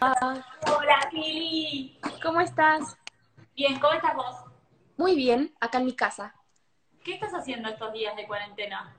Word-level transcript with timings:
Hola, 0.00 1.08
Pili. 1.10 1.98
¿Cómo 2.22 2.40
estás? 2.40 2.96
Bien, 3.54 3.78
¿cómo 3.78 3.92
estás 3.94 4.14
vos? 4.14 4.36
Muy 4.96 5.14
bien, 5.14 5.54
acá 5.60 5.78
en 5.78 5.86
mi 5.86 5.94
casa. 5.94 6.34
¿Qué 7.04 7.14
estás 7.14 7.32
haciendo 7.34 7.68
estos 7.68 7.92
días 7.92 8.16
de 8.16 8.26
cuarentena? 8.26 8.94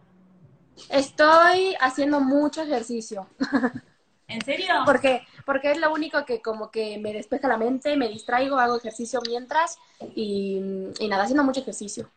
Estoy 0.90 1.76
haciendo 1.80 2.20
mucho 2.20 2.62
ejercicio. 2.62 3.28
¿En 4.28 4.42
serio? 4.44 4.68
Porque, 4.86 5.26
porque 5.46 5.72
es 5.72 5.78
lo 5.78 5.94
único 5.94 6.26
que 6.26 6.42
como 6.42 6.72
que 6.72 6.98
me 6.98 7.14
despeja 7.14 7.48
la 7.48 7.58
mente, 7.58 7.96
me 7.96 8.08
distraigo, 8.08 8.58
hago 8.58 8.78
ejercicio 8.78 9.22
mientras 9.28 9.78
y, 10.16 10.60
y 11.00 11.08
nada, 11.08 11.24
haciendo 11.24 11.44
mucho 11.44 11.62
ejercicio. 11.62 12.10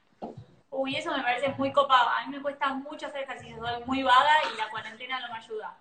Uy, 0.71 0.97
eso 0.97 1.15
me 1.15 1.23
parece 1.23 1.51
muy 1.59 1.73
copado. 1.73 2.09
A 2.09 2.27
mí 2.27 2.37
me 2.37 2.43
cuesta 2.43 2.73
mucho 2.73 3.07
hacer 3.07 3.23
ejercicio, 3.23 3.59
soy 3.59 3.85
muy 3.85 4.03
vaga 4.03 4.33
y 4.53 4.57
la 4.57 4.71
cuarentena 4.71 5.21
no 5.21 5.33
me 5.33 5.39
ayuda. 5.39 5.77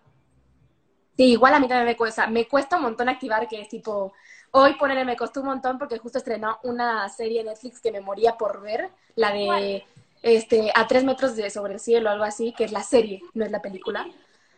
Sí, 1.18 1.32
igual 1.32 1.54
a 1.56 1.60
mí 1.60 1.68
también 1.68 1.88
me 1.88 1.98
cuesta. 1.98 2.28
Me 2.28 2.48
cuesta 2.48 2.78
un 2.78 2.84
montón 2.84 3.10
activar, 3.10 3.48
que 3.48 3.60
es 3.62 3.70
tipo, 3.70 4.14
hoy 4.52 4.76
ponerle 4.76 5.04
me 5.04 5.18
costó 5.18 5.42
un 5.42 5.48
montón 5.48 5.80
porque 5.80 5.98
justo 5.98 6.20
estrenó 6.20 6.60
una 6.64 7.10
serie 7.10 7.44
Netflix 7.44 7.82
que 7.82 7.92
me 7.92 8.02
moría 8.02 8.38
por 8.38 8.62
ver, 8.62 8.90
la 9.16 9.32
de 9.32 9.46
¿Cuál? 9.46 9.84
este 10.22 10.72
a 10.76 10.88
tres 10.88 11.04
metros 11.04 11.36
de 11.36 11.50
sobre 11.50 11.74
el 11.74 11.80
cielo 11.80 12.10
o 12.10 12.14
algo 12.14 12.24
así, 12.24 12.54
que 12.54 12.66
es 12.66 12.72
la 12.72 12.84
serie, 12.84 13.22
no 13.34 13.44
es 13.46 13.52
la 13.52 13.62
película. 13.62 14.08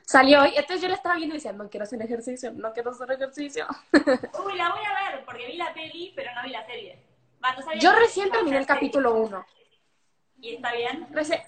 Salió 0.06 0.42
hoy, 0.42 0.50
entonces 0.56 0.82
yo 0.82 0.90
la 0.90 0.96
estaba 0.96 1.16
viendo 1.16 1.36
y 1.36 1.38
decía, 1.38 1.54
no 1.54 1.70
quiero 1.70 1.84
hacer 1.84 2.02
ejercicio, 2.02 2.52
no 2.52 2.74
quiero 2.74 2.92
hacer 2.92 3.12
ejercicio. 3.12 3.66
Uy, 3.94 4.58
la 4.58 4.70
voy 4.72 4.84
a 4.84 5.12
ver 5.12 5.24
porque 5.24 5.48
vi 5.48 5.54
la 5.56 5.74
peli, 5.74 6.12
pero 6.16 6.32
no 6.36 6.44
vi 6.44 6.50
la 6.50 6.66
serie. 6.66 7.00
Va, 7.44 7.54
no 7.54 7.62
sabía 7.62 7.80
Yo 7.80 7.92
que 7.94 8.00
recién 8.00 8.30
terminé 8.32 8.58
el 8.58 8.66
capítulo 8.66 9.16
uno. 9.16 9.46
¿Y 10.42 10.56
está 10.56 10.74
bien? 10.74 11.08
Reci- 11.12 11.42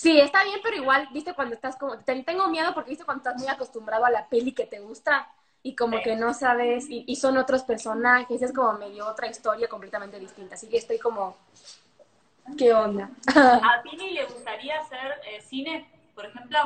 Sí, 0.00 0.20
está 0.20 0.44
bien, 0.44 0.60
pero 0.62 0.76
igual, 0.76 1.08
viste, 1.12 1.34
cuando 1.34 1.54
estás 1.56 1.76
como, 1.76 1.98
te- 1.98 2.22
tengo 2.22 2.46
miedo 2.48 2.72
porque 2.72 2.90
viste 2.90 3.04
cuando 3.04 3.20
estás 3.28 3.40
muy 3.42 3.48
acostumbrado 3.50 4.04
a 4.04 4.10
la 4.10 4.28
peli 4.28 4.52
que 4.52 4.64
te 4.66 4.78
gusta 4.80 5.28
y 5.62 5.74
como 5.74 5.96
Sí. 5.98 6.04
que 6.04 6.14
no 6.16 6.32
sabes, 6.34 6.88
y, 6.88 7.04
y 7.06 7.16
son 7.16 7.36
otros 7.36 7.64
personajes, 7.64 8.40
es 8.42 8.52
como 8.52 8.74
medio 8.74 9.06
otra 9.08 9.26
historia 9.28 9.68
completamente 9.68 10.18
distinta, 10.20 10.54
así 10.54 10.68
que 10.68 10.76
estoy 10.78 10.98
como, 11.00 11.36
¿qué 12.56 12.72
onda? 12.74 13.10
¿A 13.62 13.82
Pili 13.82 14.10
le 14.10 14.24
gustaría 14.26 14.80
hacer 14.80 15.20
eh, 15.26 15.40
cine, 15.40 15.86
por 16.14 16.26
ejemplo? 16.26 16.58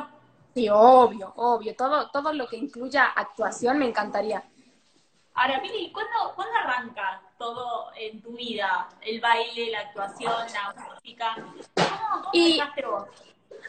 Sí, 0.55 0.67
obvio, 0.69 1.31
obvio, 1.35 1.75
todo, 1.75 2.09
todo 2.09 2.33
lo 2.33 2.47
que 2.47 2.57
incluya 2.57 3.05
actuación 3.05 3.77
me 3.79 3.87
encantaría. 3.87 4.43
Ahora, 5.35 5.61
Pili, 5.61 5.91
¿cuándo, 5.91 6.33
¿cuándo 6.35 6.55
arranca 6.55 7.21
todo 7.39 7.87
en 7.97 8.21
tu 8.21 8.33
vida? 8.33 8.87
El 9.01 9.19
baile, 9.19 9.71
la 9.71 9.79
actuación, 9.79 10.31
la 10.31 10.93
música. 10.93 11.35
¿Cómo, 11.35 12.29
empezaste 12.33 12.85
vos? 12.85 13.05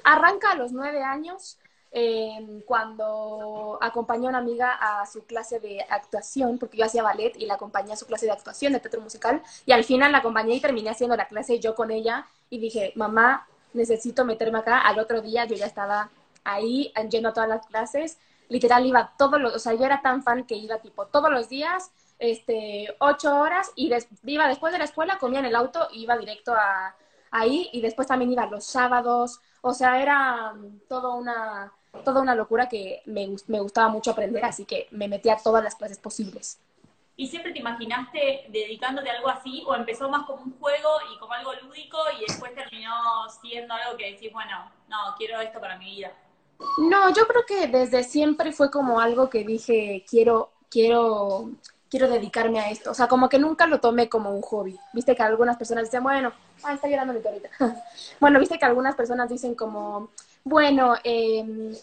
Arranca 0.05 0.51
a 0.51 0.55
los 0.57 0.73
nueve 0.73 1.03
años, 1.03 1.59
eh, 1.91 2.63
cuando 2.67 3.79
acompañé 3.81 4.27
a 4.27 4.31
una 4.31 4.39
amiga 4.39 4.73
a 4.73 5.07
su 5.07 5.25
clase 5.25 5.59
de 5.59 5.81
actuación, 5.89 6.59
porque 6.59 6.77
yo 6.77 6.85
hacía 6.85 7.03
ballet 7.03 7.35
y 7.37 7.47
la 7.47 7.55
acompañé 7.55 7.95
a 7.95 7.97
su 7.97 8.07
clase 8.07 8.27
de 8.27 8.33
actuación 8.33 8.75
de 8.75 8.81
teatro 8.81 9.01
musical, 9.01 9.43
y 9.65 9.73
al 9.73 9.85
final 9.85 10.13
la 10.13 10.19
acompañé 10.19 10.55
y 10.57 10.61
terminé 10.61 10.91
haciendo 10.91 11.17
la 11.17 11.29
clase 11.29 11.61
yo 11.61 11.75
con 11.75 11.91
ella, 11.91 12.27
y 12.51 12.59
dije, 12.59 12.93
mamá, 12.95 13.47
necesito 13.73 14.25
meterme 14.27 14.59
acá. 14.59 14.81
Al 14.81 14.99
otro 14.99 15.23
día 15.23 15.47
yo 15.47 15.57
ya 15.57 15.67
estaba 15.67 16.11
ahí 16.45 16.93
yendo 17.09 17.31
a 17.31 17.33
todas 17.33 17.49
las 17.49 17.67
clases, 17.67 18.19
literal 18.55 18.87
iba 18.87 19.13
todos 19.19 19.41
los, 19.41 19.55
o 19.55 19.59
sea, 19.59 19.75
yo 19.75 19.85
era 19.85 20.01
tan 20.01 20.23
fan 20.23 20.45
que 20.49 20.55
iba 20.55 20.79
tipo 20.79 21.07
todos 21.07 21.31
los 21.31 21.49
días, 21.49 21.91
este, 22.19 22.95
ocho 23.01 23.29
horas, 23.41 23.73
y 23.75 23.89
des- 23.89 24.09
iba 24.25 24.47
después 24.49 24.73
de 24.73 24.79
la 24.79 24.85
escuela, 24.85 25.19
comía 25.19 25.41
en 25.41 25.47
el 25.47 25.57
auto, 25.57 25.89
y 25.93 26.03
iba 26.05 26.17
directo 26.17 26.55
a 26.55 26.95
ahí, 27.31 27.69
y 27.73 27.81
después 27.81 28.07
también 28.09 28.31
iba 28.33 28.47
los 28.47 28.65
sábados, 28.65 29.41
o 29.61 29.73
sea, 29.75 30.01
era 30.01 30.53
mm, 30.55 30.81
todo 30.89 31.17
una, 31.17 31.73
toda 32.05 32.21
una 32.23 32.35
locura 32.37 32.69
que 32.69 33.03
me, 33.07 33.29
me 33.49 33.61
gustaba 33.61 33.89
mucho 33.89 34.13
aprender, 34.13 34.45
así 34.45 34.65
que 34.65 34.87
me 34.93 35.09
metí 35.09 35.29
a 35.31 35.37
todas 35.37 35.63
las 35.65 35.75
clases 35.75 35.99
posibles. 35.99 36.61
¿Y 37.17 37.29
siempre 37.29 37.53
te 37.53 37.61
imaginaste 37.61 38.47
dedicándote 38.49 39.09
a 39.11 39.15
algo 39.15 39.29
así 39.29 39.63
o 39.67 39.75
empezó 39.75 40.09
más 40.09 40.27
como 40.27 40.43
un 40.43 40.59
juego 40.59 40.89
y 41.15 41.19
como 41.19 41.33
algo 41.33 41.53
lúdico 41.63 41.99
y 42.19 42.25
después 42.27 42.55
terminó 42.55 42.93
siendo 43.41 43.73
algo 43.75 43.97
que 43.97 44.13
decís, 44.13 44.33
bueno, 44.33 44.71
no, 44.89 44.97
quiero 45.17 45.41
esto 45.41 45.61
para 45.61 45.77
mi 45.79 45.87
vida? 45.97 46.13
No, 46.79 47.13
yo 47.13 47.27
creo 47.27 47.45
que 47.47 47.69
desde 47.69 48.05
siempre 48.05 48.53
fue 48.53 48.71
como 48.71 49.01
algo 49.01 49.31
que 49.31 49.45
dije, 49.45 50.05
quiero, 50.09 50.51
quiero, 50.71 51.51
quiero 51.91 52.09
dedicarme 52.09 52.61
a 52.61 52.71
esto. 52.71 52.91
O 52.91 52.95
sea, 52.95 53.09
como 53.09 53.29
que 53.29 53.39
nunca 53.39 53.67
lo 53.67 53.81
tomé 53.81 54.09
como 54.09 54.31
un 54.31 54.43
hobby. 54.43 54.79
Viste 54.93 55.15
que 55.15 55.23
algunas 55.23 55.57
personas 55.57 55.85
dicen, 55.85 56.03
bueno, 56.03 56.33
ah, 56.63 56.75
está 56.75 56.89
llorando 56.89 57.13
mi 57.13 57.21
perrita. 57.21 57.51
bueno, 58.21 58.39
viste 58.39 58.59
que 58.59 58.65
algunas 58.67 58.95
personas 58.95 59.29
dicen 59.29 59.55
como, 59.55 60.11
bueno, 60.45 60.95
eh, 61.05 61.75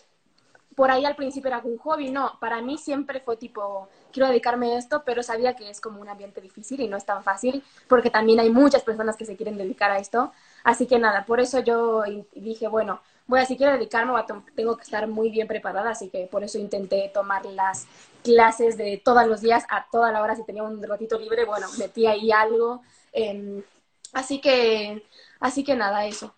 por 0.76 0.90
ahí 0.90 1.06
al 1.06 1.16
principio 1.16 1.50
era 1.50 1.62
un 1.64 1.78
hobby. 1.78 2.10
No, 2.10 2.38
para 2.40 2.62
mí 2.62 2.78
siempre 2.78 3.20
fue 3.20 3.38
tipo, 3.38 3.88
quiero 4.12 4.30
dedicarme 4.30 4.74
a 4.74 4.78
esto, 4.78 5.04
pero 5.06 5.24
sabía 5.24 5.56
que 5.56 5.70
es 5.70 5.82
como 5.82 6.02
un 6.02 6.10
ambiente 6.10 6.42
difícil 6.42 6.82
y 6.82 6.88
no 6.88 6.98
es 6.98 7.06
tan 7.06 7.24
fácil, 7.24 7.64
porque 7.88 8.10
también 8.10 8.40
hay 8.40 8.50
muchas 8.50 8.84
personas 8.84 9.18
que 9.18 9.26
se 9.26 9.36
quieren 9.36 9.58
dedicar 9.58 9.92
a 9.92 10.00
esto. 10.00 10.32
Así 10.64 10.88
que 10.88 11.00
nada, 11.00 11.26
por 11.26 11.40
eso 11.40 11.60
yo 11.60 12.04
dije, 12.34 12.68
bueno, 12.68 13.02
voy 13.32 13.40
a 13.40 13.46
si 13.46 13.56
quiero 13.56 13.72
dedicarme, 13.72 14.14
tengo 14.56 14.76
que 14.76 14.84
estar 14.84 15.08
muy 15.08 15.30
bien 15.30 15.48
preparada, 15.48 15.92
así 15.92 16.10
que 16.10 16.28
por 16.28 16.44
eso 16.44 16.58
intenté 16.60 17.10
tomar 17.14 17.46
las 17.46 17.88
clases 18.24 18.76
de 18.76 19.02
todos 19.04 19.26
los 19.26 19.40
días 19.40 19.66
a 19.70 19.88
toda 19.90 20.12
la 20.12 20.22
hora, 20.22 20.36
si 20.36 20.44
tenía 20.44 20.64
un 20.64 20.84
ratito 20.84 21.18
libre, 21.18 21.46
bueno, 21.46 21.68
metí 21.80 22.06
ahí 22.06 22.30
algo. 22.30 22.82
em, 23.14 23.64
así 24.12 24.42
que, 24.42 25.06
así 25.40 25.64
que 25.64 25.76
nada, 25.78 26.06
eso. 26.06 26.36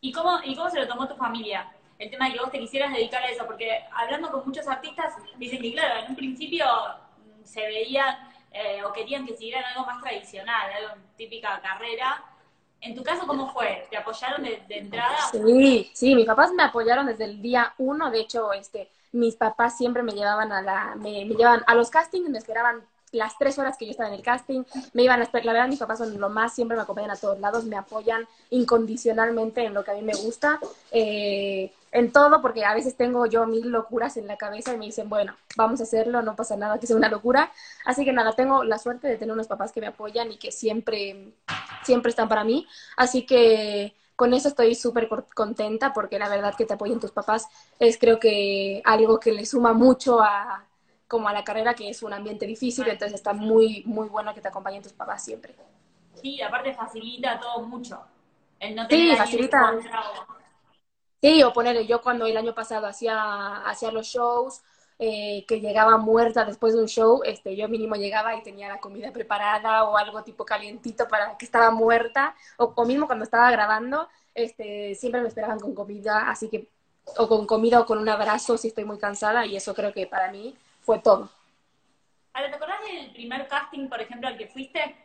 ¿Y 0.00 0.12
cómo, 0.12 0.38
¿Y 0.44 0.54
cómo 0.54 0.70
se 0.70 0.78
lo 0.78 0.86
tomó 0.86 1.08
tu 1.08 1.16
familia? 1.16 1.72
El 1.98 2.08
tema 2.08 2.26
de 2.26 2.34
que 2.34 2.38
vos 2.40 2.52
te 2.52 2.60
quisieras 2.60 2.92
dedicar 2.92 3.22
a 3.24 3.28
eso, 3.28 3.44
porque 3.44 3.68
hablando 3.92 4.30
con 4.30 4.46
muchos 4.46 4.68
artistas, 4.68 5.12
dicen 5.38 5.60
que 5.60 5.72
claro, 5.72 6.04
en 6.04 6.10
un 6.10 6.16
principio 6.16 6.66
mm, 6.66 7.44
se 7.44 7.62
veían 7.62 8.16
eh, 8.52 8.84
o 8.84 8.92
querían 8.92 9.26
que 9.26 9.36
siguieran 9.36 9.64
algo 9.64 9.86
más 9.86 10.00
tradicional, 10.00 10.70
algo 10.72 11.02
típica 11.16 11.60
carrera. 11.60 12.22
En 12.80 12.94
tu 12.94 13.02
caso, 13.02 13.26
¿cómo 13.26 13.52
fue? 13.52 13.86
¿Te 13.90 13.96
apoyaron 13.96 14.42
de, 14.42 14.62
entrada? 14.68 15.16
Sí, 15.32 15.90
sí, 15.94 16.14
mis 16.14 16.26
papás 16.26 16.52
me 16.52 16.62
apoyaron 16.62 17.06
desde 17.06 17.24
el 17.24 17.42
día 17.42 17.74
uno. 17.78 18.10
De 18.10 18.20
hecho, 18.20 18.52
este, 18.52 18.90
mis 19.12 19.34
papás 19.34 19.76
siempre 19.76 20.02
me 20.02 20.12
llevaban 20.12 20.52
a 20.52 20.62
la, 20.62 20.94
me, 20.96 21.24
me 21.24 21.34
llevaban 21.34 21.64
a 21.66 21.74
los 21.74 21.90
castings, 21.90 22.28
me 22.28 22.38
esperaban 22.38 22.84
las 23.12 23.38
tres 23.38 23.58
horas 23.58 23.76
que 23.76 23.86
yo 23.86 23.92
estaba 23.92 24.08
en 24.08 24.16
el 24.16 24.22
casting, 24.22 24.64
me 24.92 25.02
iban 25.02 25.20
a 25.20 25.24
esperar, 25.24 25.46
la 25.46 25.52
verdad 25.52 25.68
mis 25.68 25.78
papás 25.78 25.98
son 25.98 26.18
lo 26.20 26.28
más, 26.28 26.54
siempre 26.54 26.76
me 26.76 26.82
acompañan 26.82 27.10
a 27.10 27.16
todos 27.16 27.38
lados, 27.38 27.64
me 27.64 27.76
apoyan 27.76 28.26
incondicionalmente 28.50 29.64
en 29.64 29.74
lo 29.74 29.84
que 29.84 29.92
a 29.92 29.94
mí 29.94 30.02
me 30.02 30.14
gusta, 30.14 30.58
eh, 30.90 31.72
en 31.92 32.12
todo, 32.12 32.42
porque 32.42 32.64
a 32.64 32.74
veces 32.74 32.94
tengo 32.94 33.24
yo 33.26 33.46
mil 33.46 33.70
locuras 33.70 34.16
en 34.16 34.26
la 34.26 34.36
cabeza 34.36 34.74
y 34.74 34.76
me 34.76 34.84
dicen, 34.86 35.08
bueno, 35.08 35.34
vamos 35.56 35.80
a 35.80 35.84
hacerlo, 35.84 36.20
no 36.20 36.36
pasa 36.36 36.56
nada, 36.56 36.78
que 36.78 36.86
sea 36.86 36.96
una 36.96 37.08
locura. 37.08 37.50
Así 37.86 38.04
que 38.04 38.12
nada, 38.12 38.34
tengo 38.34 38.64
la 38.64 38.78
suerte 38.78 39.08
de 39.08 39.16
tener 39.16 39.32
unos 39.32 39.46
papás 39.46 39.72
que 39.72 39.80
me 39.80 39.86
apoyan 39.86 40.30
y 40.30 40.36
que 40.36 40.52
siempre, 40.52 41.32
siempre 41.84 42.10
están 42.10 42.28
para 42.28 42.44
mí. 42.44 42.66
Así 42.98 43.24
que 43.24 43.94
con 44.14 44.34
eso 44.34 44.48
estoy 44.48 44.74
súper 44.74 45.08
contenta 45.34 45.92
porque 45.94 46.18
la 46.18 46.28
verdad 46.28 46.54
que 46.54 46.66
te 46.66 46.74
apoyen 46.74 47.00
tus 47.00 47.12
papás 47.12 47.46
es 47.78 47.98
creo 47.98 48.18
que 48.18 48.82
algo 48.84 49.20
que 49.20 49.32
le 49.32 49.46
suma 49.46 49.72
mucho 49.72 50.20
a 50.20 50.64
como 51.08 51.28
a 51.28 51.32
la 51.32 51.44
carrera 51.44 51.74
que 51.74 51.88
es 51.88 52.02
un 52.02 52.12
ambiente 52.12 52.46
difícil, 52.46 52.88
entonces 52.88 53.14
está 53.14 53.32
muy 53.32 53.82
muy 53.86 54.08
bueno 54.08 54.34
que 54.34 54.40
te 54.40 54.48
acompañen 54.48 54.82
tus 54.82 54.92
papás 54.92 55.24
siempre. 55.24 55.54
Sí, 56.14 56.40
aparte 56.42 56.74
facilita 56.74 57.38
todo 57.38 57.62
mucho. 57.62 58.02
El 58.58 58.74
no 58.74 58.88
Sí, 58.88 58.96
tener 58.96 59.10
ahí 59.12 59.16
facilita. 59.18 59.72
Sí, 61.22 61.42
o 61.42 61.52
ponerle 61.52 61.86
yo 61.86 62.00
cuando 62.02 62.26
el 62.26 62.36
año 62.36 62.54
pasado 62.54 62.86
hacía 62.86 63.56
hacía 63.66 63.90
los 63.90 64.06
shows 64.06 64.62
eh, 64.98 65.44
que 65.48 65.60
llegaba 65.60 65.96
muerta 65.98 66.44
después 66.44 66.74
de 66.74 66.80
un 66.80 66.86
show, 66.88 67.22
este, 67.24 67.56
yo 67.56 67.68
mínimo 67.68 67.96
llegaba 67.96 68.34
y 68.36 68.42
tenía 68.42 68.68
la 68.68 68.80
comida 68.80 69.12
preparada 69.12 69.84
o 69.84 69.96
algo 69.96 70.22
tipo 70.24 70.44
calientito 70.44 71.08
para 71.08 71.36
que 71.36 71.44
estaba 71.44 71.70
muerta, 71.70 72.34
o, 72.56 72.72
o 72.74 72.84
mismo 72.86 73.06
cuando 73.06 73.24
estaba 73.24 73.50
grabando, 73.50 74.08
este, 74.34 74.94
siempre 74.94 75.20
me 75.20 75.28
esperaban 75.28 75.60
con 75.60 75.74
comida, 75.74 76.30
así 76.30 76.48
que, 76.48 76.68
o 77.18 77.28
con 77.28 77.46
comida 77.46 77.80
o 77.80 77.86
con 77.86 77.98
un 77.98 78.08
abrazo 78.08 78.56
si 78.56 78.68
estoy 78.68 78.84
muy 78.84 78.98
cansada, 78.98 79.44
y 79.46 79.56
eso 79.56 79.74
creo 79.74 79.92
que 79.92 80.06
para 80.06 80.30
mí 80.30 80.56
fue 80.86 81.00
todo. 81.00 81.28
Ahora, 82.32 82.48
¿te 82.48 82.56
acordás 82.56 82.80
del 82.84 83.12
primer 83.12 83.48
casting, 83.48 83.88
por 83.88 84.00
ejemplo, 84.00 84.28
al 84.28 84.38
que 84.38 84.46
fuiste? 84.46 84.96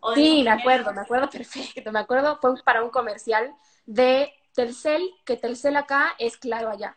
¿O 0.00 0.10
de 0.12 0.16
Sí, 0.16 0.42
me 0.42 0.50
acuerdo, 0.50 0.92
me 0.94 1.02
acuerdo 1.02 1.28
perfecto, 1.30 1.92
me 1.92 1.98
acuerdo, 1.98 2.38
fue 2.40 2.54
para 2.64 2.82
un 2.82 2.90
comercial 2.90 3.54
de 3.84 4.32
Telcel, 4.54 5.02
que 5.26 5.36
Telcel 5.36 5.76
acá 5.76 6.14
es 6.18 6.36
claro 6.38 6.70
allá. 6.70 6.96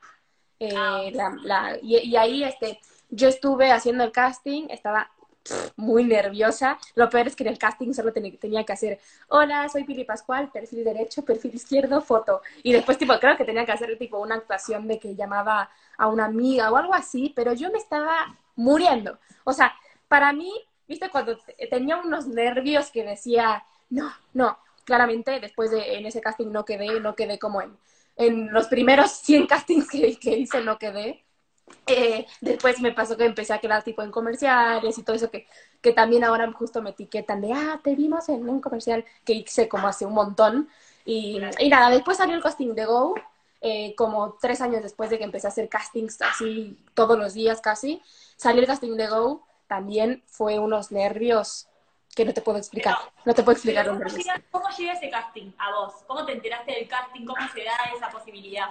Eh, 0.59 0.73
Ah, 0.75 1.01
la- 1.11 1.35
la- 1.43 1.77
y, 1.81 1.97
y 1.97 2.15
ahí 2.15 2.43
este, 2.45 2.79
yo 3.09 3.27
estuve 3.27 3.71
haciendo 3.71 4.05
el 4.05 4.11
casting, 4.13 4.67
estaba 4.69 5.11
muy 5.75 6.03
nerviosa. 6.05 6.77
Lo 6.95 7.09
peor 7.09 7.27
es 7.27 7.35
que 7.35 7.43
en 7.43 7.49
el 7.49 7.57
casting 7.57 7.93
solo 7.93 8.13
ten- 8.13 8.37
tenía 8.37 8.63
que 8.63 8.73
hacer, 8.73 8.99
hola, 9.27 9.67
soy 9.69 9.83
Pili 9.83 10.03
Pascual, 10.05 10.51
perfil 10.51 10.83
derecho, 10.83 11.23
perfil 11.23 11.55
izquierdo, 11.55 12.01
foto. 12.01 12.41
Y 12.63 12.73
después, 12.73 12.97
tipo, 12.97 13.13
creo 13.19 13.37
que 13.37 13.45
tenía 13.45 13.65
que 13.65 13.71
hacer 13.71 13.97
tipo 13.97 14.19
una 14.19 14.35
actuación 14.35 14.87
de 14.87 14.99
que 14.99 15.15
llamaba 15.15 15.69
a 15.97 16.07
una 16.07 16.25
amiga 16.25 16.71
o 16.71 16.77
algo 16.77 16.93
así, 16.93 17.31
pero 17.35 17.53
yo 17.53 17.71
me 17.71 17.77
estaba 17.77 18.37
muriendo. 18.55 19.19
O 19.43 19.53
sea, 19.53 19.73
para 20.07 20.33
mí, 20.33 20.51
viste, 20.87 21.09
cuando 21.09 21.37
te- 21.37 21.67
tenía 21.67 21.97
unos 21.97 22.27
nervios 22.27 22.91
que 22.91 23.03
decía, 23.03 23.63
no, 23.89 24.11
no, 24.33 24.57
claramente 24.85 25.39
después 25.39 25.71
de 25.71 25.95
en 25.97 26.05
ese 26.05 26.21
casting 26.21 26.51
no 26.51 26.65
quedé, 26.65 26.99
no 26.99 27.15
quedé 27.15 27.39
como 27.39 27.61
en, 27.61 27.77
en 28.15 28.51
los 28.53 28.67
primeros 28.67 29.11
100 29.11 29.47
castings 29.47 29.89
que, 29.89 30.17
que 30.19 30.37
hice, 30.37 30.61
no 30.61 30.77
quedé. 30.77 31.22
Eh, 31.85 32.25
después 32.41 32.79
me 32.81 32.91
pasó 32.91 33.17
que 33.17 33.25
empecé 33.25 33.53
a 33.53 33.59
quedar 33.59 33.83
tipo 33.83 34.01
en 34.01 34.11
comerciales 34.11 34.97
y 34.97 35.03
todo 35.03 35.15
eso 35.15 35.29
que, 35.29 35.47
que 35.81 35.91
también 35.91 36.23
ahora 36.23 36.51
justo 36.51 36.81
me 36.81 36.91
etiquetan 36.91 37.41
de, 37.41 37.53
ah, 37.53 37.79
te 37.83 37.95
vimos 37.95 38.29
en 38.29 38.47
un 38.47 38.61
comercial 38.61 39.05
que 39.25 39.33
hice 39.33 39.67
como 39.67 39.87
hace 39.87 40.05
un 40.05 40.13
montón. 40.13 40.69
Y, 41.05 41.41
y 41.59 41.69
nada, 41.69 41.89
después 41.89 42.17
salió 42.17 42.35
el 42.35 42.43
casting 42.43 42.73
de 42.73 42.85
Go, 42.85 43.15
eh, 43.61 43.93
como 43.95 44.37
tres 44.41 44.61
años 44.61 44.83
después 44.83 45.09
de 45.09 45.17
que 45.17 45.23
empecé 45.23 45.47
a 45.47 45.49
hacer 45.49 45.69
castings 45.69 46.21
así 46.21 46.77
todos 46.93 47.17
los 47.17 47.33
días 47.33 47.61
casi. 47.61 48.01
Salió 48.37 48.61
el 48.61 48.67
casting 48.67 48.95
de 48.95 49.07
Go, 49.07 49.45
también 49.67 50.23
fue 50.27 50.59
unos 50.59 50.91
nervios 50.91 51.67
que 52.15 52.25
no 52.25 52.33
te 52.33 52.41
puedo 52.41 52.57
explicar. 52.57 52.97
no 53.25 53.33
te 53.33 53.43
puedo 53.43 53.53
explicar 53.53 53.87
¿cómo 53.87 54.03
llega, 54.05 54.41
¿Cómo 54.51 54.69
llega 54.77 54.93
ese 54.93 55.09
casting 55.09 55.51
a 55.57 55.71
vos? 55.71 55.93
¿Cómo 56.07 56.25
te 56.25 56.33
enteraste 56.33 56.71
del 56.73 56.87
casting? 56.87 57.25
¿Cómo 57.25 57.47
se 57.53 57.63
da 57.63 57.73
esa 57.95 58.09
posibilidad? 58.09 58.69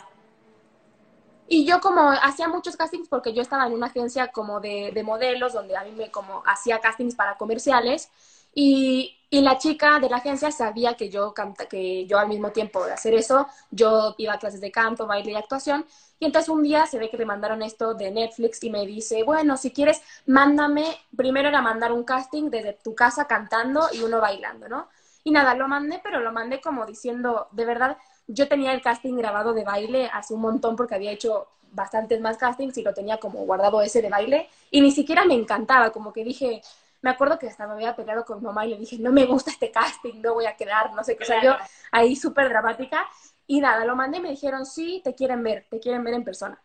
Y 1.49 1.67
yo 1.67 1.81
como 1.81 2.11
hacía 2.11 2.49
muchos 2.49 2.77
castings 2.77 3.09
porque 3.09 3.35
yo 3.35 3.43
estaba 3.43 3.67
en 3.67 3.73
una 3.73 3.87
agencia 3.87 4.29
como 4.29 4.61
de, 4.61 4.91
de 4.95 5.03
modelos 5.03 5.53
donde 5.53 5.77
a 5.77 5.85
mí 5.85 5.93
me 5.93 6.11
como 6.11 6.43
hacía 6.47 6.81
castings 6.81 7.15
para 7.15 7.37
comerciales 7.37 8.11
y, 8.55 9.17
y, 9.31 9.41
la 9.41 9.59
chica 9.59 9.99
de 9.99 10.11
la 10.11 10.19
agencia 10.19 10.51
sabía 10.51 10.95
que 10.95 11.09
yo 11.09 11.33
canta, 11.33 11.67
que 11.67 12.07
yo 12.07 12.19
al 12.19 12.29
mismo 12.29 12.51
tiempo 12.53 12.85
de 12.85 12.93
hacer 12.93 13.15
eso, 13.15 13.47
yo 13.71 14.15
iba 14.19 14.35
a 14.35 14.39
clases 14.39 14.61
de 14.61 14.71
canto, 14.71 15.07
baile 15.07 15.33
y 15.33 15.35
actuación. 15.35 15.87
Y 16.19 16.27
entonces 16.27 16.51
un 16.51 16.63
día 16.63 16.87
se 16.87 16.99
ve 16.99 17.09
que 17.11 17.17
le 17.17 17.25
mandaron 17.25 17.63
esto 17.63 17.95
de 17.95 18.11
Netflix 18.11 18.63
y 18.63 18.71
me 18.71 18.87
dice, 18.87 19.23
bueno, 19.25 19.57
si 19.57 19.71
quieres, 19.73 20.03
mándame, 20.27 20.85
primero 21.17 21.49
era 21.49 21.63
mandar 21.63 21.93
un 21.93 22.05
casting 22.05 22.51
desde 22.51 22.75
tu 22.75 22.95
casa 22.95 23.27
cantando 23.27 23.89
y 23.93 24.03
uno 24.03 24.21
bailando, 24.21 24.69
¿no? 24.69 24.89
Y 25.25 25.31
nada, 25.31 25.55
lo 25.55 25.67
mandé, 25.69 26.01
pero 26.03 26.21
lo 26.21 26.33
mandé 26.33 26.61
como 26.61 26.85
diciendo, 26.85 27.49
de 27.53 27.65
verdad, 27.65 27.97
yo 28.33 28.49
tenía 28.49 28.73
el 28.73 28.83
casting 28.83 29.17
grabado 29.17 29.53
de 29.53 29.65
baile 29.65 30.11
hace 30.13 30.35
un 30.35 30.41
montón 30.41 30.77
porque 30.77 30.95
había 30.95 31.13
hecho 31.13 31.49
bastantes 31.73 32.21
más 32.21 32.37
castings 32.37 32.77
y 32.79 32.83
lo 32.83 32.93
tenía 32.95 33.19
como 33.19 33.45
guardado 33.45 33.81
ese 33.81 34.03
de 34.03 34.11
baile 34.11 34.49
y 34.71 34.81
ni 34.81 34.91
siquiera 34.91 35.25
me 35.25 35.35
encantaba, 35.35 35.91
como 35.91 36.13
que 36.13 36.25
dije, 36.25 36.63
me 37.03 37.11
acuerdo 37.11 37.39
que 37.39 37.49
hasta 37.49 37.67
me 37.67 37.75
había 37.75 37.97
peleado 37.97 38.25
con 38.25 38.39
mi 38.39 38.45
mamá 38.45 38.65
y 38.65 38.71
le 38.71 38.79
dije, 38.79 38.97
no 38.99 39.11
me 39.11 39.27
gusta 39.27 39.51
este 39.51 39.71
casting, 39.71 40.21
no 40.23 40.35
voy 40.35 40.47
a 40.47 40.57
quedar, 40.57 40.93
no 40.95 41.03
sé 41.03 41.17
qué. 41.17 41.25
O 41.25 41.27
sea, 41.27 41.43
yo 41.43 41.57
ahí 41.91 42.15
súper 42.15 42.49
dramática. 42.49 43.05
Y 43.47 43.61
nada, 43.61 43.85
lo 43.85 43.97
mandé 43.97 44.19
y 44.19 44.21
me 44.21 44.31
dijeron, 44.31 44.65
sí, 44.65 45.01
te 45.03 45.15
quieren 45.15 45.43
ver, 45.43 45.67
te 45.69 45.81
quieren 45.81 46.05
ver 46.05 46.15
en 46.15 46.25
persona. 46.25 46.63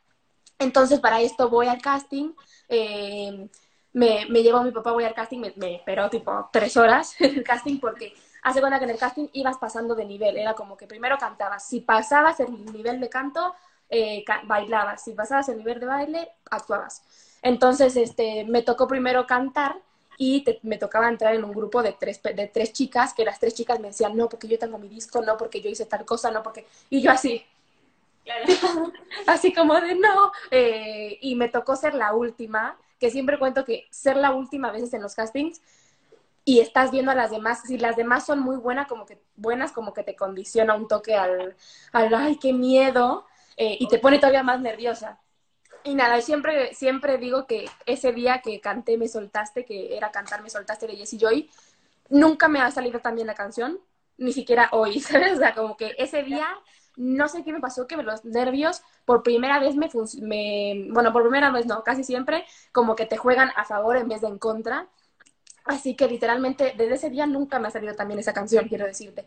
Entonces, 0.60 1.00
para 1.00 1.22
esto 1.22 1.50
voy 1.50 1.68
al 1.68 1.82
casting. 1.82 2.34
Eh, 2.70 3.50
me, 3.94 4.28
me 4.30 4.44
llevó 4.44 4.62
mi 4.62 4.72
papá, 4.72 4.92
voy 4.92 5.06
al 5.06 5.16
casting, 5.16 5.40
me, 5.40 5.54
me 5.56 5.76
esperó 5.76 6.08
tipo 6.10 6.50
tres 6.54 6.78
horas 6.78 7.20
en 7.20 7.36
el 7.38 7.44
casting 7.44 7.80
porque 7.80 8.14
hace 8.42 8.60
cuenta 8.60 8.80
que 8.80 8.86
en 8.86 8.92
el 8.92 8.98
casting 8.98 9.28
ibas 9.34 9.58
pasando 9.58 9.96
de 9.96 10.06
nivel. 10.06 10.38
Era 10.38 10.54
como 10.54 10.78
que 10.78 10.88
primero 10.88 11.18
cantabas. 11.18 11.68
Si 11.68 11.82
pasabas 11.82 12.40
el 12.40 12.66
nivel 12.72 13.00
de 13.00 13.10
canto, 13.10 13.56
eh, 13.90 14.24
bailabas. 14.44 15.04
Si 15.04 15.14
pasabas 15.14 15.50
el 15.50 15.58
nivel 15.58 15.80
de 15.80 15.86
baile, 15.86 16.30
actuabas. 16.50 17.04
Entonces, 17.42 17.96
este, 17.96 18.44
me 18.46 18.62
tocó 18.62 18.88
primero 18.88 19.26
cantar 19.28 19.78
y 20.18 20.44
me 20.64 20.78
tocaba 20.78 21.08
entrar 21.08 21.36
en 21.36 21.44
un 21.44 21.52
grupo 21.52 21.84
de 21.84 21.94
tres, 21.94 22.22
de 22.24 22.48
tres 22.48 22.74
chicas, 22.74 23.14
que 23.14 23.24
las 23.24 23.40
tres 23.40 23.54
chicas 23.54 23.80
me 23.80 23.90
decían, 23.90 24.18
no, 24.18 24.28
porque 24.28 24.48
yo 24.48 24.58
tengo 24.58 24.80
mi 24.80 24.88
disco, 24.88 25.22
no, 25.22 25.38
porque 25.38 25.62
yo 25.62 25.70
hice 25.70 25.86
tal 25.86 26.06
cosa, 26.06 26.32
no, 26.32 26.42
porque... 26.42 26.66
Y 26.90 27.02
yo 27.02 27.12
así, 27.12 27.46
así 29.28 29.54
como 29.54 29.80
de 29.80 29.96
no. 29.96 30.32
Eh, 30.52 31.18
y 31.22 31.36
me 31.36 31.50
tocó 31.50 31.76
ser 31.76 31.94
la 31.94 32.14
última, 32.14 32.78
que 33.00 33.12
siempre 33.12 33.38
cuento 33.38 33.64
que 33.64 33.88
ser 33.92 34.18
la 34.18 34.32
última 34.32 34.70
a 34.70 34.72
veces 34.72 34.94
en 34.94 35.02
los 35.02 35.16
castings 35.16 35.62
y 36.48 36.62
estás 36.62 36.92
viendo 36.92 37.12
a 37.12 37.16
las 37.16 37.30
demás, 37.30 37.64
si 37.66 37.78
las 37.78 37.98
demás 37.98 38.26
son 38.26 38.40
muy 38.40 38.56
buenas, 38.56 38.88
como 38.88 39.06
que, 39.06 39.22
buenas, 39.36 39.74
como 39.74 39.94
que 39.94 40.04
te 40.04 40.16
condiciona 40.16 40.76
un 40.76 40.88
toque 40.88 41.14
al, 41.14 41.58
al 41.92 42.14
ay, 42.16 42.40
qué 42.40 42.54
miedo, 42.54 43.26
eh, 43.58 43.76
y 43.78 43.90
te 43.90 44.00
pone 44.00 44.18
todavía 44.18 44.44
más 44.44 44.62
nerviosa. 44.62 45.20
Y 45.84 45.94
nada, 45.94 46.22
siempre, 46.22 46.74
siempre 46.74 47.18
digo 47.18 47.48
que 47.48 47.70
ese 47.86 48.14
día 48.14 48.42
que 48.42 48.62
canté 48.62 48.98
Me 48.98 49.10
Soltaste, 49.10 49.66
que 49.66 49.98
era 49.98 50.10
cantar 50.10 50.42
Me 50.42 50.50
Soltaste 50.50 50.88
de 50.88 50.96
Jessie 50.96 51.20
Joy, 51.20 51.50
nunca 52.08 52.48
me 52.48 52.62
ha 52.62 52.72
salido 52.72 53.02
tan 53.02 53.16
bien 53.16 53.28
la 53.28 53.36
canción, 53.36 53.82
ni 54.18 54.32
siquiera 54.32 54.70
hoy, 54.72 55.00
¿sabes? 55.02 55.34
O 55.34 55.40
sea, 55.40 55.54
como 55.54 55.76
que 55.76 55.96
ese 55.98 56.24
día, 56.24 56.48
no 56.96 57.28
sé 57.28 57.44
qué 57.44 57.52
me 57.52 57.60
pasó, 57.60 57.88
que 57.88 57.98
los 57.98 58.24
nervios 58.24 58.84
por 59.04 59.22
primera 59.22 59.60
vez 59.60 59.76
me, 59.76 59.90
me, 60.22 60.88
bueno, 60.94 61.12
por 61.12 61.24
primera 61.24 61.52
vez 61.52 61.66
no, 61.66 61.84
casi 61.84 62.06
siempre, 62.06 62.46
como 62.72 62.96
que 62.96 63.06
te 63.06 63.18
juegan 63.18 63.52
a 63.58 63.66
favor 63.66 63.98
en 63.98 64.08
vez 64.08 64.22
de 64.22 64.28
en 64.28 64.38
contra. 64.40 64.88
Así 65.68 65.96
que 65.96 66.08
literalmente 66.08 66.74
desde 66.78 66.96
ese 66.96 67.10
día 67.10 67.26
nunca 67.26 67.60
me 67.60 67.68
ha 67.68 67.72
salido 67.72 67.96
también 67.96 68.20
esa 68.20 68.34
canción, 68.34 68.68
quiero 68.68 68.86
decirte. 68.86 69.26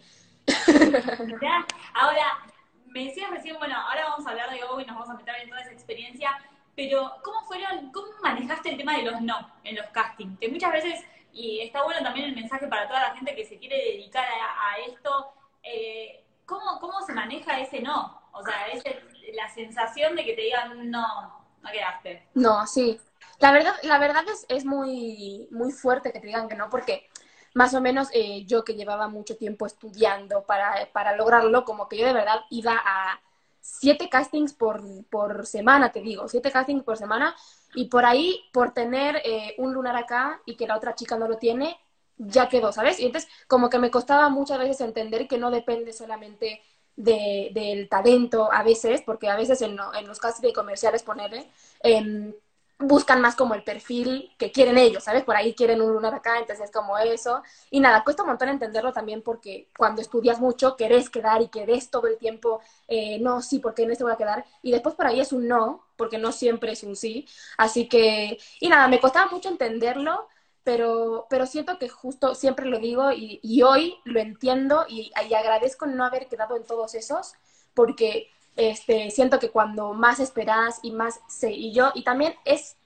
Ahora, 1.95 2.39
me 2.87 3.05
decías 3.05 3.31
recién, 3.31 3.59
bueno, 3.59 3.77
ahora 3.77 4.09
vamos 4.09 4.27
a 4.27 4.31
hablar 4.31 4.51
de 4.51 4.61
Go 4.61 4.81
y 4.81 4.85
nos 4.85 4.97
vamos 4.97 5.11
a 5.11 5.15
meter 5.15 5.35
en 5.43 5.49
toda 5.49 5.61
esa 5.61 5.73
experiencia, 5.73 6.31
pero 6.75 7.13
¿cómo 7.23 7.43
fueron, 7.43 7.93
cómo 7.93 8.09
manejaste 8.23 8.71
el 8.71 8.77
tema 8.77 8.97
de 8.97 9.03
los 9.03 9.21
no 9.21 9.51
en 9.65 9.77
los 9.77 9.87
castings? 9.89 10.39
Que 10.39 10.49
muchas 10.49 10.73
veces, 10.73 11.05
y 11.33 11.61
está 11.61 11.85
bueno 11.85 12.03
también 12.03 12.31
el 12.31 12.35
mensaje 12.35 12.67
para 12.67 12.89
toda 12.89 13.01
la 13.01 13.15
gente 13.15 13.35
que 13.35 13.45
se 13.45 13.59
quiere 13.59 13.77
dedicar 13.77 14.25
a, 14.25 14.79
esto, 14.89 15.33
eh, 15.63 16.25
¿cómo, 16.47 16.81
¿cómo 16.81 17.01
se 17.03 17.13
maneja 17.13 17.61
ese 17.61 17.81
no? 17.81 18.21
O 18.33 18.43
sea, 18.43 18.69
ese, 18.69 19.03
la 19.35 19.49
sensación 19.53 20.17
de 20.17 20.25
que 20.25 20.35
te 20.35 20.43
digan 20.43 20.91
no, 20.91 21.47
no 21.63 21.71
quedaste. 21.71 22.27
No, 22.35 22.67
sí. 22.67 22.99
La 23.41 23.53
verdad, 23.53 23.75
la 23.83 23.99
verdad 23.99 24.25
es, 24.33 24.45
es 24.49 24.65
muy, 24.65 25.49
muy 25.51 25.73
fuerte 25.73 26.13
que 26.13 26.21
te 26.21 26.27
digan 26.27 26.49
que 26.49 26.57
no, 26.57 26.69
porque 26.69 27.09
más 27.55 27.73
o 27.75 27.81
menos 27.81 28.09
eh, 28.13 28.45
yo 28.47 28.65
que 28.65 28.75
llevaba 28.75 29.09
mucho 29.09 29.37
tiempo 29.37 29.67
estudiando 29.67 30.45
para, 30.45 30.89
para 30.93 31.17
lograrlo, 31.17 31.65
como 31.65 31.89
que 31.89 31.97
yo 31.99 32.07
de 32.07 32.13
verdad 32.13 32.41
iba 32.51 32.75
a 32.85 33.21
siete 33.61 34.09
castings 34.11 34.53
por, 34.53 34.83
por 35.07 35.47
semana, 35.47 35.91
te 35.93 36.01
digo, 36.03 36.29
siete 36.29 36.51
castings 36.53 36.83
por 36.85 36.97
semana, 36.99 37.35
y 37.75 37.87
por 37.89 38.05
ahí, 38.05 38.43
por 38.53 38.73
tener 38.75 39.17
eh, 39.25 39.55
un 39.59 39.73
lunar 39.75 39.97
acá 39.97 40.41
y 40.45 40.57
que 40.57 40.67
la 40.67 40.77
otra 40.77 40.95
chica 40.95 41.17
no 41.17 41.27
lo 41.29 41.39
tiene, 41.39 41.79
ya 42.19 42.49
quedó, 42.49 42.73
¿sabes? 42.73 43.01
Y 43.01 43.07
entonces, 43.07 43.31
como 43.49 43.71
que 43.71 43.79
me 43.79 43.91
costaba 43.91 44.29
muchas 44.29 44.59
veces 44.59 44.81
entender 44.83 45.27
que 45.29 45.39
no 45.39 45.51
depende 45.51 45.93
solamente 45.95 46.61
de, 46.97 47.51
del 47.55 47.89
talento 47.89 48.53
a 48.53 48.63
veces, 48.63 49.03
porque 49.07 49.29
a 49.31 49.37
veces 49.37 49.63
en, 49.63 49.79
en 49.99 50.07
los 50.07 50.19
castings 50.19 50.53
comerciales, 50.55 51.03
ponerle, 51.03 51.49
eh, 51.83 52.35
buscan 52.81 53.21
más 53.21 53.37
como 53.37 53.55
el 53.55 53.63
perfil 53.63 54.35
que 54.39 54.51
quieren 54.51 54.79
ellos, 54.79 55.05
¿sabes? 55.05 55.23
Por 55.25 55.37
ahí 55.37 55.55
quieren 55.55 55.83
un 55.83 55.93
lunar 55.93 56.15
acá, 56.15 56.39
entonces 56.39 56.65
es 56.65 56.71
como 56.71 56.97
eso. 56.99 57.43
Y 57.71 57.81
nada, 57.81 58.03
cuesta 58.05 58.23
un 58.23 58.31
montón 58.31 58.49
entenderlo 58.49 58.93
también 58.93 59.23
porque 59.23 59.69
cuando 59.77 60.01
estudias 60.01 60.41
mucho 60.41 60.77
querés 60.77 61.11
quedar 61.11 61.43
y 61.43 61.49
querés 61.49 61.91
todo 61.91 62.07
el 62.07 62.17
tiempo, 62.19 62.61
eh, 62.89 63.19
no, 63.21 63.43
sí, 63.43 63.59
porque 63.59 63.83
en 63.83 63.91
este 63.91 64.05
voy 64.05 64.15
a 64.15 64.17
quedar. 64.17 64.47
Y 64.63 64.73
después 64.73 64.95
por 64.95 65.07
ahí 65.07 65.21
es 65.21 65.33
un 65.33 65.47
no, 65.47 65.85
porque 65.97 66.19
no 66.19 66.33
siempre 66.33 66.73
es 66.73 66.83
un 66.83 66.97
sí. 66.97 67.29
Así 67.59 67.89
que, 67.89 68.39
y 68.61 68.69
nada, 68.69 68.89
me 68.89 69.01
costaba 69.01 69.31
mucho 69.31 69.51
entenderlo, 69.51 70.27
pero, 70.65 71.27
pero 71.29 71.47
siento 71.47 71.79
que 71.79 71.89
justo 71.89 72.35
siempre 72.35 72.67
lo 72.67 72.79
digo 72.79 73.13
y, 73.13 73.63
hoy 73.63 73.97
lo 74.05 74.21
entiendo 74.21 74.85
y, 74.89 75.13
y 75.29 75.35
agradezco 75.35 75.87
no 75.87 76.05
haber 76.05 76.29
quedado 76.29 76.57
en 76.57 76.65
todos 76.65 76.95
esos, 76.95 77.35
porque 77.75 78.31
este, 78.57 79.11
siento 79.11 79.39
que 79.39 79.51
cuando 79.51 79.95
más 79.95 80.21
esperas 80.21 80.81
y 80.83 80.93
más 80.93 81.21
sé, 81.29 81.53
y 81.53 81.73
yo, 81.73 81.93
y 81.95 82.03
también 82.03 82.35
es 82.45 82.77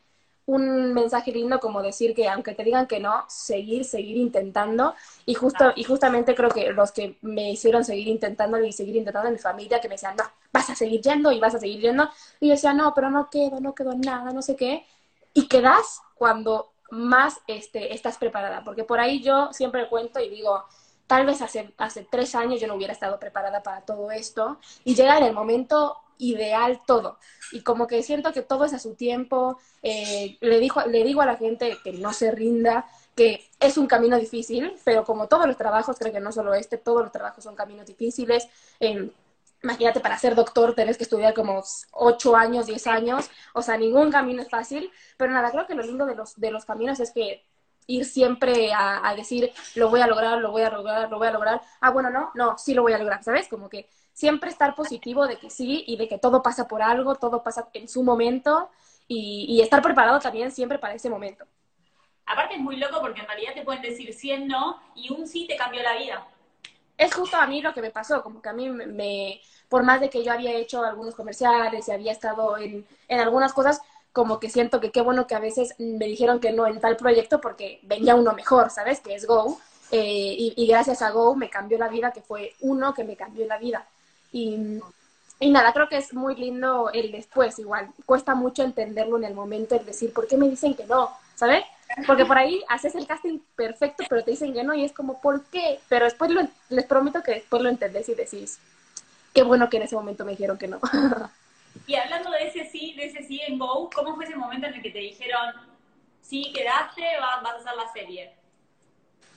un 0.47 0.93
mensaje 0.93 1.33
lindo 1.33 1.59
como 1.59 1.83
decir 1.83 2.15
que 2.15 2.29
aunque 2.29 2.55
te 2.55 2.65
digan 2.65 2.87
que 2.87 3.01
no, 3.01 3.25
seguir, 3.29 3.85
seguir 3.85 4.17
intentando. 4.17 4.95
Y 5.27 5.35
justo, 5.35 5.73
y 5.75 5.85
justamente 5.85 6.35
creo 6.35 6.51
que 6.51 6.71
los 6.73 6.93
que 6.93 7.17
me 7.23 7.51
hicieron 7.51 7.85
seguir 7.85 8.09
intentando 8.09 8.63
y 8.63 8.73
seguir 8.73 8.97
intentando 8.97 9.31
mi 9.31 9.39
familia, 9.39 9.81
que 9.81 9.89
me 9.89 9.95
decían, 9.95 10.17
no, 10.17 10.25
vas 10.53 10.69
a 10.71 10.75
seguir 10.77 11.01
yendo 11.01 11.33
y 11.33 11.41
vas 11.41 11.55
a 11.55 11.59
seguir 11.59 11.81
yendo. 11.81 12.09
Y 12.41 12.49
yo 12.49 12.55
decía, 12.55 12.75
no, 12.75 12.93
pero 12.95 13.11
no 13.11 13.31
quedo, 13.31 13.61
no 13.61 13.75
quedo 13.75 13.95
nada, 13.95 14.33
no 14.33 14.43
sé 14.43 14.57
qué. 14.57 14.87
Y 15.33 15.49
quedas 15.49 16.01
cuando 16.15 16.73
más 16.91 17.41
este, 17.47 17.95
estás 17.95 18.19
preparada. 18.19 18.63
Porque 18.65 18.85
por 18.85 19.01
ahí 19.01 19.23
yo 19.23 19.53
siempre 19.53 19.89
cuento 19.89 20.21
y 20.21 20.29
digo, 20.29 20.65
tal 21.07 21.27
vez 21.27 21.43
hace, 21.43 21.73
hace 21.79 22.07
tres 22.11 22.35
años 22.35 22.61
yo 22.61 22.67
no 22.67 22.75
hubiera 22.75 22.93
estado 22.93 23.19
preparada 23.19 23.63
para 23.63 23.83
todo 23.83 24.11
esto 24.11 24.59
y 24.85 24.95
llega 24.95 25.19
en 25.19 25.25
el 25.25 25.33
momento 25.33 25.99
ideal 26.19 26.81
todo. 26.87 27.19
Y 27.53 27.63
como 27.63 27.87
que 27.87 28.03
siento 28.03 28.33
que 28.33 28.43
todo 28.43 28.65
es 28.65 28.73
a 28.73 28.79
su 28.79 28.95
tiempo. 28.95 29.59
Eh, 29.83 30.39
le, 30.41 30.59
dijo, 30.61 30.83
le 30.87 31.05
digo 31.05 31.23
a 31.23 31.27
la 31.27 31.37
gente 31.37 31.77
que 31.83 31.93
no 31.93 32.13
se 32.13 32.31
rinda, 32.31 32.87
que 33.15 33.49
es 33.61 33.79
un 33.79 33.87
camino 33.87 34.19
difícil, 34.19 34.75
pero 34.85 35.05
como 35.05 35.29
todos 35.29 35.47
los 35.47 35.57
trabajos, 35.57 35.99
creo 35.99 36.13
que 36.13 36.21
no 36.21 36.33
solo 36.33 36.55
este, 36.55 36.79
todos 36.79 37.03
los 37.03 37.13
trabajos 37.13 37.45
son 37.45 37.55
caminos 37.55 37.87
difíciles. 37.87 38.49
Eh, 38.81 39.11
imagínate, 39.63 40.01
para 40.01 40.19
ser 40.19 40.35
doctor 40.35 40.75
tenés 40.75 40.97
que 40.97 41.05
estudiar 41.05 41.35
como 41.35 41.63
ocho 41.93 42.37
años, 42.37 42.67
diez 42.67 42.87
años, 42.87 43.31
o 43.55 43.63
sea, 43.63 43.77
ningún 43.77 44.11
camino 44.11 44.43
es 44.43 44.51
fácil, 44.51 44.91
pero 45.17 45.33
nada, 45.33 45.51
creo 45.51 45.67
que 45.67 45.75
lo 45.75 45.83
lindo 45.83 46.07
de 46.07 46.15
los, 46.15 46.37
de 46.37 46.51
los 46.51 46.65
caminos 46.65 47.01
es 47.01 47.13
que 47.13 47.45
ir 47.87 48.05
siempre 48.05 48.73
a, 48.73 49.15
decir, 49.17 49.53
lo 49.75 49.91
voy 49.91 50.01
a 50.01 50.07
lograr, 50.07 50.39
lo 50.39 50.51
voy 50.51 50.63
a 50.63 50.71
lograr, 50.71 51.11
lo 51.11 51.19
voy 51.19 51.29
a 51.29 51.33
lograr. 51.33 51.61
Ah, 51.81 51.91
bueno, 51.91 52.11
no, 52.11 52.31
no, 52.35 52.57
sí 52.59 52.75
lo 52.75 52.83
voy 52.83 52.93
a 52.93 52.99
lograr, 52.99 53.23
¿sabes? 53.23 53.49
Como 53.49 53.69
que 53.69 53.89
siempre 54.13 54.51
estar 54.51 54.75
positivo 54.75 55.27
de 55.27 55.37
que 55.37 55.51
sí 55.51 55.85
y 55.87 55.97
de 55.97 56.09
que 56.09 56.19
todo 56.19 56.43
pasa 56.43 56.67
por 56.67 56.83
algo, 56.83 57.17
todo 57.17 57.43
pasa 57.43 57.69
en 57.75 57.89
su 57.89 58.03
momento 58.03 58.71
y, 59.07 59.61
estar 59.61 59.83
preparado 59.83 60.19
también 60.21 60.51
siempre 60.51 60.79
para 60.79 60.95
ese 60.95 61.11
momento. 61.11 61.45
Aparte 62.27 62.55
es 62.55 62.61
muy 62.61 62.77
loco 62.77 63.01
porque 63.01 63.21
en 63.21 63.27
realidad 63.27 63.53
te 63.55 63.63
pueden 63.63 63.83
decir 63.83 64.15
100 64.15 64.49
no 64.49 64.81
y 64.95 65.13
un 65.13 65.27
sí 65.27 65.47
te 65.47 65.57
cambió 65.57 65.83
la 65.83 65.97
vida. 65.97 66.27
Es 66.97 67.13
justo 67.13 67.37
a 67.37 67.47
mí 67.47 67.61
lo 67.61 67.75
que 67.75 67.83
me 67.83 67.91
pasó, 67.91 68.23
como 68.23 68.41
que 68.41 68.49
a 68.49 68.53
mí 68.53 68.71
me, 68.71 69.41
por 69.69 69.83
más 69.83 70.01
de 70.01 70.09
que 70.09 70.23
yo 70.23 70.33
había 70.33 70.53
hecho 70.53 70.83
algunos 70.83 71.15
comerciales 71.15 71.87
y 71.89 71.93
había 71.93 72.13
estado 72.13 72.57
en, 72.57 72.87
en 73.09 73.21
algunas 73.21 73.53
cosas, 73.53 73.83
como 74.15 74.39
que 74.39 74.49
siento 74.49 74.81
que 74.81 74.93
qué 74.93 75.01
bueno 75.01 75.27
que 75.27 75.35
a 75.35 75.41
veces 75.41 75.75
me 75.79 76.07
dijeron 76.07 76.39
que 76.39 76.53
no 76.53 76.69
en 76.69 76.81
tal 76.81 76.97
proyecto 76.97 77.41
porque 77.41 77.81
venía 77.83 78.15
uno 78.15 78.33
mejor, 78.33 78.71
¿sabes? 78.71 79.01
Que 79.01 79.17
es 79.17 79.27
Go. 79.27 79.59
Eh, 79.91 80.37
y, 80.39 80.55
y, 80.57 80.69
gracias 80.69 81.03
a 81.03 81.11
Go 81.11 81.35
me 81.35 81.51
cambió 81.51 81.79
la 81.79 81.89
vida, 81.89 82.13
que 82.13 82.21
fue 82.21 82.55
uno 82.61 82.95
que 82.95 83.03
me 83.03 83.17
cambió 83.17 83.45
la 83.45 83.59
vida. 83.59 83.85
Y, 84.31 84.79
y 85.41 85.51
nada, 85.51 85.73
creo 85.73 85.89
que 85.89 85.97
es 85.97 86.15
muy 86.15 86.37
lindo 86.37 86.91
el 86.93 87.11
después, 87.11 87.59
igual. 87.59 87.91
Cuesta 88.07 88.37
mucho 88.37 88.63
entenderlo 88.63 89.17
en 89.17 89.25
el 89.25 89.35
momento, 89.35 89.75
el 89.75 89.85
decir, 89.85 90.13
¿por 90.13 90.29
qué 90.29 90.37
me 90.37 90.49
dicen 90.49 90.75
que 90.75 90.87
no? 90.87 91.11
¿Sabes? 91.35 91.65
Porque 92.07 92.25
por 92.25 92.39
ahí 92.39 92.63
haces 92.69 92.95
el 92.95 93.09
casting 93.09 93.41
perfecto, 93.57 94.05
pero 94.09 94.23
te 94.23 94.31
dicen 94.31 94.55
que 94.55 94.63
no 94.63 94.75
y 94.75 94.85
es 94.85 94.93
como, 94.93 95.21
¿por 95.21 95.43
qué? 95.47 95.81
Pero 95.89 96.05
después 96.05 96.31
lo, 96.31 96.43
les 96.69 96.87
prometo 96.87 97.21
que 97.25 97.33
después 97.33 97.61
lo 97.63 97.69
entendés 97.69 98.09
y 98.09 98.15
decís, 98.15 98.61
qué 99.33 99.43
bueno 99.43 99.69
que 99.69 99.79
en 99.79 99.83
ese 99.83 99.97
momento 99.97 100.25
me 100.25 100.31
dijeron 100.31 100.57
que 100.57 100.69
no. 100.69 100.79
Y 101.87 101.95
hablando 101.95 102.31
de 102.31 102.49
ese 102.49 102.67
sí, 102.71 102.95
de 102.95 103.07
ese 103.07 103.23
sí 103.23 103.41
en 103.47 103.59
Go, 103.59 103.91
¿cómo 103.95 104.15
fue 104.15 104.25
ese 104.25 104.37
momento 104.37 104.67
en 104.67 104.75
el 104.75 104.83
que 104.83 104.91
te 104.91 104.99
dijeron, 104.99 105.55
sí, 106.21 106.53
quedaste, 106.55 107.03
vas, 107.21 107.45
a 107.45 107.57
hacer 107.57 107.77
la 107.77 107.93
serie? 107.93 108.35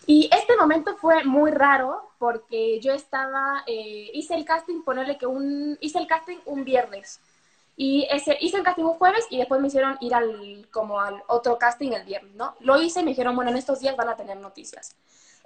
Y 0.06 0.29
este 0.32 0.56
momento 0.56 0.96
fue 0.96 1.24
muy 1.25 1.51
raro 1.51 2.12
porque 2.17 2.79
yo 2.79 2.94
estaba, 2.94 3.63
eh, 3.67 4.10
hice 4.13 4.36
el 4.36 4.46
casting, 4.46 4.82
ponerle 4.84 5.17
que 5.17 5.25
un, 5.25 5.77
hice 5.82 6.00
el 6.00 6.08
casting 6.08 6.38
un 6.46 6.63
viernes. 6.63 7.20
Y 7.75 8.08
ese, 8.10 8.38
hice 8.39 8.58
el 8.58 8.63
casting 8.63 8.86
un 8.86 8.94
jueves 8.94 9.27
y 9.29 9.38
después 9.38 9.60
me 9.62 9.67
hicieron 9.67 9.98
ir 10.00 10.15
al, 10.15 10.67
como 10.72 11.00
al 11.00 11.22
otro 11.27 11.58
casting 11.60 11.91
el 11.91 12.06
viernes, 12.06 12.34
¿no? 12.36 12.56
Lo 12.62 12.82
hice 12.82 13.01
y 13.01 13.03
me 13.03 13.12
dijeron, 13.12 13.36
bueno, 13.36 13.51
en 13.51 13.58
estos 13.58 13.82
días 13.82 13.96
van 13.98 14.10
a 14.10 14.15
tener 14.15 14.38
noticias. 14.38 14.96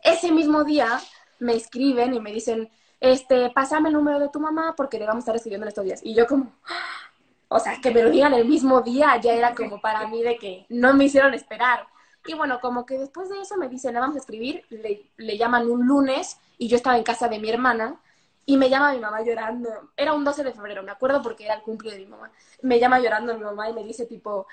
Ese 0.04 0.32
mismo 0.32 0.64
día 0.64 1.02
me 1.40 1.56
escriben 1.56 2.14
y 2.14 2.20
me 2.20 2.32
dicen, 2.32 2.70
este, 3.02 3.50
pásame 3.50 3.90
el 3.90 3.96
número 3.96 4.20
de 4.20 4.30
tu 4.30 4.40
mamá 4.40 4.76
porque 4.78 5.00
le 5.00 5.06
vamos 5.06 5.24
a 5.24 5.26
estar 5.26 5.36
escribiendo 5.36 5.66
en 5.66 5.70
estos 5.70 5.84
días. 5.84 6.02
Y 6.04 6.14
yo 6.14 6.28
como, 6.28 6.54
o 7.50 7.60
sea, 7.60 7.82
que 7.82 7.92
me 7.92 8.04
lo 8.04 8.12
digan 8.12 8.34
el 8.34 8.48
mismo 8.48 8.82
día 8.82 9.18
ya 9.20 9.34
era 9.34 9.54
como 9.54 9.82
para 9.82 10.08
mí 10.08 10.22
de 10.22 10.38
que 10.38 10.66
no 10.70 10.94
me 10.94 11.06
hicieron 11.06 11.34
esperar. 11.34 11.88
Y 12.26 12.36
bueno, 12.36 12.62
como 12.62 12.86
que 12.86 13.00
después 13.00 13.30
de 13.30 13.42
eso 13.42 13.58
me 13.58 13.68
dicen, 13.68 13.94
le 13.94 14.00
vamos 14.00 14.16
a 14.16 14.20
escribir, 14.20 14.64
le, 14.70 15.10
le 15.18 15.38
llaman 15.38 15.70
un 15.70 15.88
lunes 15.88 16.38
y 16.60 16.68
yo 16.68 16.78
estaba 16.78 16.96
en 16.96 17.04
casa 17.04 17.28
de 17.28 17.40
mi 17.40 17.50
hermana 17.50 18.00
y 18.46 18.58
me 18.58 18.70
llama 18.70 18.94
mi 18.94 19.00
mamá 19.00 19.24
llorando. 19.24 19.70
Era 19.98 20.14
un 20.14 20.24
12 20.24 20.44
de 20.44 20.54
febrero, 20.54 20.84
me 20.84 20.92
acuerdo 20.92 21.24
porque 21.24 21.46
era 21.46 21.56
el 21.56 21.62
cumple 21.64 21.92
de 21.92 22.00
mi 22.00 22.06
mamá. 22.06 22.32
Me 22.62 22.80
llama 22.80 23.00
llorando 23.00 23.34
mi 23.36 23.44
mamá 23.44 23.70
y 23.70 23.74
me 23.74 23.84
dice 23.84 24.06
tipo, 24.06 24.46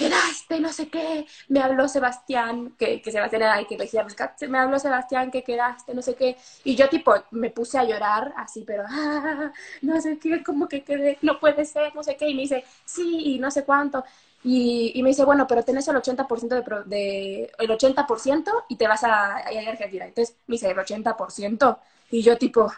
quedaste, 0.00 0.60
no 0.60 0.72
sé 0.72 0.88
qué, 0.88 1.26
me 1.48 1.60
habló 1.60 1.86
Sebastián, 1.86 2.74
que, 2.78 3.02
que 3.02 3.12
Sebastián 3.12 3.42
era 3.42 3.58
el 3.58 3.66
que 3.66 3.74
elegía 3.74 4.06
me 4.48 4.58
habló 4.58 4.78
Sebastián 4.78 5.30
que 5.30 5.44
quedaste, 5.44 5.94
no 5.94 6.02
sé 6.02 6.14
qué, 6.14 6.36
y 6.64 6.74
yo 6.74 6.88
tipo 6.88 7.14
me 7.32 7.50
puse 7.50 7.78
a 7.78 7.84
llorar 7.84 8.32
así, 8.36 8.64
pero 8.66 8.84
ah, 8.88 9.52
no 9.82 10.00
sé 10.00 10.18
qué, 10.18 10.42
como 10.42 10.68
que 10.68 10.82
quedé, 10.82 11.18
no 11.22 11.38
puede 11.38 11.64
ser, 11.64 11.94
no 11.94 12.02
sé 12.02 12.16
qué, 12.16 12.28
y 12.28 12.34
me 12.34 12.42
dice, 12.42 12.64
sí, 12.84 13.34
y 13.34 13.38
no 13.38 13.50
sé 13.50 13.64
cuánto, 13.64 14.02
y, 14.42 14.92
y 14.94 15.02
me 15.02 15.10
dice, 15.10 15.24
bueno, 15.24 15.46
pero 15.46 15.62
tenés 15.62 15.86
el 15.88 15.96
80% 15.96 16.48
de, 16.48 16.96
de, 16.96 17.52
el 17.58 17.70
80% 17.70 18.64
y 18.68 18.76
te 18.76 18.88
vas 18.88 19.04
a, 19.04 19.36
a, 19.36 19.38
a 19.38 19.70
Argentina, 19.70 20.06
entonces 20.06 20.36
me 20.46 20.54
dice, 20.54 20.70
el 20.70 20.78
80%, 20.78 21.78
y 22.10 22.22
yo 22.22 22.38
tipo, 22.38 22.72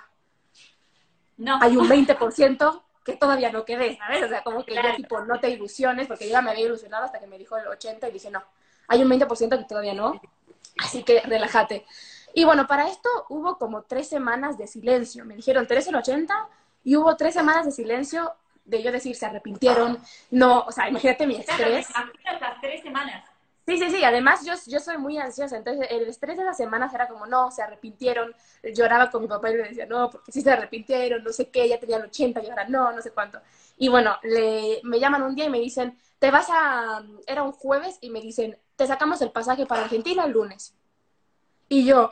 no. 1.36 1.58
hay 1.60 1.76
un 1.76 1.88
20%, 1.88 2.82
que 3.04 3.16
todavía 3.16 3.50
no 3.50 3.64
quedé, 3.64 3.96
¿sabes? 3.96 4.22
O 4.22 4.28
sea, 4.28 4.42
como 4.42 4.64
que 4.64 4.74
ya 4.74 4.94
tipo, 4.96 5.20
no 5.22 5.40
te 5.40 5.50
ilusiones, 5.50 6.06
porque 6.06 6.26
yo 6.26 6.32
ya 6.32 6.42
me 6.42 6.50
había 6.50 6.66
ilusionado 6.66 7.04
hasta 7.04 7.18
que 7.18 7.26
me 7.26 7.38
dijo 7.38 7.56
el 7.56 7.66
80 7.66 8.08
y 8.08 8.12
dije, 8.12 8.30
no, 8.30 8.42
hay 8.88 9.02
un 9.02 9.10
20% 9.10 9.58
que 9.58 9.64
todavía 9.64 9.94
no, 9.94 10.20
así 10.78 11.02
que 11.02 11.20
relájate. 11.20 11.84
Y 12.34 12.44
bueno, 12.44 12.66
para 12.66 12.88
esto 12.88 13.08
hubo 13.28 13.58
como 13.58 13.82
tres 13.82 14.08
semanas 14.08 14.56
de 14.56 14.66
silencio. 14.66 15.24
Me 15.24 15.36
dijeron, 15.36 15.66
¿tres 15.66 15.86
el 15.88 15.96
80? 15.96 16.48
Y 16.84 16.96
hubo 16.96 17.16
tres 17.16 17.34
semanas 17.34 17.66
de 17.66 17.72
silencio 17.72 18.34
de 18.64 18.82
yo 18.82 18.92
decir, 18.92 19.16
se 19.16 19.26
arrepintieron, 19.26 19.98
no, 20.30 20.60
o 20.60 20.72
sea, 20.72 20.88
imagínate 20.88 21.26
mi 21.26 21.36
estrés. 21.36 21.88
Las 22.40 22.60
tres 22.60 22.82
semanas. 22.82 23.24
Sí, 23.66 23.78
sí, 23.78 23.90
sí. 23.90 24.04
Además, 24.04 24.44
yo, 24.44 24.54
yo 24.66 24.80
soy 24.80 24.98
muy 24.98 25.18
ansiosa. 25.18 25.56
Entonces, 25.56 25.86
el 25.90 26.08
estrés 26.08 26.36
de 26.36 26.44
las 26.44 26.56
semanas 26.56 26.92
era 26.94 27.06
como, 27.08 27.26
no, 27.26 27.50
se 27.50 27.62
arrepintieron. 27.62 28.34
Lloraba 28.74 29.10
con 29.10 29.22
mi 29.22 29.28
papá 29.28 29.50
y 29.50 29.56
le 29.56 29.62
decía, 29.64 29.86
no, 29.86 30.10
porque 30.10 30.32
sí 30.32 30.40
se 30.42 30.50
arrepintieron, 30.50 31.22
no 31.22 31.32
sé 31.32 31.48
qué, 31.50 31.68
ya 31.68 31.78
tenían 31.78 32.02
80 32.02 32.42
y 32.42 32.50
ahora 32.50 32.66
no, 32.68 32.92
no 32.92 33.00
sé 33.02 33.12
cuánto. 33.12 33.40
Y 33.78 33.88
bueno, 33.88 34.16
le, 34.22 34.80
me 34.84 34.98
llaman 34.98 35.22
un 35.22 35.34
día 35.34 35.46
y 35.46 35.50
me 35.50 35.60
dicen, 35.60 35.96
te 36.18 36.30
vas 36.30 36.48
a. 36.50 37.02
Era 37.26 37.42
un 37.42 37.52
jueves 37.52 37.98
y 38.00 38.10
me 38.10 38.20
dicen, 38.20 38.58
te 38.76 38.86
sacamos 38.86 39.22
el 39.22 39.30
pasaje 39.30 39.66
para 39.66 39.84
Argentina 39.84 40.24
el 40.24 40.32
lunes. 40.32 40.74
Y 41.68 41.84
yo, 41.84 42.10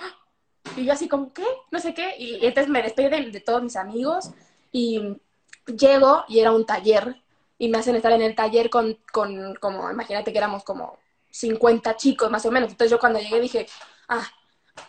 y 0.76 0.84
yo 0.84 0.92
así 0.92 1.08
como, 1.08 1.32
¿qué? 1.32 1.44
No 1.70 1.80
sé 1.80 1.94
qué. 1.94 2.14
Y 2.18 2.46
entonces 2.46 2.70
me 2.70 2.82
despido 2.82 3.10
de, 3.10 3.30
de 3.30 3.40
todos 3.40 3.62
mis 3.62 3.76
amigos 3.76 4.30
y 4.72 5.20
llego 5.66 6.24
y 6.28 6.40
era 6.40 6.52
un 6.52 6.66
taller. 6.66 7.16
Y 7.58 7.68
me 7.68 7.78
hacen 7.78 7.96
estar 7.96 8.12
en 8.12 8.22
el 8.22 8.34
taller 8.34 8.70
con, 8.70 8.98
con 9.12 9.54
como, 9.56 9.90
imagínate 9.90 10.32
que 10.32 10.38
éramos 10.38 10.64
como 10.64 10.98
50 11.30 11.96
chicos 11.96 12.30
más 12.30 12.44
o 12.46 12.50
menos. 12.50 12.70
Entonces 12.70 12.90
yo 12.90 12.98
cuando 12.98 13.18
llegué 13.18 13.40
dije, 13.40 13.66
ah, 14.08 14.26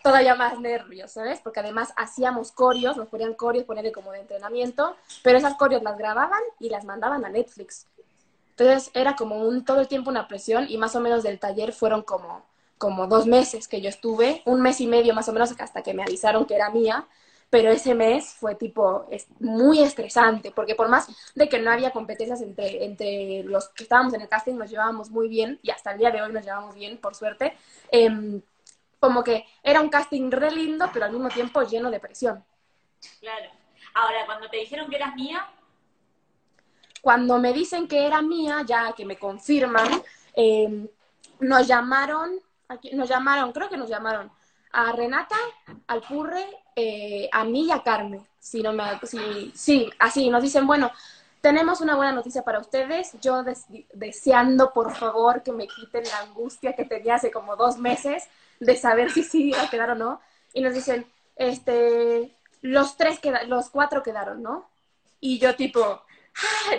todavía 0.04 0.36
más 0.36 0.60
nervios, 0.60 1.12
¿sabes? 1.12 1.40
Porque 1.42 1.60
además 1.60 1.94
hacíamos 1.98 2.52
corios, 2.52 2.98
nos 2.98 3.08
ponían 3.08 3.34
corios, 3.34 3.66
ponerle 3.66 3.92
como 3.92 4.12
de 4.12 4.20
entrenamiento, 4.20 4.96
pero 5.24 5.38
esas 5.38 5.56
corios 5.56 5.84
las 5.84 5.98
grababan 5.98 6.42
y 6.60 6.70
las 6.70 6.86
mandaban 6.86 7.26
a 7.26 7.30
Netflix. 7.30 7.88
Entonces 8.52 8.92
era 8.94 9.16
como 9.16 9.38
un, 9.48 9.66
todo 9.66 9.80
el 9.80 9.88
tiempo 9.88 10.10
una 10.10 10.28
presión 10.28 10.66
y 10.70 10.78
más 10.78 10.96
o 10.96 11.00
menos 11.00 11.24
del 11.24 11.40
taller 11.40 11.74
fueron 11.74 12.04
como, 12.04 12.46
como 12.78 13.08
dos 13.08 13.26
meses 13.26 13.68
que 13.68 13.82
yo 13.82 13.90
estuve, 13.90 14.42
un 14.46 14.62
mes 14.62 14.82
y 14.82 14.88
medio 14.88 15.14
más 15.14 15.28
o 15.30 15.34
menos 15.34 15.54
hasta 15.60 15.82
que 15.82 15.94
me 15.94 16.04
avisaron 16.04 16.46
que 16.46 16.56
era 16.56 16.70
mía 16.70 17.08
pero 17.52 17.70
ese 17.70 17.94
mes 17.94 18.34
fue 18.34 18.56
tipo 18.56 19.06
es 19.12 19.28
muy 19.42 19.84
estresante, 19.84 20.52
porque 20.52 20.74
por 20.74 20.88
más 20.88 21.08
de 21.36 21.50
que 21.50 21.60
no 21.60 21.70
había 21.70 21.92
competencias 21.92 22.42
entre, 22.42 22.86
entre 22.86 23.44
los 23.44 23.70
que 23.70 23.84
estábamos 23.84 24.14
en 24.14 24.22
el 24.22 24.30
casting, 24.30 24.56
nos 24.56 24.72
llevábamos 24.72 25.12
muy 25.12 25.28
bien, 25.28 25.60
y 25.62 25.70
hasta 25.70 25.92
el 25.92 26.00
día 26.00 26.12
de 26.12 26.22
hoy 26.22 26.32
nos 26.32 26.46
llevamos 26.46 26.74
bien, 26.74 26.98
por 26.98 27.14
suerte, 27.14 27.58
eh, 27.92 28.42
como 29.00 29.22
que 29.22 29.46
era 29.62 29.82
un 29.82 29.90
casting 29.90 30.32
re 30.32 30.50
lindo, 30.52 30.90
pero 30.94 31.06
al 31.06 31.12
mismo 31.12 31.28
tiempo 31.28 31.62
lleno 31.64 31.92
de 31.92 32.00
presión. 32.00 32.44
Claro. 33.20 33.52
Ahora, 33.96 34.26
cuando 34.26 34.50
te 34.50 34.58
dijeron 34.58 34.90
que 34.90 34.96
eras 34.96 35.14
mía... 35.16 35.46
Cuando 37.02 37.40
me 37.40 37.52
dicen 37.52 37.88
que 37.88 38.06
era 38.06 38.22
mía, 38.22 38.64
ya 38.66 38.94
que 38.94 39.06
me 39.06 39.18
confirman, 39.18 39.90
eh, 40.36 40.88
nos 41.40 41.68
llamaron, 41.68 42.40
nos 42.94 43.10
llamaron, 43.10 43.52
creo 43.52 43.68
que 43.70 43.76
nos 43.76 43.90
llamaron 43.90 44.32
a 44.74 44.92
Renata, 44.92 45.36
al 45.88 46.02
Purre, 46.02 46.46
eh, 46.76 47.30
a 47.32 47.44
mí 47.44 47.68
y 47.68 47.72
a 47.72 47.84
Carmen. 47.84 48.26
Si 48.40 48.62
no 48.62 48.74
me, 48.74 48.84
si, 49.04 49.52
sí, 49.56 49.90
así 50.00 50.30
nos 50.30 50.42
dicen, 50.42 50.66
bueno, 50.66 50.92
tenemos 51.42 51.82
una 51.82 51.96
buena 51.96 52.12
noticia 52.12 52.44
para 52.44 52.60
ustedes. 52.60 53.14
Yo 53.22 53.44
deseando, 53.94 54.72
por 54.74 54.96
favor, 54.96 55.44
que 55.44 55.52
me 55.52 55.68
quiten 55.68 56.04
la 56.04 56.20
angustia 56.20 56.74
que 56.74 56.86
tenía 56.86 57.16
hace 57.16 57.32
como 57.32 57.56
dos 57.56 57.78
meses 57.78 58.28
de 58.60 58.76
saber 58.76 59.12
si 59.12 59.24
sí 59.24 59.50
iba 59.50 59.62
a 59.64 59.70
quedar 59.70 59.92
o 59.92 59.96
no. 59.96 60.22
Y 60.54 60.62
nos 60.62 60.74
dicen, 60.74 61.06
este, 61.36 62.36
los 62.62 62.98
tres 62.98 63.20
quedaron, 63.20 63.50
los 63.50 63.70
cuatro 63.70 64.04
quedaron, 64.04 64.44
¿no? 64.44 64.70
Y 65.20 65.40
yo 65.40 65.56
tipo, 65.56 66.02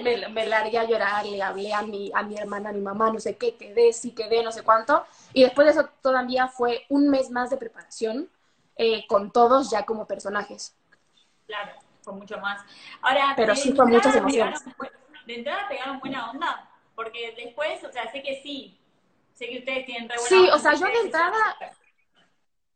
me, 0.02 0.28
me, 0.28 0.46
largué 0.46 0.78
a 0.78 0.84
llorar, 0.84 1.26
le 1.26 1.42
hablé 1.42 1.72
a 1.72 1.82
mi, 1.82 2.10
a 2.14 2.22
mi 2.22 2.36
hermana, 2.36 2.70
a 2.70 2.72
mi 2.72 2.80
mamá, 2.80 3.12
no 3.12 3.20
sé 3.20 3.36
qué, 3.36 3.56
quedé, 3.56 3.92
sí 3.92 4.12
quedé, 4.12 4.42
no 4.42 4.52
sé 4.52 4.62
cuánto. 4.62 5.04
Y 5.32 5.42
después 5.42 5.66
de 5.66 5.72
eso 5.72 5.88
todavía 6.00 6.48
fue 6.48 6.86
un 6.88 7.08
mes 7.08 7.30
más 7.30 7.50
de 7.50 7.56
preparación 7.56 8.28
eh, 8.76 9.06
con 9.06 9.30
todos 9.30 9.70
ya 9.70 9.84
como 9.84 10.06
personajes. 10.06 10.74
Claro, 11.46 11.72
con 12.04 12.18
mucho 12.18 12.38
más. 12.38 12.62
Ahora, 13.02 13.34
Pero 13.36 13.54
sí 13.54 13.74
con 13.74 13.90
muchas 13.90 14.16
emociones. 14.16 14.62
¿De 15.26 15.34
entrada 15.36 15.68
pegaron 15.68 16.00
buena 16.00 16.30
onda? 16.30 16.68
Porque 16.94 17.34
después, 17.36 17.82
o 17.84 17.92
sea, 17.92 18.10
sé 18.10 18.22
que 18.22 18.42
sí, 18.42 18.78
sé 19.34 19.48
que 19.48 19.58
ustedes 19.58 19.86
tienen 19.86 20.08
re 20.08 20.16
buena 20.16 20.28
Sí, 20.28 20.50
o 20.52 20.58
sea, 20.58 20.74
yo 20.74 20.86
de 20.86 21.00
entrada 21.00 21.56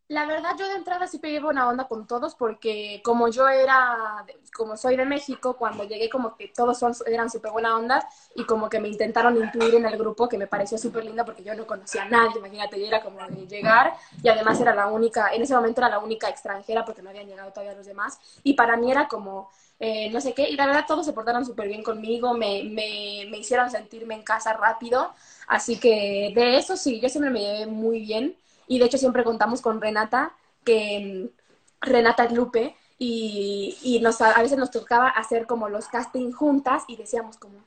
la 0.08 0.24
verdad, 0.24 0.50
yo 0.56 0.68
de 0.68 0.76
entrada 0.76 1.08
sí 1.08 1.18
pegué 1.18 1.40
buena 1.40 1.68
onda 1.68 1.88
con 1.88 2.06
todos 2.06 2.36
porque 2.36 3.00
como 3.04 3.26
yo 3.28 3.48
era, 3.48 4.24
como 4.56 4.76
soy 4.76 4.96
de 4.96 5.04
México, 5.04 5.56
cuando 5.56 5.82
llegué 5.82 6.08
como 6.08 6.36
que 6.36 6.46
todos 6.48 6.78
eran 7.06 7.28
súper 7.28 7.50
buena 7.50 7.76
onda 7.76 8.08
y 8.36 8.44
como 8.44 8.68
que 8.68 8.78
me 8.78 8.86
intentaron 8.86 9.36
incluir 9.36 9.74
en 9.74 9.84
el 9.84 9.98
grupo 9.98 10.28
que 10.28 10.38
me 10.38 10.46
pareció 10.46 10.78
súper 10.78 11.04
linda 11.04 11.24
porque 11.24 11.42
yo 11.42 11.56
no 11.56 11.66
conocía 11.66 12.04
a 12.04 12.08
nadie, 12.08 12.38
imagínate, 12.38 12.78
yo 12.78 12.86
era 12.86 13.02
como 13.02 13.18
de 13.26 13.48
llegar 13.48 13.94
y 14.22 14.28
además 14.28 14.60
era 14.60 14.72
la 14.76 14.86
única, 14.86 15.34
en 15.34 15.42
ese 15.42 15.56
momento 15.56 15.80
era 15.80 15.90
la 15.90 15.98
única 15.98 16.28
extranjera 16.28 16.84
porque 16.84 17.02
no 17.02 17.10
habían 17.10 17.26
llegado 17.26 17.50
todavía 17.50 17.74
los 17.74 17.86
demás 17.86 18.20
y 18.44 18.54
para 18.54 18.76
mí 18.76 18.92
era 18.92 19.08
como, 19.08 19.50
eh, 19.80 20.08
no 20.10 20.20
sé 20.20 20.34
qué, 20.34 20.48
y 20.48 20.54
la 20.56 20.66
verdad 20.66 20.84
todos 20.86 21.04
se 21.04 21.12
portaron 21.14 21.44
súper 21.44 21.66
bien 21.66 21.82
conmigo, 21.82 22.32
me, 22.32 22.62
me, 22.62 23.26
me 23.28 23.38
hicieron 23.38 23.70
sentirme 23.70 24.14
en 24.14 24.22
casa 24.22 24.52
rápido, 24.52 25.12
así 25.48 25.80
que 25.80 26.32
de 26.32 26.58
eso 26.58 26.76
sí, 26.76 27.00
yo 27.00 27.08
siempre 27.08 27.30
me 27.32 27.40
llevé 27.40 27.66
muy 27.66 28.00
bien 28.00 28.36
y 28.66 28.78
de 28.78 28.86
hecho 28.86 28.98
siempre 28.98 29.24
contamos 29.24 29.60
con 29.60 29.80
Renata, 29.80 30.32
que 30.64 31.30
mm, 31.32 31.86
Renata 31.86 32.24
es 32.24 32.32
Lupe, 32.32 32.76
y, 32.98 33.76
y 33.82 34.00
nos, 34.00 34.20
a 34.22 34.40
veces 34.40 34.56
nos 34.56 34.70
tocaba 34.70 35.08
hacer 35.08 35.46
como 35.46 35.68
los 35.68 35.88
casting 35.88 36.32
juntas 36.32 36.84
y 36.88 36.96
decíamos 36.96 37.36
como, 37.36 37.58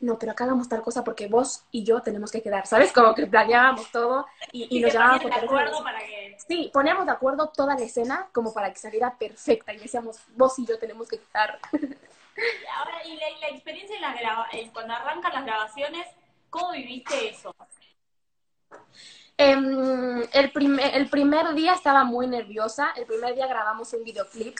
no, 0.00 0.18
pero 0.18 0.32
acá 0.32 0.44
hagamos 0.44 0.68
tal 0.68 0.82
cosa 0.82 1.02
porque 1.02 1.26
vos 1.26 1.64
y 1.70 1.84
yo 1.84 2.02
tenemos 2.02 2.30
que 2.30 2.42
quedar, 2.42 2.66
¿sabes? 2.66 2.92
Como 2.92 3.14
que 3.14 3.26
planeábamos 3.26 3.90
todo 3.90 4.26
y, 4.52 4.76
y 4.76 4.80
nos 4.80 4.92
llamábamos 4.92 5.22
por 5.22 5.32
teléfono. 5.32 5.82
Para 5.82 6.00
que... 6.00 6.36
Sí, 6.46 6.70
poníamos 6.72 7.06
de 7.06 7.12
acuerdo 7.12 7.48
toda 7.48 7.74
la 7.74 7.84
escena 7.84 8.28
como 8.32 8.52
para 8.52 8.70
que 8.70 8.78
saliera 8.78 9.16
perfecta 9.16 9.72
y 9.72 9.78
decíamos, 9.78 10.18
vos 10.36 10.58
y 10.58 10.66
yo 10.66 10.78
tenemos 10.78 11.08
que 11.08 11.18
quedar. 11.18 11.58
Ahora, 11.72 13.06
y 13.06 13.16
la, 13.16 13.26
la 13.40 13.48
experiencia 13.48 13.96
en 13.96 14.02
la 14.02 14.12
graba 14.12 14.48
cuando 14.74 14.92
arrancan 14.92 15.32
las 15.32 15.44
grabaciones, 15.46 16.06
¿Cómo 16.54 16.70
viviste 16.70 17.30
eso? 17.30 17.52
Em, 19.36 20.22
el, 20.32 20.52
primer, 20.52 20.94
el 20.94 21.08
primer 21.08 21.54
día 21.54 21.72
estaba 21.74 22.04
muy 22.04 22.26
nerviosa. 22.26 22.92
El 22.96 23.06
primer 23.06 23.34
día 23.34 23.46
grabamos 23.46 23.92
un 23.92 24.04
videoclip 24.04 24.56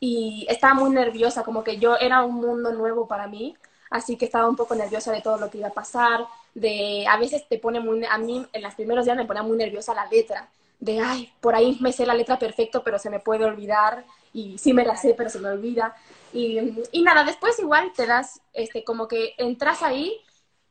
y 0.00 0.46
estaba 0.48 0.74
muy 0.74 0.90
nerviosa, 0.90 1.44
como 1.44 1.64
que 1.64 1.78
yo 1.78 1.96
era 1.96 2.24
un 2.24 2.36
mundo 2.36 2.72
nuevo 2.72 3.06
para 3.06 3.26
mí. 3.26 3.56
Así 3.90 4.16
que 4.16 4.26
estaba 4.26 4.48
un 4.48 4.56
poco 4.56 4.74
nerviosa 4.74 5.12
de 5.12 5.22
todo 5.22 5.38
lo 5.38 5.50
que 5.50 5.58
iba 5.58 5.68
a 5.68 5.72
pasar. 5.72 6.26
De, 6.54 7.06
a 7.08 7.16
veces 7.16 7.46
te 7.48 7.58
pone 7.58 7.80
muy, 7.80 8.04
a 8.04 8.18
mí 8.18 8.44
en 8.52 8.62
los 8.62 8.74
primeros 8.74 9.04
días 9.04 9.16
me 9.16 9.24
ponía 9.24 9.42
muy 9.42 9.56
nerviosa 9.56 9.94
la 9.94 10.06
letra. 10.06 10.48
De, 10.80 11.00
ay, 11.00 11.32
por 11.40 11.54
ahí 11.54 11.76
me 11.80 11.92
sé 11.92 12.06
la 12.06 12.14
letra 12.14 12.38
perfecto, 12.38 12.82
pero 12.84 12.98
se 12.98 13.10
me 13.10 13.20
puede 13.20 13.44
olvidar. 13.44 14.04
Y 14.32 14.58
sí 14.58 14.72
me 14.72 14.84
la 14.84 14.96
sé, 14.96 15.14
pero 15.16 15.30
se 15.30 15.38
me 15.38 15.48
olvida. 15.48 15.96
Y, 16.32 16.58
y 16.92 17.02
nada, 17.02 17.24
después 17.24 17.58
igual 17.60 17.92
te 17.96 18.06
das, 18.06 18.40
este, 18.52 18.84
como 18.84 19.08
que 19.08 19.34
entras 19.38 19.82
ahí 19.82 20.20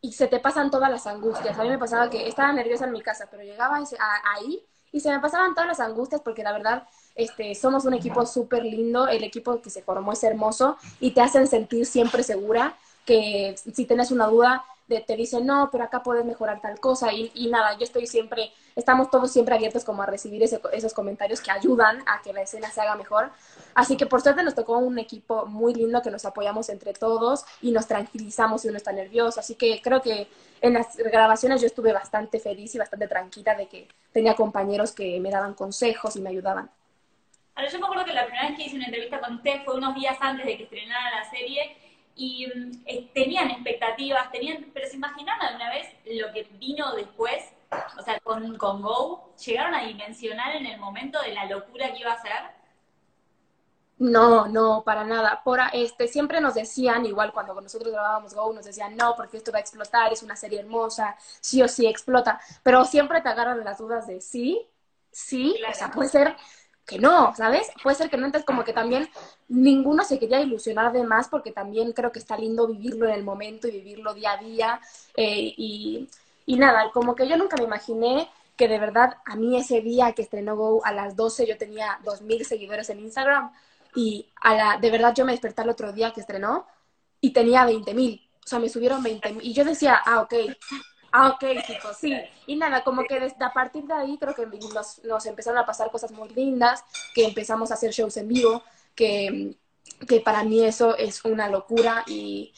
y 0.01 0.13
se 0.13 0.27
te 0.27 0.39
pasan 0.39 0.71
todas 0.71 0.89
las 0.89 1.07
angustias. 1.07 1.57
A 1.57 1.63
mí 1.63 1.69
me 1.69 1.77
pasaba 1.77 2.09
que 2.09 2.27
estaba 2.27 2.51
nerviosa 2.53 2.85
en 2.85 2.91
mi 2.91 3.01
casa, 3.01 3.27
pero 3.29 3.43
llegaba 3.43 3.79
ahí 4.35 4.63
y 4.91 4.99
se 4.99 5.09
me 5.09 5.19
pasaban 5.19 5.53
todas 5.53 5.67
las 5.67 5.79
angustias 5.79 6.21
porque 6.21 6.43
la 6.43 6.53
verdad 6.53 6.87
este, 7.15 7.55
somos 7.55 7.85
un 7.85 7.93
equipo 7.93 8.25
súper 8.25 8.63
lindo, 8.63 9.07
el 9.07 9.23
equipo 9.23 9.61
que 9.61 9.69
se 9.69 9.81
formó 9.81 10.13
es 10.13 10.23
hermoso 10.23 10.77
y 10.99 11.11
te 11.11 11.21
hacen 11.21 11.47
sentir 11.47 11.85
siempre 11.85 12.23
segura 12.23 12.75
que 13.05 13.55
si 13.73 13.85
tienes 13.85 14.11
una 14.11 14.27
duda 14.27 14.63
te 14.87 15.15
dicen, 15.15 15.45
no, 15.45 15.69
pero 15.71 15.83
acá 15.83 16.01
puedes 16.01 16.23
mejorar 16.25 16.61
tal 16.61 16.79
cosa 16.79 17.11
y, 17.11 17.31
y, 17.33 17.47
nada, 17.47 17.77
yo 17.77 17.83
estoy 17.83 18.07
siempre, 18.07 18.51
estamos 18.75 19.09
todos 19.09 19.31
siempre 19.31 19.53
abiertos 19.53 19.83
como 19.83 20.01
a 20.01 20.05
recibir 20.05 20.41
ese, 20.43 20.61
esos 20.71 20.93
comentarios 20.93 21.41
que 21.41 21.51
ayudan 21.51 22.03
a 22.07 22.21
que 22.21 22.31
la 22.31 22.41
escena 22.41 22.71
se 22.71 22.81
haga 22.81 22.95
mejor. 22.95 23.31
Así 23.75 23.97
que 23.97 24.05
por 24.05 24.21
suerte 24.21 24.43
nos 24.43 24.55
tocó 24.55 24.77
un 24.77 24.97
equipo 24.97 25.45
muy 25.45 25.73
lindo 25.73 26.01
que 26.01 26.09
nos 26.09 26.25
apoyamos 26.25 26.69
entre 26.69 26.93
todos 26.93 27.45
y 27.61 27.71
nos 27.71 27.87
tranquilizamos 27.87 28.61
si 28.61 28.69
uno 28.69 28.77
está 28.77 28.91
nervioso. 28.93 29.39
Así 29.39 29.55
que 29.55 29.81
creo 29.81 30.01
que 30.01 30.29
en 30.61 30.73
las 30.73 30.95
grabaciones 30.95 31.61
yo 31.61 31.67
estuve 31.67 31.91
bastante 31.91 32.39
feliz 32.39 32.73
y 32.75 32.77
bastante 32.77 33.07
tranquila 33.07 33.55
de 33.55 33.67
que 33.67 33.87
tenía 34.13 34.35
compañeros 34.35 34.93
que 34.93 35.19
me 35.19 35.29
daban 35.29 35.53
consejos 35.53 36.15
y 36.15 36.21
me 36.21 36.29
ayudaban. 36.29 36.69
Ahora, 37.55 37.69
yo 37.71 37.79
me 37.79 37.85
acuerdo 37.85 38.05
que 38.05 38.13
la 38.13 38.25
primera 38.25 38.47
vez 38.47 38.55
que 38.55 38.65
hice 38.65 38.75
una 38.75 38.85
entrevista 38.85 39.19
con 39.19 39.35
usted 39.35 39.63
fue 39.65 39.75
unos 39.75 39.95
días 39.95 40.15
antes 40.21 40.45
de 40.45 40.57
que 40.57 40.63
estrenara 40.63 41.23
la 41.23 41.29
serie 41.29 41.75
y 42.17 42.47
mm, 42.47 42.71
eh, 42.85 43.09
tenían 43.13 43.51
expectativas, 43.51 44.31
tenían, 44.31 44.65
pero 44.73 44.87
se 44.87 44.95
imaginaron 44.97 45.45
alguna 45.45 45.69
vez 45.69 45.87
lo 46.05 46.33
que 46.33 46.43
vino 46.59 46.93
después, 46.95 47.43
o 47.97 48.01
sea, 48.01 48.19
con, 48.21 48.57
con 48.57 48.81
Go, 48.81 49.33
llegaron 49.45 49.75
a 49.75 49.85
dimensionar 49.85 50.55
en 50.55 50.65
el 50.65 50.79
momento 50.79 51.21
de 51.21 51.33
la 51.33 51.45
locura 51.45 51.93
que 51.93 51.99
iba 51.99 52.11
a 52.11 52.21
ser. 52.21 52.57
No, 53.99 54.47
no, 54.47 54.83
para 54.83 55.03
nada. 55.03 55.41
Por, 55.43 55.59
este, 55.73 56.07
siempre 56.07 56.39
nos 56.39 56.53
decían, 56.53 57.05
igual 57.05 57.31
cuando 57.33 57.59
nosotros 57.59 57.91
grabábamos 57.91 58.33
Go, 58.33 58.53
nos 58.53 58.65
decían, 58.65 58.95
no, 58.95 59.15
porque 59.15 59.37
esto 59.37 59.51
va 59.51 59.57
a 59.57 59.61
explotar, 59.61 60.11
es 60.13 60.23
una 60.23 60.35
serie 60.35 60.59
hermosa, 60.59 61.15
sí 61.19 61.61
o 61.61 61.67
sí 61.67 61.87
explota. 61.87 62.39
Pero 62.63 62.85
siempre 62.85 63.21
te 63.21 63.29
agarran 63.29 63.63
las 63.63 63.79
dudas 63.79 64.07
de 64.07 64.21
sí, 64.21 64.67
sí, 65.11 65.59
o 65.69 65.73
sea, 65.73 65.91
puede 65.91 66.09
ser 66.09 66.35
que 66.87 66.97
no, 66.97 67.35
¿sabes? 67.35 67.69
Puede 67.83 67.97
ser 67.97 68.09
que 68.09 68.17
no, 68.17 68.25
entonces 68.25 68.45
como 68.45 68.63
que 68.63 68.73
también 68.73 69.09
ninguno 69.49 70.03
se 70.03 70.17
quería 70.17 70.41
ilusionar 70.41 70.93
de 70.93 71.03
más 71.03 71.27
porque 71.27 71.51
también 71.51 71.91
creo 71.91 72.11
que 72.11 72.19
está 72.19 72.37
lindo 72.37 72.65
vivirlo 72.67 73.07
en 73.07 73.13
el 73.13 73.23
momento 73.23 73.67
y 73.67 73.71
vivirlo 73.71 74.13
día 74.13 74.31
a 74.31 74.37
día. 74.37 74.81
Eh, 75.15 75.53
y, 75.57 76.07
y 76.45 76.55
nada, 76.55 76.89
como 76.93 77.13
que 77.13 77.27
yo 77.27 77.35
nunca 77.37 77.57
me 77.57 77.65
imaginé 77.65 78.29
que 78.55 78.67
de 78.67 78.79
verdad 78.79 79.17
a 79.25 79.35
mí 79.35 79.57
ese 79.57 79.81
día 79.81 80.13
que 80.13 80.23
estrenó 80.23 80.55
Go 80.55 80.81
a 80.83 80.93
las 80.93 81.15
12 81.15 81.45
yo 81.45 81.57
tenía 81.57 81.99
2.000 82.03 82.43
seguidores 82.43 82.89
en 82.89 83.01
Instagram 83.01 83.51
y 83.93 84.27
a 84.41 84.55
la, 84.55 84.77
de 84.77 84.89
verdad 84.89 85.13
yo 85.13 85.25
me 85.25 85.33
desperté 85.33 85.61
el 85.61 85.69
otro 85.69 85.91
día 85.91 86.11
que 86.13 86.21
estrenó 86.21 86.65
y 87.19 87.31
tenía 87.31 87.65
20.000. 87.65 88.21
O 88.45 88.47
sea, 88.47 88.59
me 88.59 88.69
subieron 88.69 89.03
20.000 89.03 89.39
y 89.41 89.53
yo 89.53 89.65
decía, 89.65 90.01
ah, 90.05 90.21
ok, 90.21 90.33
Ah, 91.11 91.29
ok, 91.29 91.65
tipo, 91.65 91.93
sí. 91.93 92.13
Y 92.45 92.55
nada, 92.55 92.83
como 92.83 93.03
que 93.05 93.19
desde 93.19 93.43
a 93.43 93.53
partir 93.53 93.85
de 93.85 93.93
ahí 93.93 94.17
creo 94.17 94.35
que 94.35 94.45
nos, 94.45 95.03
nos 95.03 95.25
empezaron 95.25 95.59
a 95.59 95.65
pasar 95.65 95.89
cosas 95.91 96.11
muy 96.11 96.29
lindas, 96.29 96.83
que 97.13 97.25
empezamos 97.25 97.71
a 97.71 97.75
hacer 97.75 97.91
shows 97.91 98.17
en 98.17 98.27
vivo, 98.27 98.63
que, 98.93 99.55
que 100.07 100.19
para 100.19 100.43
mí 100.43 100.63
eso 100.63 100.97
es 100.97 101.23
una 101.25 101.49
locura 101.49 102.03
y 102.07 102.53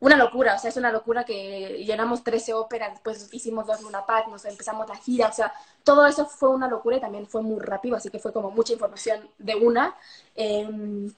una 0.00 0.16
locura, 0.16 0.54
o 0.54 0.58
sea, 0.58 0.68
es 0.68 0.76
una 0.76 0.92
locura 0.92 1.24
que 1.24 1.82
llenamos 1.86 2.22
13 2.22 2.52
óperas, 2.52 2.92
después 2.92 3.28
hicimos 3.32 3.66
dos 3.66 3.80
Luna 3.80 4.04
Park, 4.04 4.28
nos 4.28 4.44
empezamos 4.44 4.86
la 4.86 4.96
gira, 4.96 5.28
o 5.28 5.32
sea, 5.32 5.52
todo 5.82 6.06
eso 6.06 6.26
fue 6.26 6.50
una 6.50 6.68
locura 6.68 6.98
y 6.98 7.00
también 7.00 7.26
fue 7.26 7.40
muy 7.40 7.58
rápido, 7.58 7.96
así 7.96 8.10
que 8.10 8.18
fue 8.18 8.30
como 8.32 8.50
mucha 8.50 8.74
información 8.74 9.26
de 9.38 9.54
una. 9.54 9.96
Em, 10.34 11.10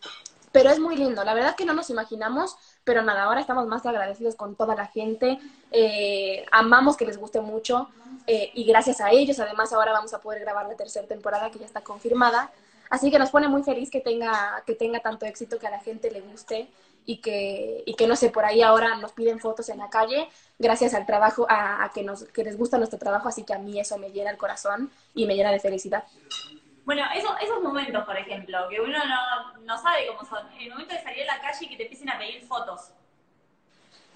pero 0.53 0.71
es 0.71 0.79
muy 0.79 0.97
lindo, 0.97 1.25
la 1.25 1.35
verdad 1.35 1.57
que 1.57 1.65
no 1.65 1.73
nos 1.75 1.91
imaginamos 1.91 2.57
pero 2.87 3.03
nada, 3.03 3.25
ahora 3.25 3.41
estamos 3.41 3.67
más 3.67 3.85
agradecidos 3.85 4.37
con 4.37 4.55
toda 4.55 4.77
la 4.77 4.87
gente, 4.87 5.41
eh, 5.73 6.47
amamos 6.53 6.97
que 6.97 7.05
les 7.05 7.19
guste 7.19 7.41
mucho 7.41 7.89
eh, 8.29 8.53
y 8.55 8.63
gracias 8.63 9.01
a 9.01 9.11
ellos, 9.11 9.41
además 9.41 9.73
ahora 9.73 9.91
vamos 9.91 10.15
a 10.15 10.21
poder 10.21 10.41
grabar 10.41 10.69
la 10.69 10.77
tercera 10.77 11.05
temporada 11.05 11.51
que 11.51 11.59
ya 11.59 11.67
está 11.67 11.81
confirmada, 11.81 12.53
así 12.89 13.11
que 13.11 13.19
nos 13.19 13.31
pone 13.31 13.49
muy 13.49 13.65
feliz 13.65 13.91
que 13.91 14.01
tenga, 14.01 14.63
que 14.65 14.77
tenga 14.77 15.01
tanto 15.01 15.27
éxito, 15.27 15.59
que 15.59 15.67
a 15.67 15.71
la 15.71 15.81
gente 15.81 16.13
le 16.13 16.21
guste 16.21 16.69
y 17.05 17.17
que, 17.17 17.83
y 17.87 17.95
que 17.95 18.07
no 18.07 18.15
sé, 18.15 18.31
por 18.31 18.45
ahí 18.45 18.63
ahora 18.63 18.95
nos 18.99 19.11
piden 19.11 19.41
fotos 19.41 19.69
en 19.69 19.79
la 19.79 19.91
calle 19.91 20.29
gracias 20.57 20.95
al 20.95 21.07
trabajo, 21.07 21.45
a, 21.49 21.91
que, 21.93 22.05
nos, 22.05 22.23
que 22.23 22.45
les 22.45 22.57
gusta 22.57 22.79
nuestro 22.79 23.01
trabajo, 23.01 23.29
así 23.29 23.43
que 23.43 23.53
a 23.53 23.59
mí 23.59 23.81
eso 23.81 23.99
me 23.99 24.13
llena 24.13 24.31
el 24.31 24.37
corazón 24.37 24.93
y 25.13 25.27
me 25.27 25.35
llena 25.35 25.51
de 25.51 25.59
felicidad. 25.59 26.05
Bueno, 26.87 27.03
esos 27.13 27.63
momentos, 27.63 28.05
por 28.05 28.17
ejemplo, 28.17 28.69
que 28.71 28.81
uno 28.81 28.97
no, 28.97 29.61
no 29.65 29.77
sabe 29.77 30.07
cómo 30.07 30.25
son. 30.25 30.47
El 30.59 30.71
momento 30.71 30.95
de 30.95 31.03
salir 31.03 31.29
a 31.29 31.35
la 31.35 31.43
calle 31.43 31.67
y 31.67 31.69
que 31.69 31.77
te 31.77 31.83
empiecen 31.83 32.09
a 32.09 32.17
pedir 32.17 32.41
fotos. 32.47 32.93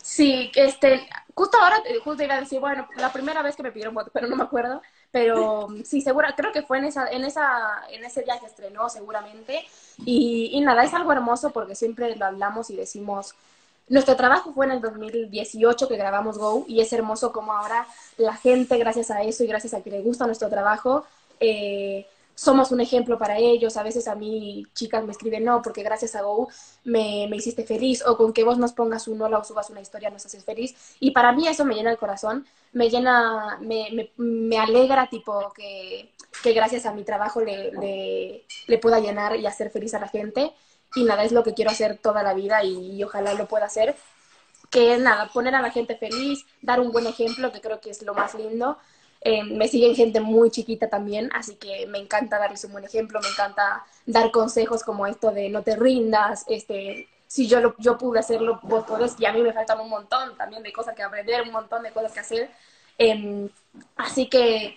Sí, 0.00 0.52
este, 0.54 1.08
justo 1.34 1.58
ahora, 1.58 1.82
eh, 1.84 1.98
justo 2.02 2.22
iba 2.22 2.36
a 2.36 2.40
decir, 2.40 2.60
bueno, 2.60 2.88
la 2.96 3.12
primera 3.12 3.42
vez 3.42 3.56
que 3.56 3.64
me 3.64 3.72
pidieron 3.72 3.92
fotos, 3.92 4.12
pero 4.14 4.28
no 4.28 4.36
me 4.36 4.44
acuerdo, 4.44 4.80
pero 5.10 5.66
sí, 5.84 6.00
segura, 6.00 6.34
creo 6.36 6.52
que 6.52 6.62
fue 6.62 6.78
en 6.78 6.84
esa, 6.84 7.08
en 7.10 7.24
esa, 7.24 7.82
en 7.90 8.04
ese 8.04 8.22
día 8.22 8.38
que 8.38 8.46
estrenó, 8.46 8.88
seguramente, 8.88 9.66
y, 10.06 10.50
y 10.52 10.60
nada, 10.60 10.84
es 10.84 10.94
algo 10.94 11.12
hermoso 11.12 11.50
porque 11.50 11.74
siempre 11.74 12.14
lo 12.16 12.24
hablamos 12.24 12.70
y 12.70 12.76
decimos, 12.76 13.34
nuestro 13.88 14.16
trabajo 14.16 14.52
fue 14.54 14.66
en 14.66 14.72
el 14.72 14.80
2018 14.80 15.88
que 15.88 15.96
grabamos 15.96 16.38
Go, 16.38 16.64
y 16.66 16.80
es 16.80 16.92
hermoso 16.92 17.32
como 17.32 17.52
ahora 17.52 17.86
la 18.16 18.36
gente, 18.36 18.78
gracias 18.78 19.10
a 19.10 19.22
eso 19.22 19.44
y 19.44 19.48
gracias 19.48 19.74
a 19.74 19.82
que 19.82 19.90
le 19.90 20.00
gusta 20.00 20.24
nuestro 20.26 20.48
trabajo, 20.48 21.04
eh, 21.40 22.06
somos 22.40 22.72
un 22.72 22.80
ejemplo 22.80 23.18
para 23.18 23.36
ellos. 23.36 23.76
A 23.76 23.82
veces 23.82 24.08
a 24.08 24.14
mí 24.14 24.64
chicas 24.74 25.04
me 25.04 25.12
escriben, 25.12 25.44
no, 25.44 25.60
porque 25.60 25.82
gracias 25.82 26.14
a 26.14 26.22
Go 26.22 26.48
me, 26.84 27.26
me 27.28 27.36
hiciste 27.36 27.64
feliz, 27.64 28.02
o 28.06 28.16
con 28.16 28.32
que 28.32 28.44
vos 28.44 28.56
nos 28.56 28.72
pongas 28.72 29.08
un 29.08 29.20
hola 29.20 29.38
o 29.38 29.44
subas 29.44 29.68
una 29.68 29.82
historia 29.82 30.08
nos 30.08 30.24
haces 30.24 30.42
feliz. 30.42 30.74
Y 31.00 31.10
para 31.10 31.32
mí 31.32 31.46
eso 31.46 31.66
me 31.66 31.74
llena 31.74 31.90
el 31.90 31.98
corazón, 31.98 32.46
me 32.72 32.88
llena, 32.88 33.58
me, 33.60 33.90
me, 33.92 34.10
me 34.16 34.58
alegra 34.58 35.10
tipo 35.10 35.52
que, 35.54 36.14
que, 36.42 36.54
gracias 36.54 36.86
a 36.86 36.94
mi 36.94 37.04
trabajo 37.04 37.42
le, 37.42 37.72
le, 37.72 38.46
le, 38.66 38.78
pueda 38.78 39.00
llenar 39.00 39.36
y 39.36 39.44
hacer 39.46 39.70
feliz 39.70 39.92
a 39.92 39.98
la 39.98 40.08
gente. 40.08 40.54
Y 40.94 41.04
nada, 41.04 41.24
es 41.24 41.32
lo 41.32 41.42
que 41.44 41.52
quiero 41.52 41.70
hacer 41.70 41.98
toda 41.98 42.22
la 42.22 42.32
vida 42.32 42.64
y, 42.64 42.96
y 42.96 43.04
ojalá 43.04 43.34
lo 43.34 43.48
pueda 43.48 43.66
hacer. 43.66 43.96
Que 44.70 44.94
es 44.94 45.00
nada, 45.00 45.28
poner 45.34 45.54
a 45.54 45.60
la 45.60 45.70
gente 45.72 45.94
feliz, 45.96 46.46
dar 46.62 46.80
un 46.80 46.90
buen 46.90 47.06
ejemplo, 47.06 47.52
que 47.52 47.60
creo 47.60 47.80
que 47.82 47.90
es 47.90 48.00
lo 48.02 48.14
más 48.14 48.34
lindo. 48.34 48.78
Eh, 49.22 49.44
me 49.44 49.68
siguen 49.68 49.94
gente 49.94 50.20
muy 50.20 50.50
chiquita 50.50 50.88
también, 50.88 51.30
así 51.34 51.56
que 51.56 51.86
me 51.86 51.98
encanta 51.98 52.38
darles 52.38 52.64
un 52.64 52.72
buen 52.72 52.84
ejemplo, 52.84 53.20
me 53.20 53.28
encanta 53.28 53.84
dar 54.06 54.30
consejos 54.30 54.82
como 54.82 55.06
esto 55.06 55.30
de 55.30 55.50
no 55.50 55.62
te 55.62 55.76
rindas, 55.76 56.44
este, 56.48 57.06
si 57.26 57.46
yo, 57.46 57.60
lo, 57.60 57.74
yo 57.78 57.98
pude 57.98 58.18
hacerlo, 58.18 58.60
vos 58.62 58.84
podés, 58.84 59.20
y 59.20 59.26
a 59.26 59.32
mí 59.32 59.42
me 59.42 59.52
faltan 59.52 59.78
un 59.80 59.90
montón 59.90 60.36
también 60.38 60.62
de 60.62 60.72
cosas 60.72 60.94
que 60.94 61.02
aprender, 61.02 61.42
un 61.42 61.52
montón 61.52 61.82
de 61.82 61.92
cosas 61.92 62.12
que 62.12 62.20
hacer. 62.20 62.50
Eh, 62.98 63.48
así 63.96 64.28
que, 64.28 64.76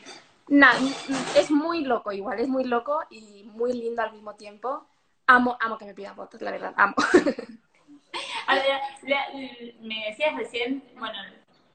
es 1.35 1.49
muy 1.49 1.83
loco 1.83 2.11
igual, 2.11 2.39
es 2.39 2.47
muy 2.47 2.65
loco 2.65 2.99
y 3.09 3.49
muy 3.53 3.73
lindo 3.73 4.01
al 4.01 4.13
mismo 4.13 4.35
tiempo. 4.35 4.85
Amo, 5.25 5.57
amo 5.61 5.77
que 5.77 5.85
me 5.85 5.93
pidan 5.93 6.15
fotos, 6.15 6.41
la 6.41 6.51
verdad, 6.51 6.73
amo. 6.75 6.95
me 9.81 10.05
decías 10.09 10.35
recién, 10.35 10.83
bueno, 10.97 11.17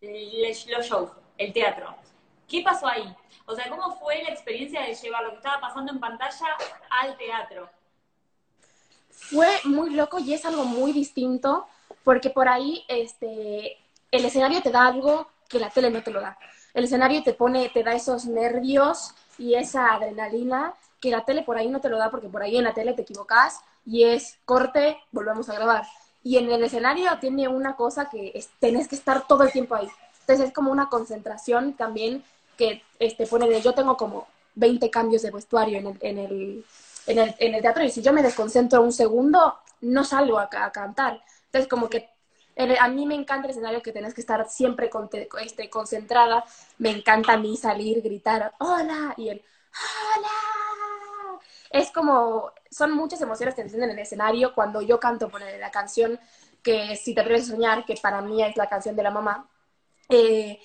los 0.00 0.87
shows, 0.87 1.11
el 1.38 1.52
teatro. 1.52 2.08
¿Qué 2.48 2.62
pasó 2.62 2.88
ahí? 2.88 3.14
O 3.44 3.54
sea, 3.54 3.68
¿cómo 3.68 3.96
fue 3.98 4.22
la 4.22 4.30
experiencia 4.30 4.82
de 4.82 4.94
llevar 4.94 5.22
lo 5.22 5.30
que 5.30 5.37
estaba 5.37 5.61
pasando 5.61 5.92
en 5.92 6.00
pantalla 6.00 6.46
al 6.90 7.16
teatro? 7.16 7.68
Fue 9.11 9.48
muy 9.64 9.90
loco 9.90 10.18
y 10.18 10.32
es 10.32 10.44
algo 10.44 10.64
muy 10.64 10.92
distinto 10.92 11.66
porque 12.04 12.30
por 12.30 12.48
ahí 12.48 12.84
este, 12.88 13.76
el 14.11 14.24
escenario 14.24 14.62
te 14.62 14.70
da 14.70 14.87
algo 14.87 15.28
que 15.48 15.58
la 15.58 15.70
tele 15.70 15.90
no 15.90 16.02
te 16.02 16.11
lo 16.11 16.20
da. 16.20 16.38
El 16.72 16.84
escenario 16.84 17.22
te 17.22 17.34
pone, 17.34 17.68
te 17.68 17.82
da 17.82 17.94
esos 17.94 18.24
nervios 18.24 19.14
y 19.38 19.54
esa 19.54 19.92
adrenalina 19.94 20.74
que 21.00 21.11
la 21.11 21.24
tele 21.24 21.42
por 21.42 21.56
ahí 21.56 21.68
no 21.68 21.80
te 21.80 21.88
lo 21.88 21.98
da 21.98 22.11
porque 22.11 22.28
por 22.28 22.42
ahí 22.42 22.56
en 22.56 22.64
la 22.64 22.74
tele 22.74 22.94
te 22.94 23.02
equivocas 23.02 23.61
y 23.84 24.04
es 24.04 24.38
corte, 24.44 24.98
volvemos 25.12 25.48
a 25.48 25.54
grabar. 25.54 25.87
Y 26.22 26.37
en 26.38 26.50
el 26.50 26.62
escenario 26.62 27.11
tiene 27.20 27.48
una 27.48 27.76
cosa 27.76 28.08
que 28.08 28.32
es, 28.34 28.48
tenés 28.58 28.88
que 28.88 28.96
estar 28.96 29.26
todo 29.26 29.44
el 29.44 29.52
tiempo 29.52 29.74
ahí. 29.74 29.88
Entonces 30.20 30.48
es 30.48 30.52
como 30.52 30.70
una 30.70 30.88
concentración 30.88 31.74
también 31.74 32.22
que 32.59 32.83
este, 32.99 33.27
pone 33.27 33.49
de 33.49 33.62
yo 33.62 33.73
tengo 33.73 33.97
como 33.97 34.27
20 34.57 34.90
cambios 34.90 35.23
de 35.23 35.31
vestuario 35.31 35.79
en 35.79 35.87
el, 35.87 35.99
en 36.01 36.18
el, 36.18 36.64
en 37.07 37.18
el, 37.18 37.35
en 37.38 37.55
el 37.55 37.62
teatro 37.62 37.85
y 37.85 37.90
si 37.90 38.03
yo 38.03 38.12
me 38.12 38.23
desconcentro 38.23 38.83
un 38.83 38.92
segundo, 38.92 39.59
no 39.81 40.05
salgo 40.05 40.38
a, 40.38 40.51
a 40.53 40.73
cantar. 40.73 41.23
Entonces 41.47 41.68
como 41.68 41.88
que 41.88 42.11
a 42.81 42.88
mí 42.88 43.07
me 43.07 43.14
encanta 43.14 43.47
el 43.47 43.53
escenario 43.53 43.83
que 43.83 43.92
tenés 43.92 44.14
que 44.14 44.21
estar 44.21 44.49
siempre 44.49 44.90
con, 44.90 45.09
este, 45.40 45.71
concentrada. 45.71 46.44
Me 46.79 46.90
encanta 46.90 47.35
a 47.35 47.37
mí 47.37 47.57
salir, 47.57 48.03
gritar, 48.03 48.53
hola, 48.59 49.14
y 49.16 49.29
el, 49.29 49.42
hola. 50.16 51.40
Es 51.71 51.92
como, 51.92 52.51
son 52.71 52.92
muchas 52.92 53.21
emociones 53.21 53.55
que 53.55 53.62
se 53.62 53.68
sienten 53.68 53.90
en 53.90 53.97
el 53.97 54.03
escenario 54.03 54.55
cuando 54.55 54.83
yo 54.83 54.99
canto 54.99 55.29
por 55.29 55.40
la 55.40 55.71
canción 55.71 56.18
que 56.62 56.97
Si 56.97 57.14
te 57.14 57.21
atreves 57.21 57.44
a 57.49 57.53
soñar, 57.53 57.85
que 57.87 57.94
para 58.03 58.21
mí 58.21 58.42
es 58.42 58.57
la 58.57 58.68
canción 58.68 58.97
de 58.97 59.03
la 59.05 59.11
mamá. 59.12 59.49
Eh, 60.09 60.59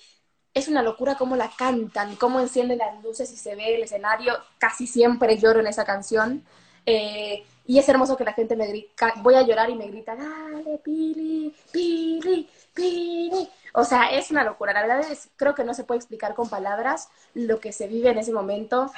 es 0.53 0.67
una 0.67 0.83
locura 0.83 1.15
cómo 1.15 1.35
la 1.35 1.49
cantan, 1.57 2.15
cómo 2.15 2.39
encienden 2.39 2.77
las 2.77 3.03
luces 3.03 3.31
y 3.31 3.37
se 3.37 3.55
ve 3.55 3.75
el 3.75 3.83
escenario. 3.83 4.33
Casi 4.57 4.87
siempre 4.87 5.37
lloro 5.37 5.59
en 5.59 5.67
esa 5.67 5.85
canción. 5.85 6.43
Eh, 6.85 7.43
y 7.65 7.79
es 7.79 7.87
hermoso 7.87 8.17
que 8.17 8.25
la 8.25 8.33
gente 8.33 8.55
me 8.55 8.67
grita, 8.67 9.13
voy 9.17 9.35
a 9.35 9.41
llorar 9.41 9.69
y 9.69 9.75
me 9.75 9.87
grita, 9.87 10.15
dale, 10.15 10.79
Pili, 10.83 11.53
Pili, 11.71 12.49
Pili. 12.73 13.49
O 13.73 13.85
sea, 13.85 14.11
es 14.11 14.31
una 14.31 14.43
locura. 14.43 14.73
La 14.73 14.81
verdad 14.81 15.11
es, 15.11 15.29
creo 15.37 15.55
que 15.55 15.63
no 15.63 15.73
se 15.73 15.85
puede 15.85 15.99
explicar 15.99 16.35
con 16.35 16.49
palabras 16.49 17.09
lo 17.33 17.59
que 17.59 17.71
se 17.71 17.87
vive 17.87 18.09
en 18.09 18.17
ese 18.17 18.33
momento. 18.33 18.91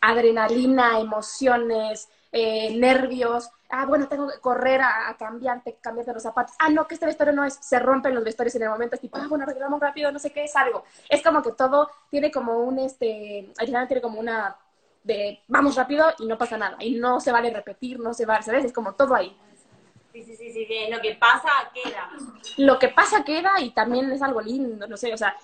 Adrenalina, 0.00 0.98
emociones, 1.00 2.08
eh, 2.32 2.74
nervios. 2.76 3.50
Ah, 3.70 3.86
bueno, 3.86 4.08
tengo 4.08 4.28
que 4.28 4.38
correr 4.40 4.80
a, 4.80 5.14
cambiarte, 5.18 5.78
cambiarte 5.80 6.12
los 6.12 6.22
zapatos. 6.22 6.54
Ah, 6.58 6.68
no, 6.68 6.86
que 6.86 6.94
este 6.94 7.06
vestuario 7.06 7.34
no 7.34 7.44
es. 7.44 7.54
Se 7.54 7.78
rompen 7.78 8.14
los 8.14 8.24
vestuarios 8.24 8.54
en 8.56 8.62
el 8.62 8.70
momento. 8.70 8.94
Es 8.94 9.00
tipo, 9.00 9.16
ah, 9.18 9.26
bueno, 9.28 9.44
arreglamos 9.44 9.80
rápido, 9.80 10.12
no 10.12 10.18
sé 10.18 10.32
qué, 10.32 10.44
es 10.44 10.56
algo. 10.56 10.84
Es 11.08 11.22
como 11.22 11.42
que 11.42 11.52
todo 11.52 11.90
tiene 12.10 12.30
como 12.30 12.58
un, 12.58 12.78
este, 12.78 13.52
al 13.58 13.66
final 13.66 13.86
tiene 13.88 14.02
como 14.02 14.20
una 14.20 14.56
de 15.04 15.42
vamos 15.48 15.76
rápido 15.76 16.06
y 16.18 16.26
no 16.26 16.38
pasa 16.38 16.56
nada. 16.56 16.76
Y 16.80 16.96
no 16.96 17.20
se 17.20 17.32
vale 17.32 17.50
repetir, 17.50 17.98
no 17.98 18.14
se 18.14 18.26
vale, 18.26 18.42
¿sabes? 18.42 18.64
Es 18.64 18.72
como 18.72 18.94
todo 18.94 19.14
ahí. 19.14 19.36
Sí, 20.12 20.22
sí, 20.22 20.36
sí, 20.36 20.52
sí, 20.52 20.66
lo 20.90 21.00
que 21.00 21.14
pasa 21.14 21.48
queda. 21.72 22.10
Lo 22.56 22.78
que 22.78 22.88
pasa 22.88 23.24
queda 23.24 23.60
y 23.60 23.70
también 23.70 24.10
es 24.10 24.22
algo 24.22 24.40
lindo, 24.40 24.86
no 24.86 24.96
sé, 24.96 25.12
o 25.12 25.16
sea, 25.16 25.36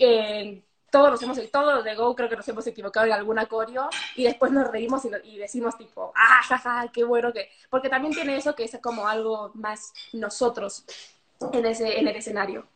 eh, 0.00 0.62
todos 0.94 1.10
nos 1.10 1.22
hemos, 1.24 1.50
todos 1.50 1.74
los 1.74 1.82
de 1.82 1.96
Go 1.96 2.14
creo 2.14 2.28
que 2.28 2.36
nos 2.36 2.46
hemos 2.46 2.64
equivocado 2.68 3.04
en 3.06 3.12
alguna 3.14 3.46
coreo 3.46 3.90
y 4.14 4.22
después 4.22 4.52
nos 4.52 4.70
reímos 4.70 5.02
y, 5.24 5.38
decimos 5.38 5.76
tipo, 5.76 6.12
ah, 6.14 6.40
jaja, 6.44 6.86
qué 6.92 7.02
bueno 7.02 7.32
que, 7.32 7.50
porque 7.68 7.88
también 7.88 8.14
tiene 8.14 8.36
eso 8.36 8.54
que 8.54 8.62
es 8.62 8.78
como 8.80 9.08
algo 9.08 9.50
más 9.54 9.92
nosotros 10.12 10.84
en 11.52 11.66
ese, 11.66 11.98
en 11.98 12.06
el 12.06 12.14
escenario. 12.14 12.68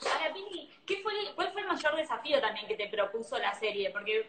Ahora, 0.00 0.34
Pini, 0.34 0.72
¿qué 0.84 1.02
fue, 1.04 1.12
¿cuál 1.36 1.52
fue 1.52 1.60
el 1.60 1.68
mayor 1.68 1.94
desafío 1.94 2.40
también 2.40 2.66
que 2.66 2.74
te 2.74 2.88
propuso 2.88 3.38
la 3.38 3.54
serie? 3.54 3.90
Porque 3.90 4.28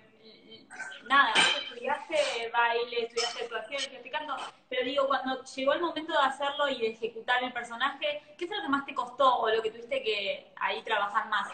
nada, 1.08 1.34
estudiaste 1.34 2.52
baile, 2.54 3.06
estudiaste 3.06 3.46
actuación, 3.46 3.82
estudiaste 3.82 4.12
canto, 4.12 4.36
pero 4.70 4.86
digo, 4.86 5.08
cuando 5.08 5.44
llegó 5.44 5.74
el 5.74 5.82
momento 5.82 6.14
de 6.14 6.20
hacerlo 6.20 6.70
y 6.70 6.80
de 6.82 6.90
ejecutar 6.90 7.44
el 7.44 7.52
personaje, 7.52 8.22
¿qué 8.38 8.46
es 8.46 8.52
lo 8.52 8.62
que 8.62 8.70
más 8.70 8.86
te 8.86 8.94
costó 8.94 9.38
o 9.38 9.50
lo 9.50 9.64
que 9.64 9.72
tuviste 9.72 10.04
que 10.04 10.54
ahí 10.58 10.84
trabajar 10.84 11.28
más? 11.30 11.50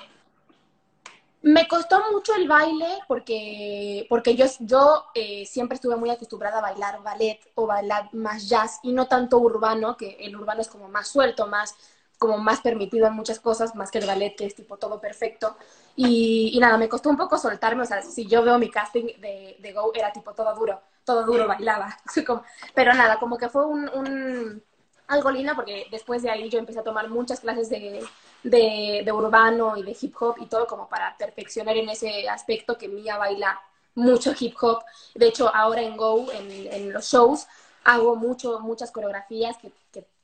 Me 1.41 1.67
costó 1.67 2.01
mucho 2.11 2.33
el 2.35 2.49
baile 2.49 2.99
porque, 3.07 4.05
porque 4.09 4.35
yo, 4.35 4.45
yo 4.59 5.05
eh, 5.15 5.45
siempre 5.45 5.75
estuve 5.75 5.95
muy 5.95 6.09
acostumbrada 6.09 6.59
a 6.59 6.61
bailar 6.61 7.01
ballet 7.01 7.39
o 7.55 7.65
bailar 7.65 8.13
más 8.13 8.49
jazz 8.49 8.79
y 8.83 8.91
no 8.91 9.07
tanto 9.07 9.37
urbano, 9.39 9.95
que 9.95 10.17
el 10.19 10.35
urbano 10.35 10.59
es 10.61 10.67
como 10.67 10.89
más 10.89 11.07
suelto, 11.07 11.47
más 11.47 11.75
como 12.17 12.37
más 12.37 12.59
permitido 12.59 13.07
en 13.07 13.13
muchas 13.13 13.39
cosas, 13.39 13.75
más 13.75 13.89
que 13.91 13.99
el 13.99 14.05
ballet, 14.05 14.35
que 14.35 14.45
es 14.45 14.53
tipo 14.53 14.77
todo 14.77 14.99
perfecto. 14.99 15.55
Y, 15.95 16.57
nada, 16.59 16.77
me 16.77 16.89
costó 16.89 17.09
un 17.09 17.17
poco 17.17 17.37
soltarme, 17.37 17.83
o 17.83 17.85
sea, 17.85 18.01
si 18.01 18.27
yo 18.27 18.43
veo 18.43 18.59
mi 18.59 18.69
casting 18.69 19.05
de, 19.19 19.55
de 19.59 19.73
Go, 19.73 19.93
era 19.95 20.11
tipo 20.11 20.33
todo 20.33 20.53
duro, 20.53 20.81
todo 21.05 21.23
duro, 21.25 21.47
bailaba. 21.47 21.97
pero 22.75 22.93
nada, 22.93 23.17
como 23.19 23.37
que 23.37 23.47
fue 23.49 23.65
un, 23.65 23.87
un, 23.89 24.61
algo 25.09 25.31
lindo 25.31 25.53
porque 25.55 25.87
después 25.91 26.23
de 26.23 26.29
ahí 26.29 26.49
yo 26.49 26.59
empecé 26.59 26.79
a 26.79 26.83
tomar 26.83 27.09
muchas 27.09 27.41
clases 27.41 27.69
de, 27.69 28.03
de, 28.43 29.11
urbano 29.11 29.75
y 29.75 29.83
de 29.83 29.97
hip 29.99 30.15
hop 30.19 30.35
y 30.39 30.45
todo 30.45 30.65
como 30.67 30.87
para 30.87 31.17
perfeccionar 31.17 31.75
en 31.75 31.89
ese 31.89 32.29
aspecto 32.29 32.77
que 32.77 32.87
Mía 32.87 33.17
baila 33.17 33.59
mucho 33.95 34.33
hip 34.39 34.55
hop. 34.61 34.83
De 35.15 35.27
hecho, 35.27 35.53
ahora 35.53 35.81
en 35.81 35.97
Go, 35.97 36.31
en, 36.31 36.49
en 36.71 36.93
los 36.93 37.05
shows, 37.05 37.47
hago 37.83 38.15
mucho, 38.15 38.59
muchas 38.59 38.91
coreografías 38.91 39.57
que, 39.57 39.71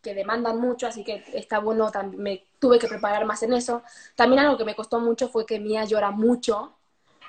que 0.05 0.13
demandan 0.13 0.59
mucho, 0.61 0.85
así 0.85 1.03
que 1.03 1.23
está 1.33 1.57
bueno, 1.57 1.91
me 2.15 2.45
tuve 2.59 2.77
que 2.77 2.87
preparar 2.87 3.25
más 3.25 3.41
en 3.41 3.53
eso. 3.53 3.81
También 4.15 4.39
algo 4.43 4.55
que 4.55 4.63
me 4.63 4.75
costó 4.75 4.99
mucho 4.99 5.29
fue 5.29 5.47
que 5.47 5.59
Mía 5.59 5.83
llora 5.85 6.11
mucho, 6.11 6.75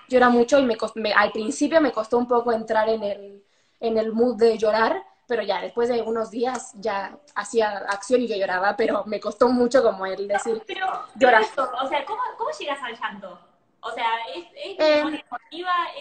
llora 0.08 0.28
mucho 0.28 0.58
y 0.58 0.66
me, 0.66 0.76
al 1.14 1.32
principio 1.32 1.80
me 1.80 1.90
costó 1.90 2.18
un 2.18 2.28
poco 2.28 2.52
entrar 2.52 2.90
en 2.90 3.02
el, 3.02 3.42
en 3.80 3.96
el 3.96 4.12
mood 4.12 4.36
de 4.36 4.58
llorar, 4.58 5.02
pero 5.26 5.42
ya 5.42 5.60
después 5.60 5.88
de 5.88 6.02
unos 6.02 6.30
días 6.30 6.72
ya 6.74 7.18
hacía 7.34 7.78
acción 7.88 8.20
y 8.20 8.28
yo 8.28 8.36
lloraba, 8.36 8.76
pero 8.76 9.04
me 9.06 9.20
costó 9.20 9.48
mucho 9.48 9.82
como 9.82 10.06
el 10.06 10.28
decir 10.28 10.62
pero, 10.66 10.86
llorar. 11.16 11.42
o 11.42 11.88
sea, 11.88 12.04
¿cómo, 12.04 12.20
¿cómo, 12.38 12.50
llegas 12.58 12.82
al 12.82 12.98
llanto? 12.98 13.38
O 13.80 13.92
sea, 13.92 14.08
¿es, 14.34 14.46
es 14.54 14.78
eh? 14.78 15.24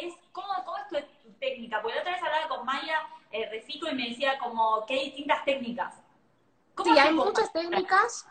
Es, 0.02 0.14
¿cómo, 0.32 0.48
¿Cómo 0.64 0.78
es 0.78 0.88
tu 0.90 1.32
técnica? 1.40 1.82
Porque 1.82 1.96
la 1.96 2.02
otra 2.02 2.14
vez 2.14 2.24
hablaba 2.24 2.48
con 2.48 2.66
Maya 2.66 3.02
eh, 3.32 3.50
Refico 3.50 3.88
y 3.90 3.96
me 3.96 4.10
decía 4.10 4.38
como 4.40 4.86
que 4.86 4.94
hay 4.94 5.06
distintas 5.06 5.44
técnicas. 5.44 5.94
Sí, 6.84 6.98
hay 6.98 7.14
muchas 7.14 7.52
técnicas, 7.52 8.28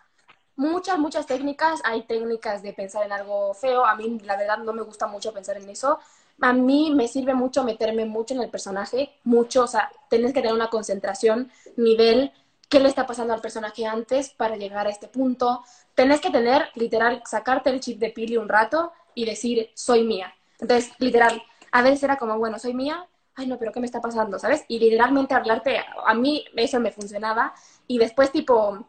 muchas, 0.56 0.98
muchas 0.98 1.26
técnicas. 1.26 1.80
Hay 1.84 2.02
técnicas 2.02 2.62
de 2.62 2.72
pensar 2.72 3.04
en 3.04 3.12
algo 3.12 3.54
feo. 3.54 3.84
A 3.84 3.94
mí, 3.96 4.18
la 4.20 4.36
verdad, 4.36 4.58
no 4.58 4.72
me 4.72 4.82
gusta 4.82 5.06
mucho 5.06 5.32
pensar 5.32 5.56
en 5.56 5.68
eso. 5.68 5.98
A 6.40 6.52
mí 6.52 6.92
me 6.94 7.08
sirve 7.08 7.34
mucho 7.34 7.64
meterme 7.64 8.04
mucho 8.04 8.34
en 8.34 8.42
el 8.42 8.50
personaje, 8.50 9.14
mucho, 9.24 9.64
o 9.64 9.66
sea, 9.66 9.90
tenés 10.10 10.32
que 10.32 10.40
tener 10.40 10.54
una 10.54 10.70
concentración, 10.70 11.50
nivel, 11.76 12.32
qué 12.68 12.80
le 12.80 12.88
está 12.88 13.06
pasando 13.06 13.34
al 13.34 13.40
personaje 13.40 13.86
antes 13.86 14.30
para 14.30 14.56
llegar 14.56 14.86
a 14.86 14.90
este 14.90 15.08
punto. 15.08 15.62
Tenés 15.94 16.20
que 16.20 16.30
tener, 16.30 16.68
literal, 16.74 17.22
sacarte 17.24 17.70
el 17.70 17.80
chip 17.80 17.98
de 17.98 18.10
pili 18.10 18.36
un 18.36 18.48
rato 18.48 18.92
y 19.14 19.24
decir, 19.24 19.70
soy 19.74 20.04
mía. 20.04 20.34
Entonces, 20.58 20.92
literal, 20.98 21.42
a 21.70 21.82
veces 21.82 22.02
era 22.02 22.16
como, 22.16 22.38
bueno, 22.38 22.58
soy 22.58 22.74
mía, 22.74 23.06
ay 23.36 23.46
no, 23.46 23.58
pero 23.58 23.72
¿qué 23.72 23.80
me 23.80 23.86
está 23.86 24.00
pasando? 24.00 24.38
¿Sabes? 24.38 24.64
Y 24.68 24.78
literalmente 24.78 25.34
hablarte, 25.34 25.78
a 25.78 26.14
mí 26.14 26.44
eso 26.56 26.80
me 26.80 26.92
funcionaba 26.92 27.54
y 27.86 27.98
después 27.98 28.30
tipo, 28.32 28.86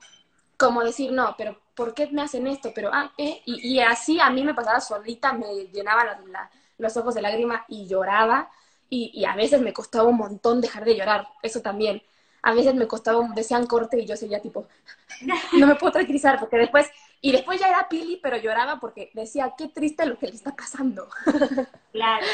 como 0.58 0.84
decir, 0.84 1.12
no, 1.12 1.36
pero 1.38 1.60
¿por 1.76 1.94
qué 1.94 2.08
me 2.08 2.22
hacen 2.22 2.48
esto? 2.48 2.72
Pero, 2.74 2.90
ah, 2.94 3.12
¿eh? 3.18 3.42
y, 3.46 3.80
así 3.80 4.20
a 4.20 4.30
mí 4.30 4.44
me 4.44 4.54
pasaba 4.54 4.80
solita, 4.80 5.34
me 5.34 5.68
llenaba 5.68 6.20
los 6.78 6.98
ojos 6.98 7.16
de 7.16 7.22
lágrima 7.22 7.66
y 7.68 7.88
lloraba 7.88 8.50
y, 8.90 9.12
y, 9.14 9.26
a 9.26 9.36
veces 9.36 9.62
me 9.62 9.74
costaba 9.74 10.08
un 10.08 10.18
montón 10.18 10.62
dejar 10.62 10.86
de 10.86 10.96
llorar, 10.96 11.28
eso 11.42 11.62
también. 11.62 12.04
A 12.44 12.54
veces 12.54 12.76
me 12.76 12.88
costaba, 12.88 13.28
decían 13.34 13.66
corte 13.66 14.00
y 14.00 14.06
yo 14.06 14.16
seguía 14.16 14.42
tipo, 14.42 14.68
no 15.54 15.66
me 15.66 15.76
puedo 15.76 15.94
tranquilizar 15.94 16.40
porque 16.40 16.58
después, 16.58 16.88
y 17.20 17.32
después 17.32 17.60
ya 17.60 17.70
era 17.70 17.90
Pili, 17.90 18.20
pero 18.22 18.38
lloraba 18.38 18.80
porque 18.80 19.10
decía, 19.16 19.54
qué 19.58 19.70
triste 19.70 20.06
lo 20.06 20.20
que 20.20 20.28
le 20.28 20.36
está 20.36 20.56
pasando. 20.56 21.08
Claro. 21.92 22.26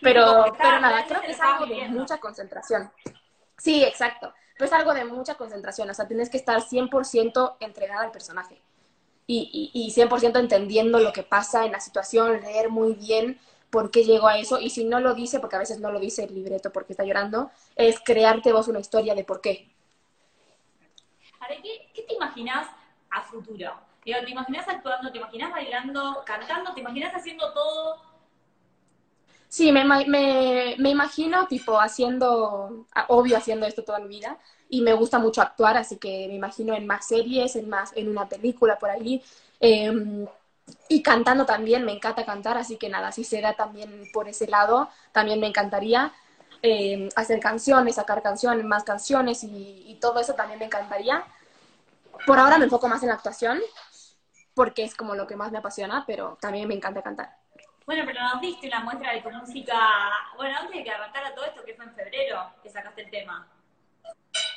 pero, 0.00 0.44
pero 0.56 0.80
nada, 0.80 1.04
creo 1.08 1.20
que 1.20 1.32
es 1.32 1.40
algo 1.40 1.66
de 1.66 1.88
mucha 1.88 2.18
concentración. 2.18 2.88
Sí, 3.56 3.82
exacto 3.82 4.32
pero 4.58 4.66
es 4.66 4.72
algo 4.72 4.92
de 4.92 5.04
mucha 5.04 5.36
concentración, 5.36 5.88
o 5.88 5.94
sea, 5.94 6.08
tienes 6.08 6.28
que 6.28 6.36
estar 6.36 6.60
100% 6.60 7.56
entregada 7.60 8.02
al 8.02 8.10
personaje 8.10 8.60
y, 9.24 9.70
y, 9.72 9.86
y 9.86 9.92
100% 9.92 10.40
entendiendo 10.40 10.98
lo 10.98 11.12
que 11.12 11.22
pasa 11.22 11.64
en 11.64 11.72
la 11.72 11.80
situación, 11.80 12.40
leer 12.40 12.68
muy 12.68 12.94
bien 12.94 13.38
por 13.70 13.90
qué 13.90 14.04
llegó 14.04 14.28
a 14.28 14.38
eso, 14.38 14.58
y 14.58 14.70
si 14.70 14.84
no 14.84 15.00
lo 15.00 15.14
dice, 15.14 15.40
porque 15.40 15.56
a 15.56 15.60
veces 15.60 15.80
no 15.80 15.90
lo 15.90 16.00
dice 16.00 16.24
el 16.24 16.34
libreto 16.34 16.72
porque 16.72 16.92
está 16.92 17.04
llorando, 17.04 17.50
es 17.76 18.00
crearte 18.00 18.52
vos 18.52 18.68
una 18.68 18.80
historia 18.80 19.14
de 19.14 19.24
por 19.24 19.40
qué. 19.40 19.70
¿qué, 21.62 21.90
qué 21.94 22.02
te 22.02 22.14
imaginas 22.14 22.68
a 23.10 23.22
futuro? 23.22 23.72
¿Te 24.02 24.30
imaginas 24.30 24.66
actuando, 24.68 25.12
te 25.12 25.18
imaginas 25.18 25.50
bailando, 25.50 26.22
cantando, 26.24 26.72
te 26.72 26.80
imaginas 26.80 27.14
haciendo 27.14 27.52
todo 27.52 28.08
Sí, 29.48 29.72
me, 29.72 29.82
me, 29.84 30.76
me, 30.78 30.90
imagino 30.90 31.46
tipo 31.46 31.80
haciendo, 31.80 32.86
obvio 33.08 33.38
haciendo 33.38 33.66
esto 33.66 33.82
toda 33.82 33.98
mi 33.98 34.08
vida 34.08 34.38
y 34.68 34.82
me 34.82 34.92
gusta 34.92 35.18
mucho 35.18 35.40
actuar, 35.40 35.78
así 35.78 35.96
que 35.96 36.26
me 36.28 36.34
imagino 36.34 36.74
en 36.74 36.86
más 36.86 37.06
series, 37.06 37.56
en 37.56 37.68
más, 37.70 37.92
en 37.96 38.10
una 38.10 38.28
película 38.28 38.78
por 38.78 38.90
ahí. 38.90 39.22
Em, 39.58 40.26
y 40.88 41.02
cantando 41.02 41.46
también, 41.46 41.84
me 41.84 41.92
encanta 41.92 42.24
cantar, 42.24 42.56
así 42.58 42.76
que 42.76 42.88
nada, 42.88 43.12
si 43.12 43.24
se 43.24 43.40
da 43.40 43.54
también 43.54 44.04
por 44.12 44.28
ese 44.28 44.46
lado, 44.46 44.88
también 45.12 45.40
me 45.40 45.46
encantaría 45.46 46.12
em, 46.62 47.08
hacer 47.16 47.40
canciones, 47.40 47.96
sacar 47.96 48.22
canciones, 48.22 48.64
más 48.64 48.84
canciones 48.84 49.44
y, 49.44 49.84
y 49.86 49.94
todo 50.00 50.20
eso 50.20 50.34
también 50.34 50.58
me 50.58 50.66
encantaría. 50.66 51.24
Por 52.26 52.38
ahora 52.38 52.58
me 52.58 52.64
enfoco 52.64 52.88
más 52.88 53.02
en 53.02 53.08
la 53.08 53.14
actuación, 53.14 53.60
porque 54.54 54.82
es 54.82 54.94
como 54.94 55.14
lo 55.14 55.26
que 55.26 55.36
más 55.36 55.52
me 55.52 55.58
apasiona, 55.58 56.04
pero 56.06 56.36
también 56.40 56.66
me 56.66 56.74
encanta 56.74 57.02
cantar. 57.02 57.36
Bueno, 57.86 58.02
pero 58.04 58.20
nos 58.20 58.40
diste 58.40 58.66
una 58.66 58.80
muestra 58.80 59.12
de 59.12 59.22
tu 59.22 59.30
música, 59.30 59.74
bueno, 60.36 60.58
antes 60.58 60.76
de 60.76 60.84
que 60.84 60.90
arrancara 60.90 61.34
todo 61.34 61.46
esto, 61.46 61.64
que 61.64 61.74
fue 61.74 61.86
en 61.86 61.94
febrero, 61.94 62.52
que 62.62 62.68
sacaste 62.68 63.02
el 63.02 63.10
tema. 63.10 63.48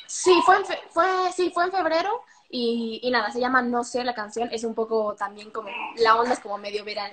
Sí, 0.06 0.34
fue 0.46 0.58
en, 0.58 0.66
fue, 0.90 1.32
sí, 1.34 1.52
fue 1.54 1.64
en 1.64 1.72
febrero 1.72 2.26
y, 2.52 3.00
y, 3.02 3.10
nada, 3.12 3.32
se 3.32 3.40
llama 3.40 3.62
No 3.62 3.84
sé 3.84 4.04
la 4.04 4.14
canción, 4.14 4.50
es 4.52 4.64
un 4.64 4.76
poco 4.76 5.16
también 5.16 5.52
como, 5.52 5.70
la 5.98 6.18
onda 6.18 6.34
es 6.34 6.40
como 6.40 6.58
medio 6.58 6.84
vera, 6.84 7.10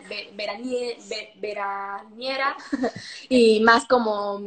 veraniera 1.40 2.56
y 3.28 3.60
más 3.60 3.86
como, 3.86 4.40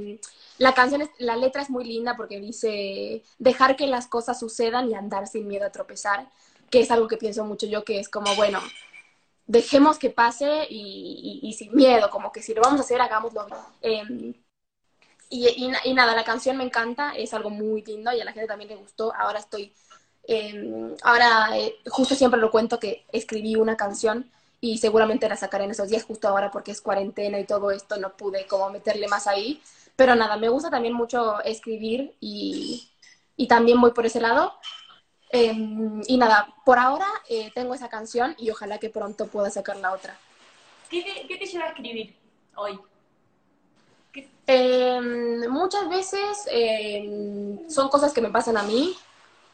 la 0.57 0.73
canción, 0.73 1.01
es, 1.01 1.09
la 1.17 1.35
letra 1.35 1.61
es 1.61 1.69
muy 1.69 1.85
linda 1.85 2.15
porque 2.17 2.39
dice 2.39 3.23
dejar 3.39 3.75
que 3.75 3.87
las 3.87 4.07
cosas 4.07 4.39
sucedan 4.39 4.89
y 4.89 4.95
andar 4.95 5.27
sin 5.27 5.47
miedo 5.47 5.65
a 5.65 5.71
tropezar 5.71 6.27
que 6.71 6.79
es 6.79 6.89
algo 6.89 7.07
que 7.07 7.17
pienso 7.17 7.43
mucho 7.43 7.67
yo, 7.67 7.83
que 7.83 7.99
es 7.99 8.09
como, 8.09 8.33
bueno, 8.35 8.59
dejemos 9.45 9.99
que 9.99 10.09
pase 10.09 10.65
y, 10.69 11.53
sin 11.57 11.75
miedo, 11.75 12.09
como 12.09 12.31
que 12.31 12.41
si 12.41 12.53
lo 12.53 12.61
vamos 12.61 12.79
a 12.79 12.83
hacer, 12.83 13.01
hagámoslo 13.01 13.45
bien. 13.45 13.59
Eh, 13.81 14.41
y, 15.29 15.93
nada, 15.93 16.15
la 16.15 16.23
canción 16.23 16.57
me 16.57 16.63
encanta, 16.63 17.13
es 17.15 17.33
algo 17.33 17.49
muy 17.49 17.83
lindo 17.83 18.11
y 18.13 18.21
a 18.21 18.25
la 18.25 18.31
gente 18.31 18.47
también 18.47 18.69
le 18.69 18.77
gustó. 18.77 19.13
Ahora 19.13 19.39
estoy, 19.39 19.73
em, 20.27 20.95
ahora 21.03 21.57
eh, 21.57 21.75
justo 21.89 22.15
siempre 22.15 22.39
lo 22.39 22.51
cuento 22.51 22.79
que 22.79 23.05
escribí 23.11 23.55
una 23.55 23.75
canción 23.75 24.29
y 24.59 24.77
seguramente 24.77 25.27
la 25.27 25.35
sacaré 25.35 25.65
en 25.65 25.71
esos 25.71 25.89
días 25.89 26.03
justo 26.03 26.27
ahora 26.27 26.51
porque 26.51 26.71
es 26.71 26.81
cuarentena 26.81 27.39
y 27.39 27.45
todo 27.45 27.71
esto, 27.71 27.97
no 27.97 28.15
pude 28.15 28.45
como 28.47 28.69
meterle 28.69 29.07
más 29.07 29.27
ahí. 29.27 29.61
Pero 29.95 30.15
nada, 30.15 30.37
me 30.37 30.49
gusta 30.49 30.69
también 30.69 30.93
mucho 30.93 31.41
escribir 31.41 32.15
y, 32.19 32.89
y 33.35 33.47
también 33.47 33.81
voy 33.81 33.91
por 33.91 34.05
ese 34.05 34.21
lado. 34.21 34.53
Em, 35.31 36.01
y 36.07 36.17
nada, 36.17 36.53
por 36.65 36.77
ahora 36.77 37.07
eh, 37.29 37.51
tengo 37.55 37.73
esa 37.73 37.89
canción 37.89 38.35
y 38.37 38.49
ojalá 38.49 38.77
que 38.79 38.89
pronto 38.89 39.27
pueda 39.27 39.49
sacar 39.49 39.77
la 39.77 39.93
otra. 39.93 40.17
¿Qué 40.89 41.01
te, 41.03 41.27
qué 41.27 41.37
te 41.37 41.45
lleva 41.45 41.65
a 41.65 41.69
escribir 41.69 42.15
hoy? 42.55 42.79
Em, 44.45 45.49
muchas 45.49 45.87
veces 45.87 46.45
son 47.73 47.89
cosas 47.89 48.11
que 48.11 48.21
me 48.21 48.29
pasan 48.29 48.57
a 48.57 48.63
mí, 48.63 48.95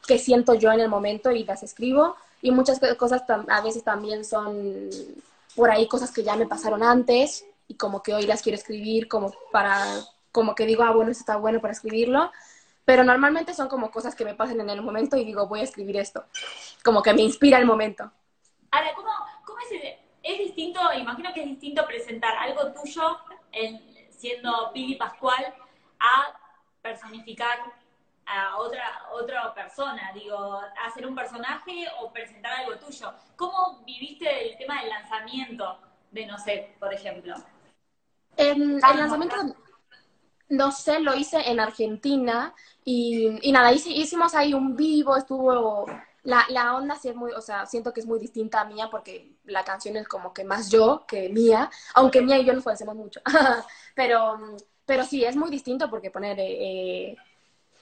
que 0.08 0.18
siento 0.18 0.56
yo 0.56 0.72
en 0.72 0.80
el 0.80 0.90
momento 0.90 1.32
y 1.32 1.44
las 1.44 1.64
escribo. 1.64 2.16
Y 2.42 2.52
muchas 2.52 2.80
cosas 2.98 3.24
a 3.48 3.62
veces 3.62 3.84
también 3.84 4.24
son 4.24 4.90
por 5.56 5.70
ahí 5.70 5.88
cosas 5.88 6.12
que 6.12 6.24
ya 6.24 6.36
me 6.36 6.48
pasaron 6.48 6.84
antes 6.84 7.46
y 7.68 7.76
como 7.76 8.02
que 8.02 8.14
hoy 8.14 8.26
las 8.26 8.42
quiero 8.42 8.58
escribir 8.58 9.08
como 9.08 9.34
para, 9.52 9.84
como 10.32 10.56
que 10.56 10.66
digo, 10.66 10.84
ah, 10.84 10.92
bueno, 10.92 11.12
esto 11.12 11.22
está 11.22 11.38
bueno 11.38 11.60
para 11.60 11.74
escribirlo. 11.74 12.32
Pero 12.86 13.04
normalmente 13.04 13.54
son 13.54 13.68
como 13.68 13.92
cosas 13.92 14.16
que 14.16 14.24
me 14.24 14.34
pasan 14.34 14.62
en 14.62 14.70
el 14.70 14.82
momento 14.82 15.18
y 15.18 15.26
digo, 15.26 15.48
voy 15.48 15.60
a 15.60 15.64
escribir 15.64 15.98
esto. 15.98 16.24
Como 16.84 17.02
que 17.04 17.14
me 17.14 17.22
inspira 17.22 17.58
el 17.58 17.66
momento. 17.66 18.10
Ahora, 18.72 18.94
¿cómo, 18.96 19.10
cómo 19.46 19.60
es, 19.60 19.98
es 20.24 20.40
distinto, 20.40 20.80
imagino 20.98 21.34
que 21.34 21.42
es 21.42 21.48
distinto 21.48 21.86
presentar 21.86 22.36
algo 22.38 22.72
tuyo 22.72 23.18
en, 23.52 23.82
siendo 24.10 24.72
Pili 24.74 24.96
Pascual, 24.96 25.54
a 26.00 26.40
personificar 26.82 27.60
a 28.28 28.58
otra, 28.58 28.84
otra 29.14 29.54
persona, 29.54 30.12
digo, 30.14 30.62
hacer 30.86 31.08
un 31.08 31.16
personaje 31.16 31.88
o 32.00 32.12
presentar 32.12 32.60
algo 32.60 32.78
tuyo. 32.78 33.14
¿Cómo 33.36 33.80
viviste 33.86 34.50
el 34.50 34.58
tema 34.58 34.82
del 34.82 34.90
lanzamiento 34.90 35.80
de 36.12 36.26
No 36.26 36.38
sé, 36.38 36.76
por 36.80 36.94
ejemplo? 36.94 37.36
el 38.36 38.80
lanzamiento, 38.80 39.36
no 40.50 40.72
sé, 40.72 41.00
lo 41.00 41.16
hice 41.16 41.50
en 41.50 41.60
Argentina 41.60 42.54
y, 42.84 43.40
y 43.42 43.52
nada, 43.52 43.72
hicimos 43.72 44.36
ahí 44.36 44.54
un 44.54 44.76
vivo, 44.76 45.18
estuvo 45.18 45.88
la, 46.28 46.46
la, 46.50 46.76
onda 46.76 46.96
sí 46.96 47.08
es 47.08 47.16
muy, 47.16 47.32
o 47.32 47.42
sea, 47.42 47.66
siento 47.66 47.94
que 47.94 48.02
es 48.02 48.06
muy 48.06 48.20
distinta 48.20 48.60
a 48.60 48.66
mía 48.66 48.90
porque 48.92 49.38
la 49.46 49.64
canción 49.64 49.96
es 49.96 50.08
como 50.10 50.34
que 50.34 50.44
más 50.44 50.70
yo 50.70 51.06
que 51.08 51.30
mía, 51.30 51.70
aunque 51.96 52.22
mía 52.22 52.38
y 52.38 52.46
yo 52.46 52.54
nos 52.54 52.66
conocemos 52.66 52.96
mucho. 52.96 53.22
pero, 53.96 54.38
pero 54.86 55.06
sí, 55.06 55.24
es 55.24 55.38
muy 55.38 55.50
distinto 55.50 55.90
porque 55.90 56.12
poner 56.12 56.38
eh, 56.40 57.16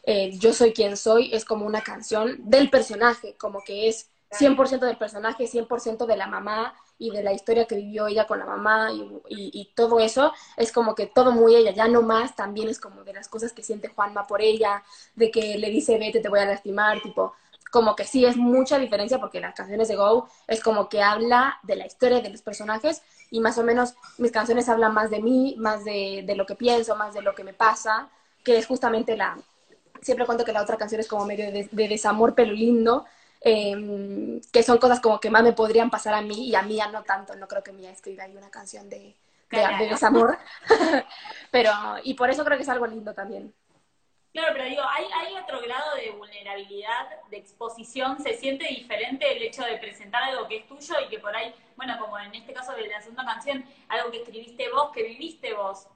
eh, 0.06 0.38
Yo 0.38 0.54
soy 0.54 0.74
quien 0.74 0.98
soy 0.98 1.34
es 1.34 1.46
como 1.46 1.66
una 1.66 1.82
canción 1.82 2.38
del 2.50 2.70
personaje, 2.70 3.36
como 3.38 3.64
que 3.64 3.88
es 3.88 4.10
100% 4.32 4.80
del 4.80 4.98
personaje, 4.98 5.48
100% 5.48 6.06
de 6.06 6.18
la 6.18 6.28
mamá 6.28 6.74
y 6.98 7.10
de 7.12 7.24
la 7.24 7.34
historia 7.34 7.66
que 7.66 7.76
vivió 7.76 8.08
ella 8.08 8.28
con 8.28 8.40
la 8.40 8.46
mamá 8.46 8.92
y, 8.92 9.22
y, 9.30 9.72
todo 9.76 10.00
eso, 10.00 10.34
es 10.58 10.72
como 10.72 10.96
que 10.96 11.08
todo 11.08 11.32
muy 11.32 11.56
ella, 11.56 11.72
ya 11.72 11.88
no 11.88 12.02
más, 12.02 12.36
también 12.36 12.70
es 12.70 12.80
como 12.80 13.04
de 13.04 13.14
las 13.14 13.28
cosas 13.28 13.52
que 13.54 13.64
siente 13.64 13.90
Juanma 13.90 14.28
por 14.28 14.42
ella, 14.42 14.84
de 15.16 15.32
que 15.32 15.58
le 15.58 15.70
dice, 15.70 15.98
vete, 15.98 16.22
te 16.22 16.30
voy 16.30 16.40
a 16.40 16.46
lastimar, 16.46 17.02
tipo, 17.02 17.34
como 17.72 17.96
que 17.96 18.06
sí 18.06 18.26
es 18.26 18.38
mucha 18.38 18.80
diferencia 18.80 19.20
porque 19.20 19.42
las 19.42 19.54
canciones 19.54 19.90
de 19.90 19.98
Go 19.98 20.30
es 20.48 20.64
como 20.64 20.88
que 20.88 21.02
habla 21.02 21.60
de 21.64 21.76
la 21.76 21.86
historia 21.86 22.22
de 22.22 22.30
los 22.30 22.42
personajes 22.42 23.02
y 23.32 23.42
más 23.42 23.58
o 23.58 23.64
menos 23.64 23.96
mis 24.18 24.32
canciones 24.32 24.70
hablan 24.70 24.94
más 24.94 25.10
de 25.10 25.22
mí, 25.22 25.56
más 25.58 25.84
de, 25.84 26.24
de 26.26 26.36
lo 26.36 26.46
que 26.46 26.56
pienso, 26.56 26.96
más 26.96 27.14
de 27.14 27.22
lo 27.22 27.36
que 27.36 27.44
me 27.44 27.54
pasa, 27.54 28.10
que 28.44 28.58
es 28.58 28.66
justamente 28.66 29.18
la... 29.18 29.38
Siempre 30.06 30.28
cuento 30.28 30.46
que 30.46 30.54
la 30.54 30.62
otra 30.62 30.78
canción 30.78 31.02
es 31.02 31.08
como 31.08 31.26
medio 31.26 31.52
de, 31.52 31.88
desamor 31.88 32.36
pero 32.36 32.52
lindo, 32.52 33.06
em, 33.42 34.40
que 34.54 34.62
son 34.62 34.78
cosas 34.78 35.00
como 35.00 35.20
que 35.20 35.32
más 35.32 35.42
me 35.42 35.52
podrían 35.54 35.90
pasar 35.90 36.14
a 36.14 36.22
mí 36.22 36.48
y 36.48 36.54
a 36.54 36.62
Mía 36.62 36.90
no 36.92 37.02
tanto, 37.02 37.36
no 37.36 37.48
creo 37.48 37.64
que 37.64 37.72
Mía 37.72 37.90
escriba 37.90 38.24
ahí 38.24 38.38
una 38.38 38.52
canción 38.52 38.88
de, 38.88 39.16
de 39.50 39.88
desamor, 39.90 40.38
pero 41.52 41.72
y 42.04 42.14
por 42.14 42.30
eso 42.30 42.46
creo 42.46 42.56
que 42.56 42.62
es 42.62 42.70
algo 42.70 42.86
lindo 42.86 43.16
también. 43.16 43.52
Claro, 44.32 44.54
pero 44.54 44.66
digo, 44.66 44.84
hay, 44.88 45.06
hay 45.12 45.34
otro 45.38 45.60
grado 45.62 45.96
de 45.96 46.12
vulnerabilidad, 46.12 47.08
de 47.32 47.38
exposición, 47.38 48.22
se 48.22 48.36
siente 48.36 48.68
diferente 48.68 49.36
el 49.36 49.42
hecho 49.42 49.64
de 49.64 49.78
presentar 49.78 50.22
algo 50.22 50.48
que 50.48 50.58
es 50.58 50.68
tuyo 50.68 50.94
y 51.04 51.10
que 51.10 51.18
por 51.18 51.36
ahí, 51.36 51.52
bueno, 51.78 51.98
como 51.98 52.20
en 52.20 52.36
este 52.36 52.54
caso 52.54 52.74
de 52.74 52.86
la 52.86 53.02
segunda 53.02 53.26
canción, 53.26 53.66
algo 53.88 54.12
que 54.12 54.18
escribiste 54.18 54.70
vos, 54.70 54.92
que 54.94 55.02
viviste 55.02 55.56
vos. 55.56 55.88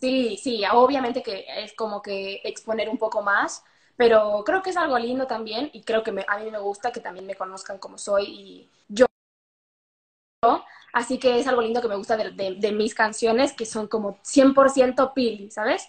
Sí, 0.00 0.38
sí, 0.42 0.62
obviamente 0.72 1.22
que 1.22 1.44
es 1.58 1.74
como 1.74 2.00
que 2.00 2.40
exponer 2.44 2.88
un 2.88 2.98
poco 2.98 3.22
más, 3.22 3.62
pero 3.96 4.42
creo 4.44 4.62
que 4.62 4.70
es 4.70 4.76
algo 4.76 4.98
lindo 4.98 5.26
también 5.26 5.70
y 5.72 5.82
creo 5.82 6.02
que 6.02 6.10
a 6.26 6.38
mí 6.38 6.50
me 6.50 6.58
gusta 6.58 6.90
que 6.90 7.00
también 7.00 7.26
me 7.26 7.34
conozcan 7.34 7.78
como 7.78 7.98
soy 7.98 8.24
y 8.24 8.70
yo. 8.88 9.06
Así 10.92 11.18
que 11.18 11.38
es 11.38 11.46
algo 11.46 11.60
lindo 11.60 11.82
que 11.82 11.88
me 11.88 11.96
gusta 11.96 12.16
de, 12.16 12.56
de 12.58 12.72
mis 12.72 12.94
canciones, 12.94 13.52
que 13.52 13.66
son 13.66 13.86
como 13.88 14.18
100% 14.22 15.12
Pili, 15.14 15.50
¿sabes? 15.50 15.86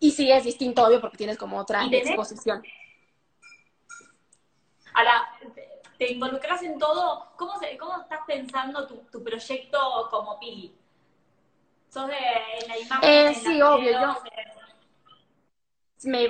Y 0.00 0.12
sí, 0.12 0.30
es 0.30 0.44
distinto, 0.44 0.84
obvio, 0.84 1.00
porque 1.00 1.16
tienes 1.16 1.36
como 1.36 1.58
otra 1.58 1.84
exposición. 1.86 2.62
Ahora, 4.94 5.28
te 5.98 6.12
involucras 6.12 6.62
en 6.62 6.78
todo. 6.78 7.30
¿Cómo, 7.36 7.54
cómo 7.78 8.02
estás 8.02 8.20
pensando 8.26 8.86
tu, 8.86 9.22
proyecto 9.22 10.08
como 10.10 10.38
Pili? 10.38 10.74
¿Sos 11.90 12.06
de 12.08 12.14
la 12.66 12.78
imagen? 12.78 13.08
Eh, 13.10 13.34
sí, 13.34 13.62
obvio. 13.62 13.92
Yo, 14.00 14.16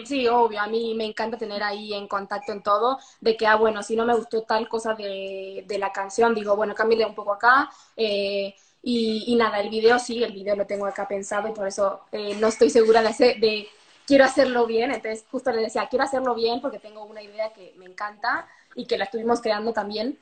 sí, 0.05 0.27
obvio, 0.29 0.61
a 0.61 0.66
mí 0.66 0.94
me 0.94 1.05
encanta 1.05 1.37
tener 1.37 1.62
ahí 1.62 1.92
en 1.94 2.09
contacto 2.09 2.53
en 2.53 2.62
todo, 2.62 2.99
de 3.21 3.37
que, 3.37 3.47
ah, 3.47 3.57
bueno, 3.57 3.83
si 3.83 3.97
no 3.97 4.07
me 4.07 4.14
gustó 4.14 4.42
tal 4.42 4.68
cosa 4.68 4.94
de, 4.94 5.64
de 5.66 5.79
la 5.79 5.92
canción, 5.92 6.35
digo, 6.35 6.57
bueno, 6.57 6.75
cámbiale 6.75 7.05
un 7.05 7.14
poco 7.14 7.35
acá, 7.35 7.71
eh, 7.97 8.55
y, 8.83 9.35
nada, 9.37 9.61
el 9.61 9.71
video 9.71 9.99
sí, 9.99 10.23
el 10.23 10.33
video 10.33 10.57
lo 10.57 10.66
tengo 10.66 10.87
acá 10.87 11.07
pensado 11.07 11.49
y 11.49 11.53
por 11.53 11.66
eso 11.66 12.01
eh, 12.12 12.35
no 12.37 12.49
estoy 12.49 12.71
segura 12.71 13.03
de, 13.03 13.09
hacer, 13.09 13.40
de 13.40 13.68
quiero 14.07 14.25
hacerlo 14.25 14.66
bien. 14.66 14.92
Entonces 14.92 15.25
justo 15.31 15.51
le 15.51 15.62
decía, 15.62 15.88
quiero 15.88 16.05
hacerlo 16.05 16.35
bien 16.35 16.61
porque 16.61 16.79
tengo 16.79 17.05
una 17.05 17.23
idea 17.23 17.53
que 17.53 17.75
me 17.77 17.87
encanta 17.87 18.49
y 18.75 18.87
que 18.87 18.97
la 18.97 19.05
estuvimos 19.05 19.40
creando 19.40 19.73
también. 19.73 20.18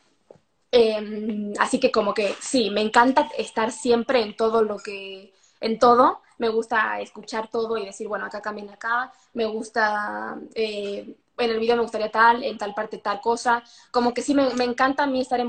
Em, 0.70 1.52
así 1.58 1.80
que 1.80 1.90
como 1.92 2.12
que 2.14 2.34
sí, 2.40 2.70
me 2.70 2.82
encanta 2.82 3.28
estar 3.38 3.72
siempre 3.72 4.22
en 4.22 4.36
todo 4.36 4.62
lo 4.62 4.78
que, 4.78 5.32
en 5.60 5.78
todo. 5.78 6.20
Me 6.38 6.48
gusta 6.50 7.00
escuchar 7.00 7.48
todo 7.48 7.78
y 7.78 7.86
decir, 7.86 8.08
bueno, 8.08 8.26
acá 8.26 8.42
cambien 8.42 8.70
acá. 8.70 9.12
Me 9.32 9.46
gusta, 9.46 10.38
eh, 10.54 11.16
en 11.38 11.50
el 11.50 11.58
video 11.60 11.76
me 11.76 11.82
gustaría 11.82 12.10
tal, 12.10 12.42
en 12.42 12.58
tal 12.58 12.74
parte 12.74 12.98
tal 12.98 13.20
cosa. 13.20 13.62
Como 13.90 14.12
que 14.12 14.22
sí, 14.22 14.34
me, 14.34 14.52
me 14.54 14.64
encanta 14.64 15.04
a 15.04 15.06
mí 15.06 15.20
estar 15.20 15.40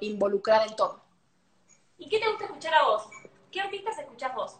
involucrada 0.00 0.66
en 0.66 0.76
todo. 0.76 1.00
¿Y 1.98 2.08
qué 2.08 2.18
te 2.18 2.28
gusta 2.28 2.44
escuchar 2.44 2.74
a 2.74 2.84
vos? 2.84 3.02
¿Qué 3.50 3.60
artistas 3.60 3.98
escuchás 3.98 4.34
vos? 4.34 4.56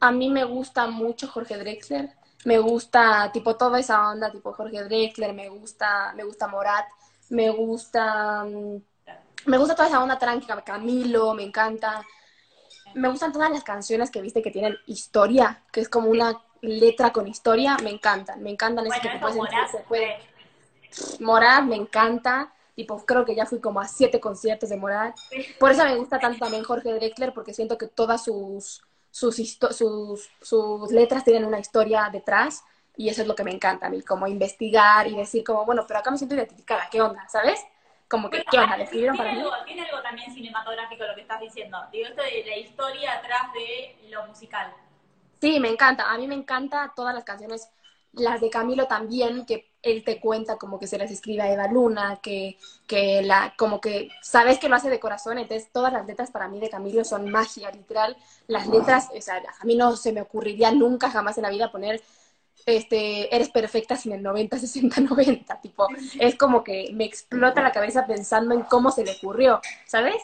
A 0.00 0.10
mí 0.10 0.28
me 0.28 0.44
gusta 0.44 0.86
mucho 0.88 1.28
Jorge 1.28 1.56
Drexler, 1.56 2.10
me 2.44 2.58
gusta 2.58 3.30
tipo 3.32 3.56
toda 3.56 3.80
esa 3.80 4.10
onda, 4.10 4.30
tipo 4.30 4.52
Jorge 4.52 4.84
Drexler, 4.84 5.32
me 5.32 5.48
gusta, 5.48 6.12
me 6.14 6.24
gusta 6.24 6.46
Morat, 6.46 6.86
me 7.30 7.50
gusta, 7.50 8.44
mm, 8.44 8.76
me 9.48 9.58
gusta 9.58 9.74
toda 9.74 9.88
esa 9.88 10.02
onda 10.02 10.18
tranquila, 10.18 10.62
Camilo, 10.62 11.34
me 11.34 11.42
encanta. 11.42 12.04
Me 12.94 13.08
gustan 13.08 13.32
todas 13.32 13.50
las 13.50 13.64
canciones 13.64 14.10
que 14.10 14.22
viste 14.22 14.42
que 14.42 14.50
tienen 14.50 14.76
historia, 14.86 15.62
que 15.72 15.80
es 15.80 15.88
como 15.88 16.08
una 16.08 16.40
letra 16.60 17.12
con 17.12 17.26
historia, 17.26 17.76
me 17.82 17.90
encantan, 17.90 18.42
me 18.42 18.50
encantan 18.50 18.86
bueno, 18.86 19.02
que 19.02 19.34
Morat, 19.34 19.70
se 19.70 19.78
puede. 19.80 20.16
Morat 21.20 21.64
me 21.64 21.76
encanta, 21.76 22.52
Tipo, 22.74 23.04
creo 23.04 23.24
que 23.24 23.34
ya 23.34 23.44
fui 23.44 23.58
como 23.58 23.80
a 23.80 23.88
siete 23.88 24.20
conciertos 24.20 24.68
de 24.68 24.76
Morat. 24.76 25.16
Por 25.58 25.72
eso 25.72 25.84
me 25.84 25.96
gusta 25.96 26.20
tanto 26.20 26.38
también 26.38 26.62
Jorge 26.62 26.94
Drexler, 26.94 27.34
porque 27.34 27.52
siento 27.52 27.76
que 27.76 27.88
todas 27.88 28.22
sus, 28.22 28.84
sus, 29.10 29.34
sus, 29.72 30.30
sus 30.40 30.92
letras 30.92 31.24
tienen 31.24 31.44
una 31.44 31.58
historia 31.58 32.08
detrás. 32.12 32.62
Y 32.96 33.08
eso 33.08 33.22
es 33.22 33.26
lo 33.26 33.34
que 33.34 33.42
me 33.42 33.50
encanta 33.50 33.88
a 33.88 33.90
mí, 33.90 34.02
como 34.02 34.28
investigar 34.28 35.08
y 35.08 35.16
decir 35.16 35.42
como, 35.42 35.64
bueno, 35.66 35.86
pero 35.88 35.98
acá 35.98 36.12
me 36.12 36.18
siento 36.18 36.36
identificada, 36.36 36.88
¿qué 36.88 37.02
onda? 37.02 37.28
¿Sabes? 37.28 37.58
Como 38.08 38.30
que, 38.30 38.44
¿qué 38.50 38.58
onda? 38.58 38.76
¿Le 38.76 38.84
escribieron 38.84 39.16
para 39.16 39.30
algo, 39.32 39.50
Tiene 39.66 39.82
algo 39.82 40.02
también 40.02 40.32
cinematográfico 40.32 41.04
lo 41.04 41.14
que 41.14 41.20
estás 41.20 41.40
diciendo. 41.40 41.78
Digo, 41.92 42.08
esto 42.08 42.22
de 42.22 42.44
la 42.46 42.56
historia 42.56 43.12
atrás 43.14 43.52
de 43.52 43.96
lo 44.10 44.26
musical. 44.26 44.72
Sí, 45.40 45.60
me 45.60 45.68
encanta. 45.68 46.10
A 46.10 46.16
mí 46.18 46.26
me 46.26 46.34
encanta 46.34 46.92
todas 46.96 47.14
las 47.14 47.24
canciones 47.24 47.68
las 48.12 48.40
de 48.40 48.50
Camilo 48.50 48.86
también, 48.86 49.44
que 49.44 49.70
él 49.82 50.02
te 50.04 50.20
cuenta 50.20 50.56
como 50.56 50.78
que 50.78 50.86
se 50.86 50.98
las 50.98 51.10
escribe 51.10 51.42
a 51.42 51.52
Eva 51.52 51.68
Luna, 51.68 52.18
que, 52.22 52.58
que 52.86 53.22
la, 53.22 53.54
como 53.56 53.80
que 53.80 54.08
sabes 54.22 54.58
que 54.58 54.68
lo 54.68 54.74
hace 54.74 54.90
de 54.90 54.98
corazón, 54.98 55.38
entonces 55.38 55.70
todas 55.72 55.92
las 55.92 56.06
letras 56.06 56.30
para 56.30 56.48
mí 56.48 56.58
de 56.58 56.70
Camilo 56.70 57.04
son 57.04 57.30
magia, 57.30 57.70
literal. 57.70 58.16
Las 58.46 58.66
letras, 58.66 59.08
o 59.16 59.20
sea, 59.20 59.36
a 59.36 59.64
mí 59.64 59.76
no 59.76 59.96
se 59.96 60.12
me 60.12 60.22
ocurriría 60.22 60.72
nunca 60.72 61.10
jamás 61.10 61.38
en 61.38 61.42
la 61.42 61.50
vida 61.50 61.70
poner 61.70 62.02
este, 62.76 63.34
eres 63.34 63.50
perfecta 63.50 63.96
sin 63.96 64.12
el 64.12 64.22
90, 64.22 64.58
60, 64.58 65.00
90. 65.00 65.60
Tipo, 65.60 65.88
es 66.18 66.36
como 66.36 66.62
que 66.62 66.90
me 66.92 67.04
explota 67.04 67.62
la 67.62 67.72
cabeza 67.72 68.06
pensando 68.06 68.54
en 68.54 68.62
cómo 68.62 68.90
se 68.90 69.04
le 69.04 69.12
ocurrió, 69.12 69.60
¿sabes? 69.86 70.16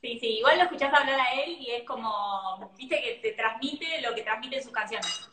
Sí, 0.00 0.18
sí, 0.20 0.38
igual 0.38 0.58
lo 0.58 0.64
escuchás 0.64 0.94
hablar 0.94 1.18
a 1.18 1.42
él 1.42 1.56
y 1.58 1.72
es 1.72 1.82
como, 1.82 2.72
viste 2.76 3.00
que 3.00 3.18
te 3.20 3.32
transmite 3.32 4.00
lo 4.00 4.14
que 4.14 4.22
transmite 4.22 4.56
en 4.58 4.62
sus 4.62 4.72
canciones. 4.72 5.28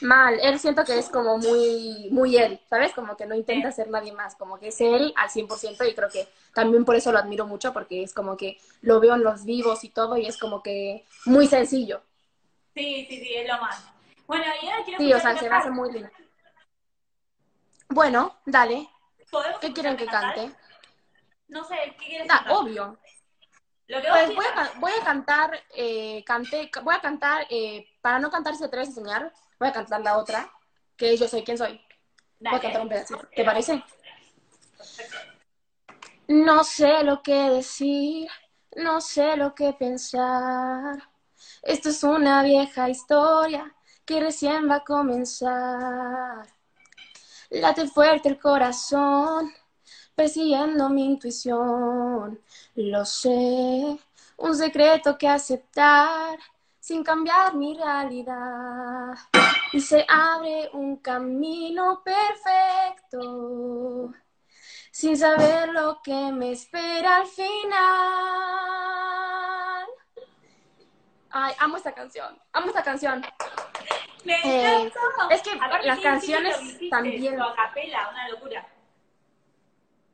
Mal, 0.00 0.38
él 0.42 0.58
siento 0.58 0.82
que 0.84 0.98
es 0.98 1.10
como 1.10 1.36
muy, 1.36 2.08
muy 2.10 2.36
él, 2.36 2.58
¿sabes? 2.70 2.92
Como 2.92 3.16
que 3.16 3.26
no 3.26 3.34
intenta 3.34 3.70
ser 3.70 3.90
nadie 3.90 4.12
más, 4.12 4.34
como 4.34 4.58
que 4.58 4.68
es 4.68 4.80
él 4.80 5.12
al 5.16 5.28
100% 5.28 5.84
y 5.84 5.94
creo 5.94 6.08
que 6.08 6.26
también 6.54 6.86
por 6.86 6.96
eso 6.96 7.12
lo 7.12 7.18
admiro 7.18 7.46
mucho, 7.46 7.74
porque 7.74 8.02
es 8.02 8.14
como 8.14 8.36
que 8.36 8.58
lo 8.80 8.98
veo 8.98 9.14
en 9.14 9.22
los 9.22 9.44
vivos 9.44 9.84
y 9.84 9.90
todo 9.90 10.16
y 10.16 10.24
es 10.24 10.38
como 10.38 10.62
que 10.62 11.04
muy 11.26 11.46
sencillo. 11.46 12.02
Sí, 12.74 13.06
sí, 13.10 13.18
sí, 13.18 13.34
es 13.34 13.46
lo 13.46 13.60
más. 13.60 13.92
Bueno, 14.30 14.44
ahora 14.44 14.84
quiero 14.84 14.98
Sí, 15.00 15.12
o 15.12 15.18
sea, 15.18 15.36
se 15.36 15.50
me 15.50 15.56
hace 15.56 15.70
muy 15.72 15.90
lindo. 15.90 16.08
Bueno, 17.88 18.36
dale. 18.46 18.88
¿Qué 19.60 19.72
quieren 19.72 19.96
que 19.96 20.06
cante? 20.06 20.52
No 21.48 21.64
sé, 21.64 21.74
¿qué 21.98 22.06
quieres 22.06 22.28
ah, 22.30 22.44
Obvio. 22.50 22.96
Lo 23.88 24.00
que 24.00 24.08
pues 24.08 24.32
voy 24.36 24.44
a, 24.46 24.72
voy 24.78 24.92
a, 24.92 25.04
cantar, 25.04 25.60
eh, 25.74 26.22
canté, 26.24 26.70
voy 26.80 26.94
a 26.94 27.00
cantar, 27.00 27.44
eh, 27.50 27.88
para 28.00 28.20
no 28.20 28.30
cantar 28.30 28.54
si 28.54 28.60
te 28.60 28.66
atreves 28.66 28.86
a 28.86 28.90
enseñar, 28.92 29.32
voy 29.58 29.68
a 29.68 29.72
cantar 29.72 30.00
la 30.00 30.16
otra, 30.16 30.48
que 30.96 31.16
Yo 31.16 31.26
soy 31.26 31.42
quien 31.42 31.58
soy. 31.58 31.84
Voy 32.38 32.54
a 32.54 32.60
cantar 32.60 32.82
un 32.82 32.88
pedacito. 32.88 33.28
¿Te 33.34 33.44
parece? 33.44 33.82
No 36.28 36.62
sé 36.62 37.02
lo 37.02 37.20
que 37.20 37.50
decir, 37.50 38.28
no 38.76 39.00
sé 39.00 39.36
lo 39.36 39.56
que 39.56 39.72
pensar. 39.72 41.02
Esto 41.64 41.88
es 41.88 42.04
una 42.04 42.44
vieja 42.44 42.88
historia 42.88 43.74
que 44.04 44.20
recién 44.20 44.68
va 44.68 44.76
a 44.76 44.84
comenzar. 44.84 46.46
Late 47.50 47.88
fuerte 47.88 48.28
el 48.28 48.38
corazón, 48.38 49.52
persiguiendo 50.14 50.88
mi 50.88 51.04
intuición. 51.04 52.40
Lo 52.74 53.04
sé, 53.04 53.98
un 54.36 54.56
secreto 54.56 55.18
que 55.18 55.28
aceptar 55.28 56.38
sin 56.78 57.02
cambiar 57.04 57.54
mi 57.54 57.76
realidad. 57.76 59.14
Y 59.72 59.80
se 59.80 60.04
abre 60.08 60.70
un 60.72 60.96
camino 60.96 62.02
perfecto, 62.04 64.12
sin 64.90 65.16
saber 65.16 65.68
lo 65.68 66.00
que 66.02 66.32
me 66.32 66.52
espera 66.52 67.18
al 67.18 67.26
final. 67.26 68.60
Ay, 71.30 71.54
amo 71.58 71.76
esta 71.76 71.92
canción, 71.92 72.38
amo 72.52 72.66
esta 72.68 72.82
canción. 72.82 73.24
Eh, 74.24 74.90
es 75.30 75.42
que 75.42 75.50
las 75.84 76.00
canciones 76.00 76.56
también... 76.90 77.36
capela, 77.56 78.10
una 78.10 78.28
locura. 78.28 78.66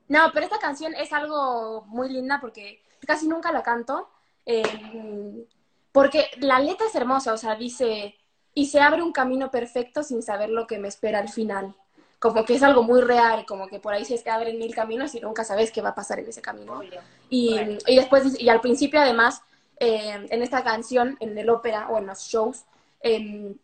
No, 0.09 0.31
pero 0.33 0.45
esta 0.45 0.59
canción 0.59 0.95
es 0.95 1.13
algo 1.13 1.83
muy 1.87 2.09
linda 2.09 2.39
porque 2.41 2.83
casi 3.07 3.27
nunca 3.27 3.51
la 3.51 3.63
canto. 3.63 4.09
Eh, 4.45 5.47
porque 5.91 6.31
la 6.39 6.61
letra 6.61 6.87
es 6.87 6.95
hermosa, 6.95 7.33
o 7.33 7.37
sea, 7.37 7.57
dice, 7.57 8.17
y 8.55 8.67
se 8.67 8.81
abre 8.81 9.03
un 9.03 9.13
camino 9.13 9.51
perfecto 9.51 10.03
sin 10.03 10.23
saber 10.23 10.51
lo 10.51 10.67
que 10.67 10.79
me 10.79 10.89
espera 10.89 11.19
al 11.19 11.31
final. 11.31 11.75
Como 12.19 12.45
que 12.45 12.55
es 12.55 12.63
algo 12.63 12.83
muy 12.83 13.01
real, 13.01 13.45
como 13.45 13.67
que 13.67 13.81
por 13.81 13.93
ahí 13.93 14.05
se 14.05 14.31
abren 14.31 14.59
mil 14.59 14.75
caminos 14.75 15.15
y 15.15 15.21
nunca 15.21 15.45
sabes 15.45 15.73
qué 15.73 15.83
va 15.83 15.91
a 15.91 15.95
pasar 15.95 16.19
en 16.21 16.29
ese 16.29 16.43
camino. 16.43 16.81
Y, 17.29 17.59
y, 17.87 17.97
después, 17.97 18.41
y 18.41 18.49
al 18.49 18.61
principio 18.61 19.01
además, 19.01 19.43
eh, 19.79 20.27
en 20.31 20.43
esta 20.43 20.63
canción, 20.65 21.17
en 21.21 21.37
el 21.37 21.51
ópera 21.51 21.89
o 21.89 21.99
en 21.99 22.07
los 22.07 22.21
shows, 22.21 22.65
eh, 23.01 23.55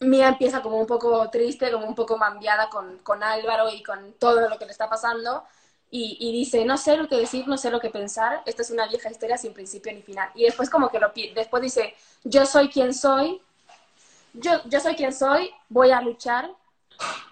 Mía 0.00 0.28
empieza 0.28 0.60
como 0.60 0.78
un 0.78 0.86
poco 0.86 1.30
triste, 1.30 1.70
como 1.70 1.86
un 1.86 1.94
poco 1.94 2.18
mambiada 2.18 2.68
con, 2.68 2.98
con 2.98 3.22
Álvaro 3.22 3.70
y 3.70 3.82
con 3.82 4.12
todo 4.14 4.48
lo 4.48 4.58
que 4.58 4.66
le 4.66 4.72
está 4.72 4.88
pasando 4.88 5.44
y, 5.96 6.32
dice, 6.32 6.64
no 6.64 6.76
sé 6.76 6.96
lo 6.96 7.08
que 7.08 7.16
decir, 7.16 7.46
no 7.46 7.56
sé 7.56 7.70
lo 7.70 7.78
que 7.78 7.88
pensar, 7.88 8.42
esta 8.46 8.62
es 8.62 8.70
una 8.72 8.88
vieja 8.88 9.12
historia 9.12 9.38
sin 9.38 9.54
principio 9.54 9.92
ni 9.92 10.02
final. 10.02 10.28
Y 10.34 10.42
después 10.42 10.68
como 10.68 10.88
que 10.88 10.98
lo 10.98 11.12
después 11.36 11.62
dice, 11.62 11.94
yo 12.24 12.44
soy 12.46 12.68
quien 12.68 12.92
soy, 12.92 13.40
yo, 14.32 14.60
yo 14.64 14.80
soy 14.80 14.96
quien 14.96 15.12
soy, 15.12 15.50
voy 15.68 15.92
a 15.92 16.00
luchar, 16.00 16.50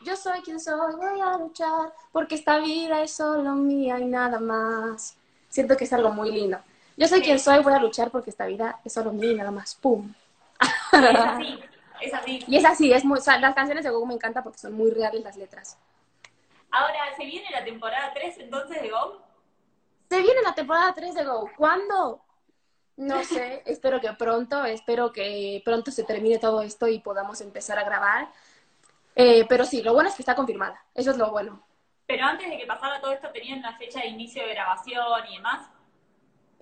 yo 0.05 0.17
soy 0.17 0.43
quien 0.43 0.61
soy, 0.61 0.95
voy 0.95 1.21
a 1.21 1.39
luchar, 1.39 1.93
porque 2.13 2.37
esta 2.37 2.61
vida 2.61 3.03
es 3.03 3.13
solo 3.13 3.57
mía 3.57 3.99
y 3.99 4.05
nada 4.05 4.39
más. 4.39 5.17
Siento 5.49 5.77
que 5.77 5.83
es 5.83 5.93
algo 5.93 6.11
muy 6.13 6.31
lindo. 6.31 6.59
Yo 6.97 7.09
soy 7.09 7.23
quien 7.23 7.39
soy, 7.39 7.63
voy 7.63 7.73
a 7.73 7.79
luchar 7.79 8.11
porque 8.11 8.31
esta 8.31 8.47
vida 8.47 8.81
es 8.85 8.93
solo 8.93 9.13
mía 9.13 9.33
y 9.33 9.37
nada 9.37 9.51
más. 9.51 9.75
¡Pum! 9.75 10.13
es 10.93 11.03
así, 11.03 11.61
es 12.01 12.15
así. 12.15 12.45
Y 12.47 12.57
es 12.57 12.65
así, 12.65 12.93
es 12.93 13.05
muy, 13.05 13.19
las 13.19 13.55
canciones 13.55 13.85
de 13.85 13.91
Goku 13.91 14.07
me 14.07 14.15
encantan 14.15 14.43
porque 14.43 14.59
son 14.59 14.75
muy 14.75 14.91
reales 14.91 15.23
las 15.23 15.37
letras. 15.37 15.79
Ahora, 16.71 17.15
¿se 17.17 17.25
viene 17.25 17.51
la 17.51 17.65
temporada 17.65 18.13
3 18.15 18.39
entonces 18.39 18.83
de 18.83 18.91
Go? 18.91 19.23
Se 20.09 20.21
viene 20.23 20.43
la 20.43 20.55
temporada 20.55 20.93
3 20.95 21.15
de 21.15 21.25
Go. 21.25 21.51
¿Cuándo? 21.57 22.23
No 22.97 23.25
sé, 23.25 23.63
espero 23.67 24.01
que 24.01 24.13
pronto, 24.13 24.65
espero 24.65 25.13
que 25.13 25.63
pronto 25.65 25.91
se 25.91 26.05
termine 26.05 26.39
todo 26.39 26.63
esto 26.63 26.89
y 26.89 27.01
podamos 27.01 27.41
empezar 27.41 27.79
a 27.79 27.85
grabar. 27.85 28.29
Eh, 29.15 29.45
pero 29.49 29.65
sí, 29.65 29.83
lo 29.83 29.93
bueno 29.93 30.09
es 30.09 30.15
que 30.15 30.23
está 30.23 30.35
confirmada, 30.35 30.83
eso 30.95 31.11
es 31.11 31.19
lo 31.19 31.31
bueno. 31.31 31.63
Pero 32.07 32.25
antes 32.25 32.49
de 32.49 32.59
que 32.59 32.67
pasara 32.67 33.01
todo 33.01 33.13
esto, 33.13 33.31
¿tenían 33.31 33.63
la 33.63 33.77
fecha 33.77 34.01
de 34.01 34.09
inicio 34.09 34.43
de 34.47 34.55
grabación 34.55 35.27
y 35.29 35.37
demás? 35.37 35.69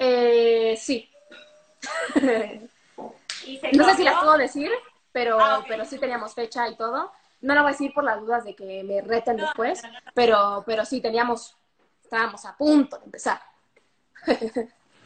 Eh, 0.03 0.79
sí. 0.79 1.11
no 3.73 3.85
sé 3.85 3.95
si 3.97 4.03
las 4.03 4.15
puedo 4.15 4.39
decir, 4.39 4.71
pero, 5.13 5.39
ah, 5.39 5.63
pero 5.69 5.85
sí 5.85 5.99
teníamos 5.99 6.35
fecha 6.35 6.67
y 6.69 6.77
todo. 6.77 7.13
No 7.43 7.55
lo 7.55 7.61
voy 7.61 7.69
a 7.69 7.73
decir 7.73 7.93
por 7.93 8.05
las 8.05 8.19
dudas 8.19 8.45
de 8.45 8.55
que 8.57 8.83
me 8.83 9.03
reten 9.03 9.37
después, 9.37 9.83
pero, 10.15 10.63
pero 10.67 10.87
sí, 10.87 11.03
teníamos, 11.03 11.55
estábamos 12.03 12.47
a 12.47 12.57
punto 12.57 12.97
de 12.99 13.05
empezar. 13.05 13.43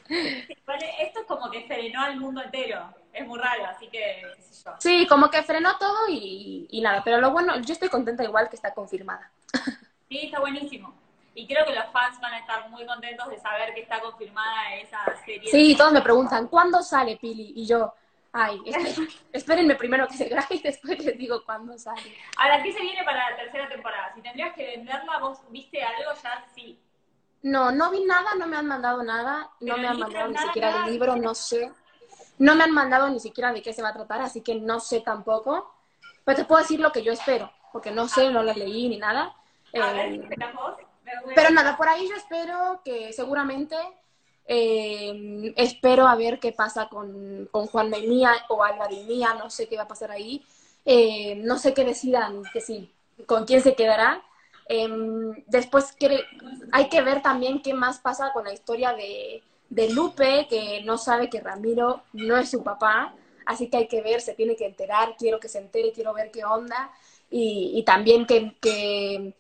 esto 0.09 1.21
es 1.21 1.27
como 1.27 1.51
que 1.51 1.67
frenó 1.67 2.01
al 2.01 2.21
mundo 2.21 2.41
entero. 2.43 2.95
Es 3.13 3.27
muy 3.27 3.39
raro, 3.39 3.67
así 3.67 3.89
que, 3.89 4.23
Sí, 4.79 5.07
como 5.09 5.29
que 5.29 5.43
frenó 5.43 5.77
todo 5.77 6.09
y, 6.09 6.69
y, 6.71 6.81
nada. 6.81 7.03
Pero 7.05 7.21
lo 7.21 7.33
bueno, 7.33 7.61
yo 7.61 7.73
estoy 7.73 7.89
contenta 7.89 8.23
igual 8.23 8.49
que 8.49 8.57
está 8.57 8.73
confirmada. 8.73 9.31
Sí, 10.09 10.27
está 10.27 10.39
buenísimo. 10.39 10.95
Y 11.35 11.47
creo 11.47 11.65
que 11.67 11.75
los 11.75 11.87
fans 11.87 12.21
van 12.21 12.35
a 12.35 12.39
estar 12.39 12.69
muy 12.71 12.87
contentos 12.87 13.29
de 13.29 13.39
saber 13.39 13.75
que 13.75 13.81
está 13.81 14.01
confirmada 14.01 14.75
esa 14.77 15.05
serie. 15.25 15.51
Sí, 15.51 15.77
todos 15.77 15.93
me 15.93 16.03
preguntan, 16.03 16.47
¿cuándo 16.49 16.83
sale 16.83 17.17
Pili? 17.17 17.53
Y 17.57 17.67
yo, 17.67 17.93
Ay, 18.37 18.61
espérenme 19.33 19.77
primero 19.77 20.09
que 20.09 20.17
se 20.17 20.25
grabe 20.25 20.57
y 20.57 20.59
después 20.59 20.99
les 21.05 21.17
digo 21.17 21.45
cuándo 21.45 21.79
sale. 21.79 22.17
Ahora, 22.37 22.61
¿qué 22.65 22.73
se 22.73 22.81
viene 22.81 23.05
para 23.05 23.31
la 23.31 23.37
tercera 23.37 23.69
temporada? 23.69 24.13
Si 24.13 24.23
tendrías 24.23 24.53
que 24.57 24.67
venderla, 24.67 25.19
¿vos 25.21 25.39
viste 25.51 25.81
algo 25.81 26.11
ya? 26.21 26.45
Sí. 26.53 26.77
No, 27.43 27.71
no 27.71 27.93
vi 27.93 28.05
nada, 28.05 28.35
no 28.37 28.49
me 28.49 28.57
han 28.57 28.67
mandado 28.67 29.05
nada, 29.05 29.51
no 29.61 29.77
me 29.77 29.87
han 29.87 30.01
mandado 30.01 30.29
ni 30.29 30.39
siquiera 30.39 30.85
el 30.85 30.93
libro, 30.93 31.15
no 31.15 31.33
sé. 31.33 31.71
No 32.39 32.57
me 32.57 32.65
han 32.65 32.73
mandado 32.73 33.09
ni 33.09 33.21
siquiera 33.21 33.53
de 33.53 33.63
qué 33.63 33.73
se 33.73 33.83
va 33.83 33.91
a 33.91 33.95
tratar, 33.95 34.21
así 34.21 34.41
que 34.41 34.57
no 34.57 34.81
sé 34.81 35.01
tampoco. 35.01 35.73
Pero 36.25 36.37
te 36.37 36.45
puedo 36.45 36.61
decir 36.61 36.81
lo 36.81 36.91
que 36.91 37.05
yo 37.05 37.13
espero, 37.13 37.53
porque 37.73 37.93
no 37.93 38.09
sé, 38.09 38.31
no 38.31 38.43
la 38.43 38.55
leí 38.55 38.89
ni 38.89 38.99
nada. 38.99 39.37
Eh, 39.73 40.29
pero 41.35 41.51
nada, 41.51 41.77
por 41.77 41.89
ahí 41.89 42.09
yo 42.09 42.17
espero 42.17 42.81
que 42.85 43.13
seguramente 43.13 43.77
eh, 44.47 45.53
espero 45.57 46.07
a 46.07 46.17
ver 46.17 46.39
qué 46.39 46.53
pasa 46.53 46.89
con, 46.89 47.49
con 47.51 47.67
Juan 47.67 47.91
Mía 47.91 48.33
o 48.49 48.63
Álvaro 48.63 48.95
y 48.95 49.05
Mía, 49.05 49.35
no 49.35 49.51
sé 49.51 49.69
qué 49.69 49.77
va 49.77 49.85
a 49.85 49.89
pasar 49.89 50.11
ahí. 50.11 50.45
Eh, 50.85 51.37
no 51.37 51.59
sé 51.59 51.73
qué 51.73 51.85
decidan, 51.85 52.43
que 52.53 52.61
sí, 52.61 52.93
con 53.27 53.47
quién 53.47 53.63
se 53.63 53.75
quedará. 53.75 54.23
Em, 54.69 55.45
después 55.47 55.97
hay 56.73 56.89
que 56.89 57.03
ver 57.03 57.23
también 57.23 57.63
qué 57.63 57.75
más 57.75 57.99
pasa 58.01 58.33
con 58.33 58.45
la 58.45 58.53
historia 58.53 58.93
de, 58.95 59.43
de, 59.69 59.91
Lupe, 59.91 60.47
que 60.49 60.83
no 60.85 60.99
sabe 60.99 61.29
que 61.29 61.41
Ramiro 61.41 62.03
no 62.13 62.37
es 62.37 62.51
su 62.51 62.63
papá, 62.63 63.15
así 63.47 63.69
que 63.69 63.77
hay 63.79 63.89
que 63.89 64.03
ver, 64.03 64.21
se 64.21 64.35
tiene 64.35 64.57
que 64.57 64.67
enterar, 64.67 65.17
quiero 65.19 65.39
que 65.41 65.49
se 65.49 65.59
entere, 65.59 65.93
quiero 65.93 66.15
ver 66.15 66.31
qué 66.31 66.45
onda, 66.45 66.91
y, 67.31 67.83
también 67.85 68.27
que, 68.27 69.35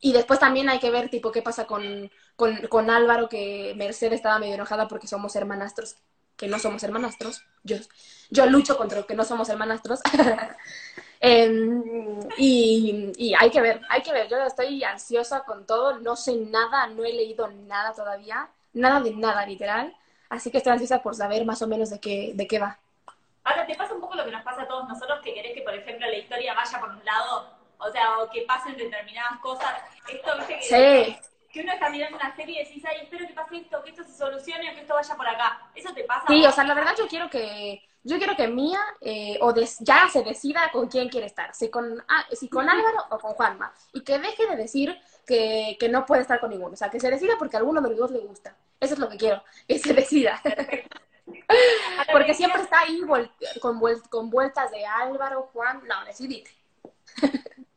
y 0.00 0.12
después 0.12 0.38
también 0.38 0.68
hay 0.70 0.78
que 0.78 0.90
ver 0.90 1.10
tipo 1.10 1.30
qué 1.30 1.42
pasa 1.42 1.66
con, 1.66 2.10
con, 2.36 2.90
Álvaro 2.90 3.28
que 3.28 3.74
Mercedes 3.76 4.14
estaba 4.14 4.38
medio 4.38 4.54
enojada 4.54 4.88
porque 4.88 5.06
somos 5.06 5.36
hermanastros, 5.36 5.96
que 6.36 6.48
no 6.48 6.58
somos 6.58 6.82
hermanastros. 6.82 7.44
Yo, 7.64 7.76
yo 8.30 8.46
lucho 8.46 8.78
contra 8.78 9.02
que 9.02 9.14
no 9.14 9.24
somos 9.24 9.48
hermanastros. 9.48 10.00
Em, 11.22 12.18
y, 12.38 13.12
y, 13.18 13.34
hay 13.38 13.50
que 13.50 13.60
ver, 13.60 13.82
hay 13.90 14.00
que 14.00 14.10
ver. 14.10 14.26
Yo 14.30 14.38
estoy 14.38 14.82
ansiosa 14.82 15.40
con 15.44 15.66
todo, 15.66 16.00
no 16.00 16.16
sé 16.16 16.34
nada, 16.34 16.86
no 16.86 17.04
he 17.04 17.12
leído 17.12 17.46
nada 17.46 17.92
todavía, 17.92 18.48
nada 18.72 19.02
de 19.02 19.12
nada, 19.12 19.44
literal. 19.44 19.94
Así 20.30 20.50
que 20.50 20.56
estoy 20.56 20.72
ansiosa 20.72 21.02
por 21.02 21.14
saber 21.14 21.44
más 21.44 21.60
o 21.60 21.66
menos 21.66 21.90
de 21.90 22.00
qué, 22.00 22.32
de 22.34 22.46
qué 22.46 22.58
va. 22.58 22.78
Ahora, 23.44 23.66
¿te 23.66 23.74
pasa 23.74 23.92
un 23.92 24.00
poco 24.00 24.14
lo 24.14 24.24
que 24.24 24.30
nos 24.30 24.42
pasa 24.42 24.62
a 24.62 24.68
todos 24.68 24.88
nosotros, 24.88 25.20
que 25.22 25.34
querés 25.34 25.52
que, 25.54 25.60
por 25.60 25.74
ejemplo, 25.74 26.06
la 26.06 26.16
historia 26.16 26.54
vaya 26.54 26.80
por 26.80 26.88
un 26.88 27.04
lado? 27.04 27.59
O 27.80 27.90
sea, 27.90 28.18
o 28.18 28.30
que 28.30 28.42
pasen 28.42 28.76
determinadas 28.76 29.38
cosas. 29.40 29.82
Esto, 30.08 30.36
viste, 30.38 30.58
que 30.58 30.62
sí 30.62 31.30
que 31.52 31.60
uno 31.60 31.72
está 31.72 31.90
mirando 31.90 32.16
una 32.16 32.34
serie 32.36 32.62
y 32.62 32.64
decís, 32.64 32.82
ay, 32.86 32.98
espero 33.02 33.26
que 33.26 33.34
pase 33.34 33.56
esto, 33.56 33.82
que 33.82 33.90
esto 33.90 34.04
se 34.04 34.12
solucione 34.12 34.70
o 34.70 34.74
que 34.74 34.80
esto 34.82 34.94
vaya 34.94 35.16
por 35.16 35.28
acá. 35.28 35.60
¿Eso 35.74 35.92
te 35.92 36.04
pasa? 36.04 36.26
Sí, 36.28 36.44
o 36.46 36.52
sea, 36.52 36.64
la 36.64 36.74
verdad 36.74 36.94
yo 36.96 37.08
quiero 37.08 37.28
que, 37.28 37.82
Yo 38.04 38.18
quiero 38.18 38.36
que 38.36 38.46
Mía 38.46 38.80
eh, 39.00 39.36
o 39.40 39.52
ya 39.80 40.08
se 40.08 40.22
decida 40.22 40.70
con 40.72 40.88
quién 40.88 41.08
quiere 41.08 41.26
estar, 41.26 41.54
si 41.54 41.68
con, 41.68 42.02
ah, 42.08 42.24
si 42.32 42.48
con 42.48 42.68
Álvaro 42.68 43.04
o 43.10 43.18
con 43.18 43.32
Juanma, 43.34 43.72
y 43.92 44.02
que 44.02 44.18
deje 44.18 44.46
de 44.46 44.56
decir 44.56 44.96
que, 45.26 45.76
que, 45.78 45.88
no 45.88 46.06
puede 46.06 46.22
estar 46.22 46.40
con 46.40 46.50
ninguno, 46.50 46.74
o 46.74 46.76
sea, 46.76 46.88
que 46.88 47.00
se 47.00 47.10
decida 47.10 47.34
porque 47.38 47.56
a 47.56 47.58
alguno 47.58 47.80
de 47.80 47.90
los 47.90 47.98
dos 47.98 48.10
le 48.12 48.20
gusta. 48.20 48.56
Eso 48.78 48.94
es 48.94 49.00
lo 49.00 49.08
que 49.08 49.18
quiero, 49.18 49.42
que 49.66 49.78
se 49.78 49.92
decida. 49.92 50.40
porque 52.12 52.34
siempre 52.34 52.62
está 52.62 52.80
ahí 52.80 53.02
con, 53.60 53.80
con 54.08 54.30
vueltas 54.30 54.70
de 54.70 54.86
Álvaro, 54.86 55.50
Juan, 55.52 55.82
no, 55.86 56.04
decidite. 56.04 56.50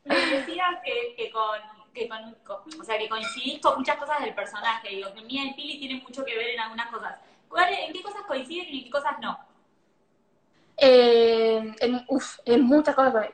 Decías 0.05 0.79
que, 0.83 1.15
que 1.15 1.31
con 1.31 1.83
que 1.93 2.09
con, 2.09 2.35
o 2.79 2.83
sea, 2.83 2.97
que 2.97 3.07
coincidís 3.07 3.61
con 3.61 3.77
muchas 3.77 3.97
cosas 3.97 4.19
del 4.21 4.33
personaje. 4.33 4.89
Digo, 4.89 5.13
que 5.13 5.21
Mía 5.21 5.45
y 5.45 5.53
Pili 5.53 5.79
tienen 5.79 6.01
mucho 6.03 6.25
que 6.25 6.35
ver 6.35 6.49
en 6.49 6.59
algunas 6.59 6.91
cosas. 6.91 7.19
¿En 7.55 7.93
qué 7.93 8.01
cosas 8.01 8.23
coinciden 8.27 8.67
y 8.69 8.79
en 8.79 8.83
qué 8.85 8.89
cosas 8.89 9.19
no? 9.21 9.37
Eh, 10.77 11.75
en, 11.79 12.05
uf, 12.07 12.39
en 12.45 12.63
muchas 12.63 12.95
cosas. 12.95 13.27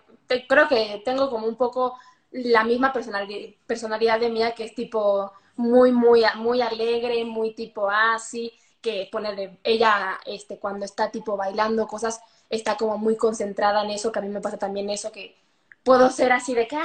Creo 0.48 0.68
que 0.68 1.02
tengo 1.06 1.30
como 1.30 1.48
un 1.48 1.56
poco 1.56 1.98
la 2.32 2.64
misma 2.64 2.92
personalidad, 2.94 3.56
personalidad 3.66 4.20
de 4.20 4.30
Mía, 4.30 4.52
que 4.52 4.66
es 4.66 4.76
tipo 4.76 5.32
muy, 5.56 5.92
muy, 5.92 6.24
muy 6.36 6.62
alegre, 6.62 7.26
muy 7.26 7.56
tipo 7.56 7.90
así, 7.90 8.54
que 8.82 9.10
pone 9.12 9.60
ella, 9.64 10.20
este, 10.26 10.60
cuando 10.60 10.86
está 10.86 11.10
tipo 11.10 11.36
bailando 11.38 11.88
cosas, 11.88 12.22
está 12.50 12.78
como 12.78 12.98
muy 12.98 13.18
concentrada 13.18 13.84
en 13.84 13.92
eso, 13.92 14.12
que 14.12 14.20
a 14.20 14.22
mí 14.22 14.30
me 14.30 14.42
pasa 14.42 14.58
también 14.58 14.90
eso, 14.90 15.12
que 15.12 15.39
puedo 15.90 16.12
ser 16.12 16.32
así 16.32 16.54
de 16.54 16.68
que, 16.68 16.78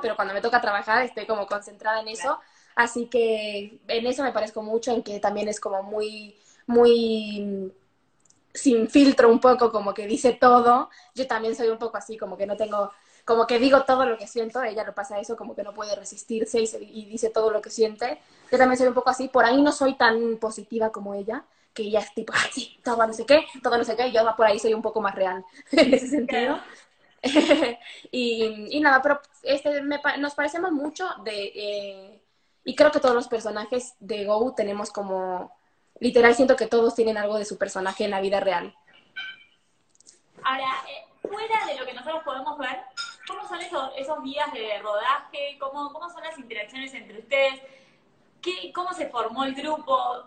pero 0.00 0.16
cuando 0.16 0.32
me 0.32 0.40
toca 0.40 0.58
trabajar 0.58 1.04
estoy 1.04 1.26
como 1.26 1.46
concentrada 1.46 2.00
en 2.00 2.08
eso. 2.08 2.40
Así 2.74 3.04
que 3.04 3.78
en 3.86 4.06
eso 4.06 4.22
me 4.22 4.32
parezco 4.32 4.62
mucho, 4.62 4.90
en 4.90 5.02
que 5.02 5.20
también 5.20 5.48
es 5.48 5.60
como 5.60 5.82
muy, 5.82 6.34
muy 6.66 7.70
sin 8.54 8.88
filtro 8.88 9.28
un 9.28 9.38
poco, 9.38 9.70
como 9.70 9.92
que 9.92 10.06
dice 10.06 10.32
todo. 10.32 10.88
Yo 11.14 11.26
también 11.26 11.54
soy 11.54 11.68
un 11.68 11.76
poco 11.76 11.98
así, 11.98 12.16
como 12.16 12.38
que 12.38 12.46
no 12.46 12.56
tengo, 12.56 12.90
como 13.26 13.46
que 13.46 13.58
digo 13.58 13.82
todo 13.82 14.06
lo 14.06 14.16
que 14.16 14.26
siento. 14.26 14.62
Ella 14.62 14.82
le 14.82 14.92
pasa 14.92 15.20
eso, 15.20 15.36
como 15.36 15.54
que 15.54 15.62
no 15.62 15.74
puede 15.74 15.94
resistirse 15.94 16.58
y, 16.58 17.04
dice 17.04 17.28
todo 17.28 17.50
lo 17.50 17.60
que 17.60 17.68
siente. 17.68 18.18
Yo 18.50 18.56
también 18.56 18.78
soy 18.78 18.86
un 18.86 18.94
poco 18.94 19.10
así. 19.10 19.28
Por 19.28 19.44
ahí 19.44 19.60
no 19.60 19.72
soy 19.72 19.98
tan 19.98 20.38
positiva 20.38 20.90
como 20.90 21.12
ella, 21.12 21.44
que 21.74 21.82
ella 21.82 22.00
es 22.00 22.14
tipo, 22.14 22.32
ay, 22.34 22.48
sí, 22.50 22.80
todo 22.82 23.06
no 23.06 23.12
sé 23.12 23.26
qué, 23.26 23.44
todo 23.62 23.76
no 23.76 23.84
sé 23.84 23.94
qué. 23.94 24.10
Yo 24.10 24.22
por 24.38 24.46
ahí 24.46 24.58
soy 24.58 24.72
un 24.72 24.80
poco 24.80 25.02
más 25.02 25.14
real 25.14 25.44
en 25.72 25.92
ese 25.92 26.08
sentido. 26.08 26.58
y, 28.10 28.80
nada, 28.80 29.02
pero 29.02 29.20
este, 29.42 29.82
nos 29.82 30.34
parecemos 30.34 30.72
mucho 30.72 31.08
de... 31.24 31.52
Eh, 31.54 32.22
y 32.64 32.74
creo 32.74 32.90
que 32.90 33.00
todos 33.00 33.14
los 33.14 33.28
personajes 33.28 33.94
de 34.00 34.26
Go 34.26 34.54
tenemos 34.54 34.90
como... 34.90 35.56
Literal, 36.00 36.34
siento 36.34 36.54
que 36.54 36.66
todos 36.66 36.94
tienen 36.94 37.16
algo 37.16 37.38
de 37.38 37.44
su 37.44 37.58
personaje 37.58 38.04
en 38.04 38.12
la 38.12 38.20
vida 38.20 38.40
real. 38.40 38.74
Ahora, 40.44 40.84
eh, 40.88 41.06
fuera 41.22 41.66
de 41.66 41.76
lo 41.76 41.86
que 41.86 41.94
nosotros 41.94 42.22
podemos 42.24 42.56
ver, 42.58 42.78
¿cómo 43.26 43.48
son 43.48 43.60
esos, 43.60 43.90
esos 43.96 44.22
días 44.22 44.52
de 44.52 44.78
rodaje? 44.78 45.58
¿Cómo, 45.58 45.92
¿Cómo 45.92 46.08
son 46.10 46.22
las 46.22 46.38
interacciones 46.38 46.94
entre 46.94 47.18
ustedes? 47.18 47.60
¿Qué, 48.40 48.72
¿Cómo 48.72 48.92
se 48.92 49.08
formó 49.08 49.44
el 49.44 49.54
grupo? 49.54 50.24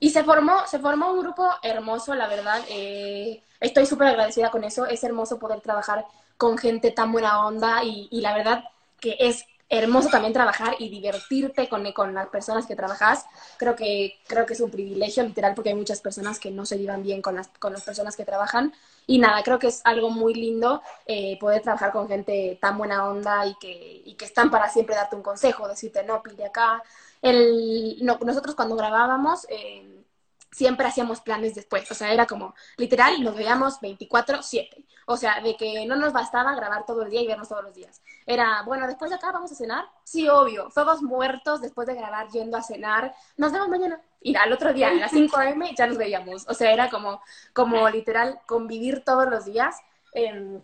Y 0.00 0.10
se 0.10 0.24
formó, 0.24 0.66
se 0.66 0.78
formó 0.78 1.12
un 1.12 1.20
grupo 1.20 1.48
hermoso, 1.62 2.14
la 2.14 2.28
verdad. 2.28 2.62
Eh, 2.68 3.42
estoy 3.60 3.86
súper 3.86 4.08
agradecida 4.08 4.50
con 4.50 4.64
eso. 4.64 4.86
Es 4.86 5.02
hermoso 5.04 5.38
poder 5.38 5.60
trabajar 5.60 6.06
con 6.36 6.56
gente 6.56 6.90
tan 6.92 7.10
buena 7.12 7.44
onda 7.44 7.82
y, 7.84 8.08
la 8.20 8.34
verdad 8.34 8.64
que 9.00 9.16
es 9.18 9.44
hermoso 9.70 10.08
también 10.08 10.32
trabajar 10.32 10.76
y 10.78 10.88
divertirte 10.88 11.68
con, 11.68 11.92
con 11.92 12.14
las 12.14 12.28
personas 12.28 12.66
que 12.66 12.76
trabajas. 12.76 13.26
Creo 13.58 13.76
que, 13.76 14.18
creo 14.26 14.46
que 14.46 14.54
es 14.54 14.60
un 14.60 14.70
privilegio, 14.70 15.22
literal, 15.24 15.54
porque 15.54 15.70
hay 15.70 15.74
muchas 15.74 16.00
personas 16.00 16.38
que 16.38 16.50
no 16.50 16.64
se 16.64 16.78
llevan 16.78 17.02
bien 17.02 17.20
con 17.20 17.34
las, 17.34 17.48
con 17.58 17.72
las 17.72 17.82
personas 17.82 18.16
que 18.16 18.24
trabajan. 18.24 18.72
Y 19.06 19.18
nada, 19.18 19.42
creo 19.42 19.58
que 19.58 19.66
es 19.66 19.82
algo 19.84 20.10
muy 20.10 20.32
lindo 20.32 20.80
eh, 21.06 21.36
poder 21.40 21.62
trabajar 21.62 21.92
con 21.92 22.08
gente 22.08 22.58
tan 22.60 22.78
buena 22.78 23.08
onda 23.08 23.46
y 23.46 23.54
que, 23.56 24.02
y 24.04 24.14
que 24.14 24.24
están 24.24 24.50
para 24.50 24.68
siempre 24.70 24.94
darte 24.94 25.16
un 25.16 25.22
consejo, 25.22 25.68
decirte, 25.68 26.02
no, 26.04 26.22
pide 26.22 26.46
acá, 26.46 26.82
el, 27.22 27.98
no, 28.02 28.18
nosotros 28.24 28.54
cuando 28.54 28.76
grabábamos 28.76 29.46
eh, 29.48 30.04
siempre 30.50 30.86
hacíamos 30.86 31.20
planes 31.20 31.54
después, 31.54 31.90
o 31.90 31.94
sea, 31.94 32.12
era 32.12 32.26
como, 32.26 32.54
literal, 32.76 33.22
nos 33.22 33.36
veíamos 33.36 33.80
24/7, 33.80 34.84
o 35.06 35.16
sea, 35.16 35.40
de 35.40 35.56
que 35.56 35.86
no 35.86 35.96
nos 35.96 36.12
bastaba 36.12 36.54
grabar 36.54 36.86
todo 36.86 37.02
el 37.02 37.10
día 37.10 37.20
y 37.20 37.26
vernos 37.26 37.48
todos 37.48 37.64
los 37.64 37.74
días. 37.74 38.02
Era, 38.26 38.62
bueno, 38.62 38.86
después 38.86 39.10
de 39.10 39.16
acá 39.16 39.30
vamos 39.32 39.52
a 39.52 39.54
cenar, 39.54 39.84
sí, 40.04 40.28
obvio, 40.28 40.68
todos 40.74 41.02
muertos 41.02 41.60
después 41.60 41.86
de 41.86 41.94
grabar 41.94 42.28
yendo 42.30 42.56
a 42.56 42.62
cenar, 42.62 43.14
nos 43.36 43.52
vemos 43.52 43.68
mañana. 43.68 44.00
Y 44.20 44.34
al 44.34 44.52
otro 44.52 44.72
día, 44.72 44.88
a 44.88 44.94
las 44.94 45.12
5 45.12 45.36
am, 45.36 45.62
ya 45.76 45.86
nos 45.86 45.96
veíamos, 45.96 46.46
o 46.48 46.54
sea, 46.54 46.72
era 46.72 46.90
como, 46.90 47.20
como 47.52 47.88
literal 47.88 48.40
convivir 48.46 49.04
todos 49.04 49.28
los 49.28 49.44
días. 49.44 49.76
Em, 50.12 50.60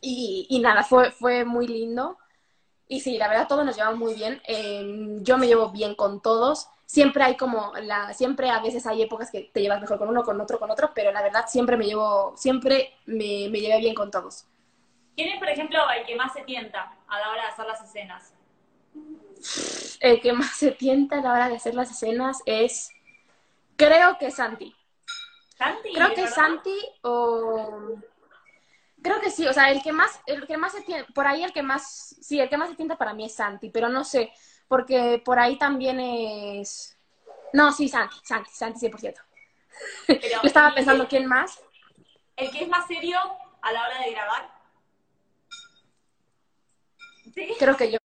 y, 0.00 0.46
y, 0.50 0.60
nada, 0.60 0.82
fue, 0.82 1.10
fue 1.12 1.44
muy 1.44 1.68
lindo. 1.68 2.18
Y 2.88 3.00
sí, 3.00 3.18
la 3.18 3.28
verdad 3.28 3.48
todos 3.48 3.64
nos 3.64 3.76
llevamos 3.76 3.98
muy 3.98 4.14
bien. 4.14 4.40
Em, 4.44 5.22
yo 5.22 5.38
me 5.38 5.46
llevo 5.46 5.70
bien 5.70 5.94
con 5.94 6.20
todos. 6.20 6.68
Siempre 6.84 7.24
hay 7.24 7.36
como 7.36 7.72
la, 7.82 8.12
siempre 8.14 8.48
a 8.50 8.60
veces 8.60 8.86
hay 8.86 9.02
épocas 9.02 9.30
que 9.30 9.50
te 9.52 9.60
llevas 9.60 9.80
mejor 9.80 9.98
con 9.98 10.08
uno, 10.08 10.22
con 10.22 10.40
otro, 10.40 10.58
con 10.60 10.70
otro, 10.70 10.92
pero 10.94 11.10
la 11.10 11.22
verdad 11.22 11.46
siempre 11.48 11.76
me 11.76 11.84
llevo, 11.84 12.34
siempre 12.36 12.94
me, 13.06 13.48
me 13.50 13.60
llevé 13.60 13.78
bien 13.78 13.94
con 13.94 14.10
todos. 14.10 14.46
¿Quién 15.16 15.30
es, 15.30 15.38
por 15.38 15.48
ejemplo, 15.48 15.80
el 15.90 16.06
que 16.06 16.14
más 16.14 16.32
se 16.32 16.42
tienta 16.42 16.94
a 17.08 17.18
la 17.18 17.30
hora 17.30 17.42
de 17.42 17.48
hacer 17.48 17.66
las 17.66 17.82
escenas? 17.82 18.34
El 20.00 20.20
que 20.20 20.32
más 20.32 20.56
se 20.56 20.70
tienta 20.72 21.18
a 21.18 21.22
la 21.22 21.32
hora 21.32 21.48
de 21.48 21.56
hacer 21.56 21.74
las 21.74 21.90
escenas 21.90 22.40
es, 22.46 22.90
creo 23.76 24.18
que 24.18 24.30
Santi. 24.30 24.74
¿Santi? 25.56 25.92
Creo 25.92 26.14
que 26.14 26.26
Santi 26.28 26.78
o 27.02 27.96
Creo 29.06 29.20
que 29.20 29.30
sí, 29.30 29.46
o 29.46 29.52
sea, 29.52 29.70
el 29.70 29.84
que 29.84 29.92
más, 29.92 30.20
el 30.26 30.48
que 30.48 30.56
más 30.56 30.72
se 30.72 30.80
tiene, 30.82 31.04
por 31.04 31.28
ahí 31.28 31.44
el 31.44 31.52
que 31.52 31.62
más, 31.62 32.16
sí, 32.20 32.40
el 32.40 32.48
que 32.48 32.56
más 32.56 32.70
se 32.70 32.74
tienta 32.74 32.98
para 32.98 33.14
mí 33.14 33.24
es 33.24 33.36
Santi, 33.36 33.70
pero 33.70 33.88
no 33.88 34.02
sé, 34.02 34.32
porque 34.66 35.22
por 35.24 35.38
ahí 35.38 35.56
también 35.56 36.00
es, 36.00 36.98
no, 37.52 37.70
sí, 37.70 37.88
Santi, 37.88 38.16
Santi, 38.24 38.50
Santi 38.50 38.80
100%. 38.80 39.14
Pero, 40.08 40.20
yo 40.32 40.40
estaba 40.42 40.74
pensando, 40.74 41.06
¿quién 41.06 41.24
más? 41.24 41.62
¿El 42.34 42.50
que 42.50 42.64
es 42.64 42.68
más 42.68 42.88
serio 42.88 43.16
a 43.62 43.72
la 43.72 43.84
hora 43.84 44.00
de 44.00 44.10
grabar? 44.10 44.50
¿Sí? 47.32 47.54
Creo 47.60 47.76
que 47.76 47.92
yo. 47.92 47.98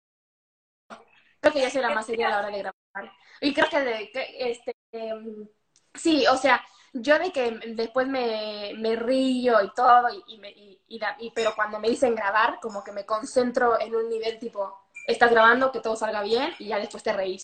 Creo 1.41 1.53
que 1.55 1.63
yo 1.63 1.71
soy 1.71 1.81
la 1.81 1.95
más 1.95 2.05
seria 2.05 2.27
a 2.27 2.31
la 2.31 2.39
hora 2.41 2.51
de 2.51 2.59
grabar. 2.59 3.13
Y 3.41 3.55
creo 3.55 3.71
que, 3.71 3.81
de, 3.81 4.11
que 4.11 4.51
este, 4.51 4.77
em, 4.93 5.49
sí, 5.95 6.27
o 6.27 6.37
sea, 6.37 6.63
yo 6.93 7.18
de 7.18 7.32
que 7.32 7.59
después 7.74 8.07
me, 8.09 8.72
me 8.76 8.97
río 8.97 9.62
y 9.62 9.72
todo, 9.74 10.09
y, 10.26 10.38
me, 10.38 10.51
y, 10.57 11.01
pero 11.34 11.55
cuando 11.55 11.78
me 11.78 11.88
dicen 11.88 12.14
grabar, 12.14 12.59
como 12.61 12.82
que 12.84 12.93
me 12.93 13.07
concentro 13.07 13.80
en 13.80 13.95
un 13.95 14.09
nivel 14.09 14.38
tipo, 14.38 14.76
estás 15.07 15.30
grabando, 15.30 15.72
que 15.72 15.80
todo 15.80 15.97
salga 15.97 16.22
bien, 16.22 16.53
y 16.59 16.66
ya 16.68 16.78
después 16.78 17.03
te 17.03 17.12
reís, 17.12 17.43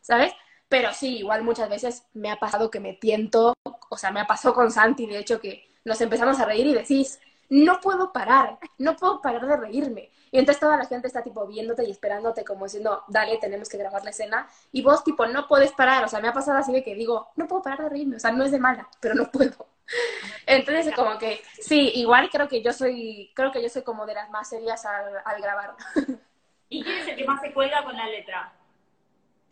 ¿sabes? 0.00 0.32
Pero 0.68 0.92
sí, 0.92 1.18
igual 1.18 1.42
muchas 1.44 1.68
veces 1.68 2.04
me 2.14 2.30
ha 2.30 2.36
pasado 2.38 2.70
que 2.70 2.80
me 2.80 2.94
tiento, 2.94 3.54
o 3.90 3.96
sea, 3.96 4.10
me 4.10 4.20
ha 4.20 4.26
pasado 4.26 4.54
con 4.54 4.70
Santi, 4.70 5.06
de 5.06 5.18
hecho, 5.18 5.40
que 5.40 5.68
nos 5.84 6.00
empezamos 6.00 6.40
a 6.40 6.44
reír 6.44 6.66
y 6.66 6.74
decís, 6.74 7.20
no 7.48 7.80
puedo 7.80 8.12
parar, 8.12 8.58
no 8.78 8.96
puedo 8.96 9.20
parar 9.20 9.46
de 9.46 9.56
reírme. 9.56 10.10
Y 10.30 10.38
entonces 10.38 10.60
toda 10.60 10.76
la 10.76 10.86
gente 10.86 11.06
está 11.06 11.22
tipo 11.22 11.46
viéndote 11.46 11.84
y 11.84 11.90
esperándote 11.90 12.44
como 12.44 12.64
diciendo, 12.64 13.04
dale, 13.08 13.38
tenemos 13.38 13.68
que 13.68 13.78
grabar 13.78 14.02
la 14.04 14.10
escena. 14.10 14.48
Y 14.72 14.82
vos 14.82 15.04
tipo, 15.04 15.26
no 15.26 15.46
puedes 15.46 15.72
parar. 15.72 16.04
O 16.04 16.08
sea, 16.08 16.20
me 16.20 16.28
ha 16.28 16.32
pasado 16.32 16.58
así 16.58 16.72
de 16.72 16.82
que 16.82 16.94
digo, 16.94 17.28
no 17.36 17.46
puedo 17.46 17.62
parar 17.62 17.82
de 17.82 17.88
reírme. 17.88 18.16
O 18.16 18.20
sea, 18.20 18.32
no 18.32 18.44
es 18.44 18.50
de 18.50 18.58
mala, 18.58 18.88
pero 19.00 19.14
no 19.14 19.30
puedo. 19.30 19.68
Entonces 20.46 20.94
como 20.94 21.16
que, 21.18 21.40
sí, 21.60 21.92
igual 21.94 22.28
creo 22.30 22.48
que 22.48 22.62
yo 22.62 22.72
soy, 22.72 23.32
creo 23.34 23.52
que 23.52 23.62
yo 23.62 23.68
soy 23.68 23.82
como 23.82 24.06
de 24.06 24.14
las 24.14 24.30
más 24.30 24.48
serias 24.48 24.84
al, 24.84 25.14
al 25.24 25.40
grabar. 25.40 25.76
¿Y 26.68 26.82
quién 26.82 26.98
es 26.98 27.08
el 27.08 27.16
que 27.16 27.24
más 27.24 27.40
se 27.40 27.52
cuelga 27.52 27.84
con 27.84 27.96
la 27.96 28.06
letra? 28.06 28.52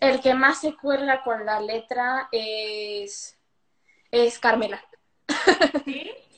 El 0.01 0.21
que 0.21 0.35
más 0.35 0.61
se 0.61 0.77
cuelga 0.77 1.23
con 1.23 1.47
la 1.47 1.61
letra 1.61 2.29
es, 2.33 3.39
es 4.11 4.39
Carmela. 4.39 4.83
¿Sí? 5.85 6.11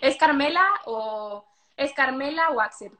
¿Es 0.00 0.16
Carmela 0.16 0.64
o 0.86 1.44
es 1.76 1.92
Carmela 1.92 2.50
o 2.50 2.60
Axel? 2.60 2.92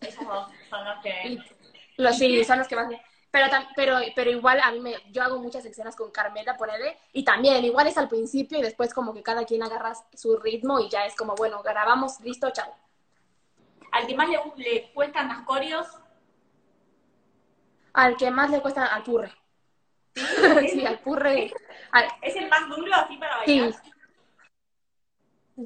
Esos 0.00 0.24
son 0.68 0.84
los 0.84 1.02
que... 1.02 1.38
Los, 1.96 2.18
sí, 2.18 2.44
son 2.44 2.58
los 2.58 2.68
que 2.68 2.76
más... 2.76 2.88
Pero, 3.30 3.46
pero, 3.74 3.98
pero 4.14 4.30
igual 4.30 4.60
a 4.62 4.70
mí 4.70 4.78
me, 4.78 4.94
yo 5.10 5.22
hago 5.22 5.40
muchas 5.40 5.64
escenas 5.64 5.96
con 5.96 6.12
Carmela, 6.12 6.56
ponele, 6.56 6.96
y 7.12 7.24
también 7.24 7.64
igual 7.64 7.88
es 7.88 7.98
al 7.98 8.08
principio 8.08 8.58
y 8.58 8.62
después 8.62 8.94
como 8.94 9.12
que 9.12 9.24
cada 9.24 9.44
quien 9.44 9.60
agarra 9.62 9.92
su 10.14 10.38
ritmo 10.38 10.78
y 10.78 10.88
ya 10.88 11.04
es 11.04 11.16
como, 11.16 11.34
bueno, 11.34 11.60
grabamos, 11.62 12.20
listo, 12.20 12.48
chao. 12.50 12.72
¿Al 13.90 14.06
que 14.06 14.14
más 14.14 14.28
le, 14.28 14.40
le 14.56 14.92
cuestan 14.92 15.28
las 15.28 15.40
corios? 15.40 15.86
Al 17.92 18.16
que 18.16 18.30
más 18.30 18.50
le 18.50 18.60
cuesta 18.60 18.86
al 18.86 19.02
purre. 19.02 19.32
Sí, 20.70 20.86
al 20.86 21.00
purre. 21.00 21.52
¿Es 22.22 22.36
el 22.36 22.48
más 22.48 22.68
duro 22.68 22.94
así 22.94 23.16
para 23.16 23.38
bailar? 23.38 23.72
Sí. 23.72 23.93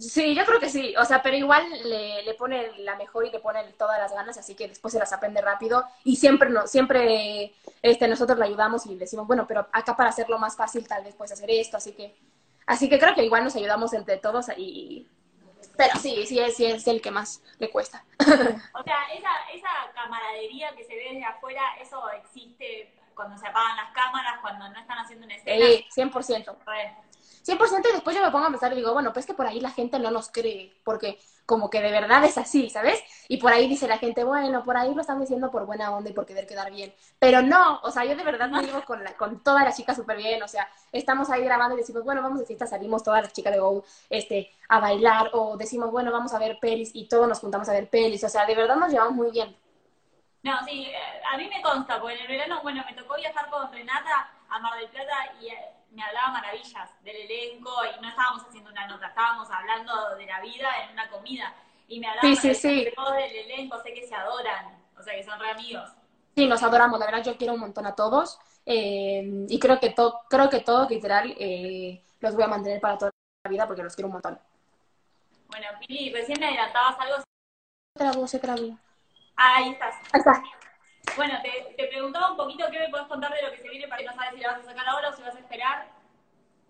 Sí, 0.00 0.34
yo 0.34 0.44
creo 0.44 0.60
que 0.60 0.68
sí, 0.68 0.94
o 0.96 1.04
sea, 1.04 1.22
pero 1.22 1.36
igual 1.36 1.64
le, 1.84 2.22
le 2.22 2.34
pone 2.34 2.76
la 2.78 2.96
mejor 2.96 3.24
y 3.24 3.30
le 3.30 3.40
pone 3.40 3.62
todas 3.78 3.98
las 3.98 4.12
ganas, 4.12 4.36
así 4.36 4.54
que 4.54 4.68
después 4.68 4.92
se 4.92 4.98
las 4.98 5.12
aprende 5.14 5.40
rápido 5.40 5.84
y 6.04 6.16
siempre 6.16 6.50
no, 6.50 6.66
siempre 6.66 7.54
este, 7.80 8.06
nosotros 8.06 8.38
le 8.38 8.44
ayudamos 8.44 8.84
y 8.84 8.90
le 8.90 8.98
decimos, 8.98 9.26
bueno, 9.26 9.46
pero 9.46 9.66
acá 9.72 9.96
para 9.96 10.10
hacerlo 10.10 10.38
más 10.38 10.56
fácil 10.56 10.86
tal 10.86 11.04
vez 11.04 11.14
puedes 11.14 11.32
hacer 11.32 11.50
esto, 11.50 11.78
así 11.78 11.92
que 11.92 12.14
Así 12.68 12.90
que 12.90 12.98
creo 12.98 13.14
que 13.14 13.24
igual 13.24 13.44
nos 13.44 13.56
ayudamos 13.56 13.94
entre 13.94 14.18
todos 14.18 14.50
y... 14.56 15.08
Pero 15.76 15.98
sí, 15.98 16.26
sí 16.26 16.38
es, 16.38 16.54
sí 16.54 16.66
es 16.66 16.86
el 16.86 17.00
que 17.00 17.10
más 17.10 17.42
le 17.58 17.70
cuesta. 17.70 18.04
O 18.74 18.82
sea, 18.82 19.04
esa, 19.14 19.30
esa 19.54 19.68
camaradería 19.94 20.74
que 20.76 20.84
se 20.84 20.94
ve 20.94 21.04
desde 21.12 21.24
afuera, 21.24 21.62
eso 21.80 22.10
existe 22.10 22.94
cuando 23.14 23.38
se 23.38 23.46
apagan 23.48 23.76
las 23.76 23.90
cámaras, 23.92 24.40
cuando 24.42 24.68
no 24.68 24.78
están 24.78 24.98
haciendo 24.98 25.24
una 25.24 25.36
escena. 25.36 25.66
Sí, 25.66 25.86
100%. 25.96 26.56
100% 27.48 27.88
y 27.88 27.92
después 27.92 28.14
yo 28.14 28.22
me 28.22 28.30
pongo 28.30 28.46
a 28.46 28.50
pensar 28.50 28.72
y 28.72 28.76
digo, 28.76 28.92
bueno, 28.92 29.12
pues 29.12 29.24
que 29.24 29.34
por 29.34 29.46
ahí 29.46 29.60
la 29.60 29.70
gente 29.70 29.98
no 29.98 30.10
nos 30.10 30.28
cree, 30.30 30.74
porque 30.84 31.18
como 31.46 31.70
que 31.70 31.80
de 31.80 31.90
verdad 31.90 32.22
es 32.24 32.36
así, 32.36 32.68
¿sabes? 32.68 33.02
Y 33.26 33.38
por 33.38 33.50
ahí 33.50 33.66
dice 33.68 33.88
la 33.88 33.96
gente, 33.96 34.22
bueno, 34.22 34.62
por 34.62 34.76
ahí 34.76 34.94
lo 34.94 35.00
están 35.00 35.18
diciendo 35.18 35.50
por 35.50 35.64
buena 35.64 35.96
onda 35.96 36.10
y 36.10 36.12
por 36.12 36.26
querer 36.26 36.46
quedar 36.46 36.70
bien. 36.70 36.94
Pero 37.18 37.40
no, 37.40 37.80
o 37.82 37.90
sea, 37.90 38.04
yo 38.04 38.14
de 38.14 38.22
verdad 38.22 38.50
me 38.50 38.62
digo 38.62 38.84
con, 38.84 39.02
la, 39.02 39.16
con 39.16 39.42
todas 39.42 39.64
las 39.64 39.74
chicas 39.74 39.96
súper 39.96 40.18
bien, 40.18 40.42
o 40.42 40.48
sea, 40.48 40.68
estamos 40.92 41.30
ahí 41.30 41.42
grabando 41.42 41.74
y 41.74 41.78
decimos, 41.78 42.04
bueno, 42.04 42.20
vamos 42.20 42.40
de 42.40 42.44
fiesta, 42.44 42.66
salimos 42.66 43.02
todas 43.02 43.22
las 43.22 43.32
chicas 43.32 43.54
de 43.54 43.60
Go 43.60 43.82
este, 44.10 44.52
a 44.68 44.78
bailar, 44.78 45.30
o 45.32 45.56
decimos, 45.56 45.90
bueno, 45.90 46.12
vamos 46.12 46.34
a 46.34 46.38
ver 46.38 46.58
pelis 46.60 46.90
y 46.92 47.08
todos 47.08 47.26
nos 47.26 47.40
juntamos 47.40 47.66
a 47.70 47.72
ver 47.72 47.88
pelis, 47.88 48.22
o 48.24 48.28
sea, 48.28 48.44
de 48.44 48.54
verdad 48.54 48.76
nos 48.76 48.92
llevamos 48.92 49.14
muy 49.14 49.30
bien. 49.30 49.56
No, 50.42 50.52
sí, 50.66 50.84
eh, 50.84 51.22
a 51.32 51.38
mí 51.38 51.48
me 51.48 51.62
consta, 51.62 51.98
porque 51.98 52.16
en 52.16 52.22
el 52.22 52.28
verano, 52.28 52.60
bueno, 52.62 52.84
me 52.86 52.94
tocó 52.94 53.16
viajar 53.16 53.48
con 53.48 53.72
Renata 53.72 54.30
a 54.50 54.58
Mar 54.58 54.78
del 54.78 54.88
Plata 54.88 55.32
y 55.40 55.48
eh, 55.48 55.77
me 55.90 56.02
hablaba 56.02 56.32
maravillas 56.32 56.90
del 57.02 57.16
elenco 57.16 57.72
y 57.84 58.00
no 58.00 58.08
estábamos 58.08 58.44
haciendo 58.46 58.70
una 58.70 58.86
nota, 58.86 59.08
estábamos 59.08 59.50
hablando 59.50 60.16
de 60.16 60.26
la 60.26 60.40
vida 60.40 60.68
en 60.84 60.92
una 60.92 61.08
comida. 61.10 61.54
Y 61.88 62.00
me 62.00 62.08
hablaba 62.08 62.34
sí, 62.34 62.54
sí, 62.54 62.84
del 62.84 63.36
elenco, 63.36 63.82
sé 63.82 63.94
que 63.94 64.06
se 64.06 64.14
adoran, 64.14 64.78
o 64.98 65.02
sea, 65.02 65.14
que 65.14 65.24
son 65.24 65.40
re 65.40 65.50
amigos. 65.50 65.90
Sí, 66.36 66.46
nos 66.46 66.62
adoramos, 66.62 67.00
la 67.00 67.06
verdad 67.06 67.24
yo 67.24 67.36
quiero 67.36 67.54
un 67.54 67.60
montón 67.60 67.86
a 67.86 67.94
todos 67.94 68.38
eh, 68.64 69.46
y 69.48 69.58
creo 69.58 69.80
que, 69.80 69.90
todo 69.90 70.20
creo 70.28 70.50
que 70.50 70.60
todos, 70.60 70.90
literal, 70.90 71.34
eh, 71.38 72.02
los 72.20 72.34
voy 72.34 72.44
a 72.44 72.48
mantener 72.48 72.80
para 72.80 72.98
toda 72.98 73.10
la 73.44 73.50
vida 73.50 73.66
porque 73.66 73.82
los 73.82 73.94
quiero 73.94 74.08
un 74.08 74.12
montón. 74.12 74.38
Bueno, 75.48 75.66
Pili, 75.80 76.12
recién 76.12 76.38
me 76.38 76.46
adelantabas 76.46 77.00
algo. 77.00 77.16
Se 77.16 77.24
trabó, 77.98 78.26
se 78.28 78.38
trabó. 78.38 78.78
Ah, 79.36 79.56
ahí 79.56 79.70
estás. 79.70 79.94
Ahí 80.12 80.20
está. 80.20 80.42
Bueno, 81.16 81.34
te, 81.42 81.74
te, 81.74 81.88
preguntaba 81.88 82.30
un 82.30 82.36
poquito 82.36 82.64
qué 82.70 82.78
me 82.78 82.88
puedes 82.88 83.06
contar 83.06 83.32
de 83.32 83.42
lo 83.42 83.50
que 83.52 83.58
se 83.58 83.68
viene 83.68 83.88
para 83.88 84.00
que 84.00 84.06
no 84.06 84.14
sabes 84.14 84.34
si 84.34 84.40
la 84.40 84.52
vas 84.52 84.60
a 84.60 84.64
sacar 84.64 84.88
ahora 84.88 85.08
o 85.08 85.16
si 85.16 85.22
vas 85.22 85.34
a 85.34 85.38
esperar. 85.38 85.88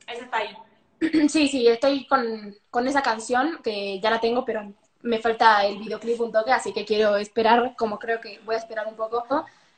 Eso 0.07 0.25
está 0.25 0.37
ahí. 0.39 0.57
Sí, 1.29 1.49
sí, 1.49 1.69
estoy 1.69 2.07
con, 2.07 2.57
con 2.71 2.89
esa 2.89 3.03
canción 3.03 3.61
que 3.63 4.01
ya 4.01 4.11
la 4.11 4.21
tengo, 4.21 4.45
pero 4.45 4.73
me 5.03 5.21
falta 5.21 5.65
el 5.65 5.79
videoclip 5.79 6.21
un 6.21 6.33
toque, 6.33 6.51
así 6.51 6.73
que 6.73 6.85
quiero 6.85 7.17
esperar, 7.17 7.75
como 7.77 7.99
creo 7.99 8.21
que 8.21 8.41
voy 8.45 8.57
a 8.57 8.59
esperar 8.59 8.87
un 8.87 8.97
poco. 8.97 9.25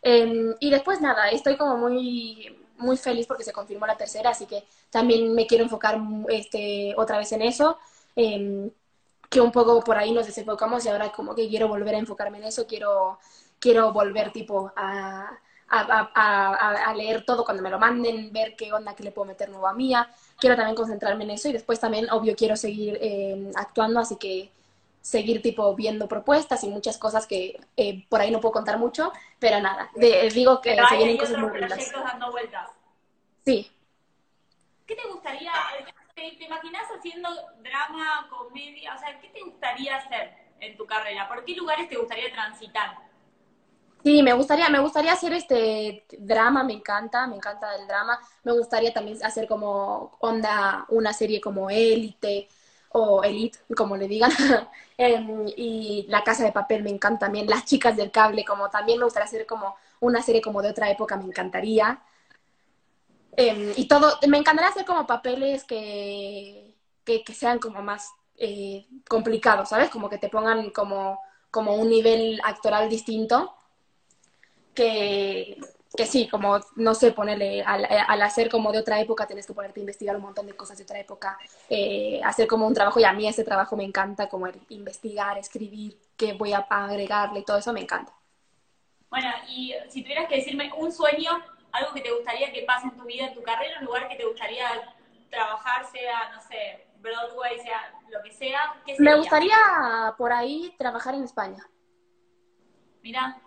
Eh, 0.03 0.55
y 0.61 0.71
después 0.71 1.01
nada, 1.01 1.29
estoy 1.29 1.57
como 1.57 1.77
muy 1.77 2.57
muy 2.79 2.97
feliz 2.97 3.27
porque 3.27 3.45
se 3.45 3.53
confirmó 3.53 3.87
la 3.87 3.97
tercera, 3.97 4.31
así 4.31 4.47
que 4.47 4.65
también 4.89 5.35
me 5.35 5.47
quiero 5.47 5.65
enfocar 5.65 6.01
este, 6.29 6.95
otra 6.97 7.19
vez 7.19 7.31
en 7.33 7.43
eso. 7.43 7.79
Eh, 8.17 8.71
que 9.31 9.41
un 9.41 9.53
poco 9.53 9.83
por 9.83 9.97
ahí 9.97 10.11
nos 10.13 10.27
desenfocamos 10.27 10.85
y 10.85 10.89
ahora 10.89 11.13
como 11.13 11.35
que 11.35 11.49
quiero 11.49 11.69
volver 11.69 11.95
a 11.95 11.99
enfocarme 11.99 12.39
en 12.39 12.45
eso, 12.45 12.67
quiero 12.67 13.19
quiero 13.61 13.93
volver 13.93 14.33
tipo 14.33 14.73
a, 14.75 15.39
a, 15.69 16.95
leer 16.97 17.25
todo 17.25 17.45
cuando 17.45 17.63
me 17.63 17.71
lo 17.71 17.79
manden, 17.79 18.33
ver 18.33 18.57
qué 18.57 18.73
onda 18.73 18.97
que 18.97 19.05
le 19.05 19.13
puedo 19.13 19.27
meter 19.27 19.49
nuevo 19.49 19.69
a 19.69 19.75
mía. 19.75 20.11
Quiero 20.39 20.57
también 20.57 20.75
concentrarme 20.75 21.25
en 21.25 21.31
eso 21.31 21.49
y 21.49 21.53
después 21.53 21.79
también, 21.79 22.11
obvio, 22.11 22.35
quiero 22.35 22.57
seguir 22.57 22.99
eh, 23.01 23.53
actuando, 23.55 24.01
así 24.01 24.17
que 24.17 24.51
seguir 25.01 25.41
tipo 25.41 25.75
viendo 25.75 26.09
propuestas 26.09 26.63
y 26.65 26.69
muchas 26.69 26.99
cosas 26.99 27.27
que 27.27 27.59
eh, 27.77 28.05
por 28.09 28.21
ahí 28.21 28.31
no 28.31 28.41
puedo 28.41 28.53
contar 28.53 28.79
mucho, 28.79 29.13
pero 29.39 29.61
nada, 29.61 29.91
digo 30.35 30.61
que 30.61 30.77
se 30.77 30.97
vienen 30.97 31.17
cosas 31.17 31.39
muy 31.39 31.59
lindas. 31.59 31.93
dando 31.93 32.31
vueltas. 32.31 32.71
Sí. 33.45 33.71
¿Qué 34.87 34.97
te 34.97 35.09
gustaría, 35.09 35.53
te, 36.15 36.33
te 36.33 36.45
imaginas 36.45 36.85
haciendo 36.97 37.31
drama, 37.63 38.29
comedia? 38.29 38.95
O 38.95 38.99
sea, 38.99 39.19
¿qué 39.21 39.29
te 39.29 39.41
gustaría 39.41 39.97
hacer 39.97 40.35
en 40.59 40.77
tu 40.77 40.85
carrera? 40.85 41.29
¿Por 41.29 41.45
qué 41.45 41.55
lugares 41.55 41.89
te 41.89 41.97
gustaría 41.97 42.31
transitar? 42.33 43.10
Sí, 44.03 44.23
me 44.23 44.33
gustaría, 44.33 44.69
me 44.71 44.81
gustaría 44.81 45.13
hacer 45.13 45.33
este 45.35 46.07
drama, 46.19 46.65
me 46.65 46.73
encanta, 46.73 47.27
me 47.27 47.37
encanta 47.37 47.75
el 47.77 47.87
drama. 47.87 48.19
Me 48.45 48.53
gustaría 48.53 48.93
también 48.95 49.19
hacer 49.25 49.47
como 49.47 50.17
onda, 50.21 50.87
una 50.89 51.13
serie 51.13 51.41
como 51.41 51.69
Élite 51.69 52.49
o 52.93 53.23
Elite, 53.23 53.59
como 53.77 53.97
le 53.97 54.09
digan. 54.09 54.31
Em, 55.03 55.47
y 55.57 56.05
La 56.11 56.23
Casa 56.23 56.45
de 56.45 56.53
Papel 56.53 56.83
me 56.83 56.91
encanta 56.91 57.21
también. 57.27 57.47
Las 57.49 57.65
Chicas 57.65 57.97
del 57.97 58.11
Cable, 58.11 58.45
como 58.45 58.69
también 58.71 58.99
me 58.99 59.05
gustaría 59.05 59.27
hacer 59.27 59.47
como 59.47 59.77
una 60.01 60.23
serie 60.23 60.43
como 60.43 60.61
de 60.63 60.71
otra 60.71 60.91
época, 60.91 61.17
me 61.17 61.25
encantaría. 61.25 62.03
Em, 63.37 63.73
y 63.77 63.87
todo, 63.89 64.19
me 64.29 64.39
encantaría 64.39 64.71
hacer 64.71 64.85
como 64.85 65.07
papeles 65.07 65.65
que, 65.65 66.75
que, 67.05 67.23
sean 67.35 67.59
como 67.59 67.83
más 67.83 68.11
eh, 68.37 68.87
complicados, 69.09 69.69
¿sabes? 69.71 69.91
Como 69.91 70.09
que 70.11 70.19
te 70.19 70.29
pongan 70.29 70.71
como, 70.71 71.21
como 71.51 71.75
un 71.77 71.89
nivel 71.89 72.41
actoral 72.45 72.89
distinto 72.91 73.55
que, 74.75 75.59
que 75.97 76.07
sí, 76.07 76.29
como, 76.29 76.61
no 76.77 76.95
sé, 76.95 77.13
ponerle, 77.13 77.63
al, 77.63 77.85
al, 77.85 78.23
hacer 78.23 78.49
como 78.49 78.73
de 78.73 78.79
otra 78.79 79.01
época, 79.01 79.27
tienes 79.27 79.47
que 79.47 79.55
ponerte 79.55 79.81
a 79.81 79.83
investigar 79.83 80.17
un 80.17 80.23
montón 80.23 80.47
de 80.47 80.55
cosas 80.55 80.79
de 80.79 80.85
otra 80.85 80.99
época, 80.99 81.39
eh, 81.69 82.21
hacer 82.25 82.47
como 82.47 82.67
un 82.67 82.75
trabajo, 82.75 83.01
y 83.01 83.05
a 83.05 83.13
mí 83.13 83.27
ese 83.27 83.45
trabajo 83.45 83.77
me 83.77 83.85
encanta, 83.85 84.29
como 84.29 84.47
el 84.47 84.61
investigar, 84.69 85.39
escribir, 85.39 85.99
qué 86.17 86.33
voy 86.35 86.53
a 86.53 86.59
agregarle, 86.59 87.43
todo 87.43 87.59
eso 87.59 87.73
me 87.73 87.81
encanta. 87.81 88.13
Bueno, 89.11 89.29
y 89.49 89.75
si 89.89 90.03
tuvieras 90.03 90.29
que 90.29 90.37
decirme 90.37 90.73
un 90.77 90.93
sueño, 90.93 91.31
algo 91.73 91.93
que 91.93 92.01
te 92.01 92.13
gustaría 92.13 92.53
que 92.53 92.63
pase 92.63 92.87
en 92.87 92.97
tu 92.97 93.05
vida, 93.05 93.27
en 93.27 93.35
tu 93.35 93.43
carrera, 93.43 93.79
un 93.81 93.87
lugar 93.87 94.09
que 94.09 94.17
te 94.17 94.25
gustaría 94.25 94.67
trabajar, 95.31 95.85
sea, 95.91 96.31
no 96.35 96.41
sé, 96.43 96.87
Broadway, 96.99 97.59
sea 97.61 97.93
lo 98.11 98.23
que 98.23 98.33
sea, 98.33 98.81
¿qué 98.85 98.97
Me 98.99 99.17
gustaría 99.17 99.57
por 100.17 100.33
ahí 100.33 100.75
trabajar 100.79 101.15
en 101.15 101.25
España. 101.25 101.67
Mira. 103.03 103.41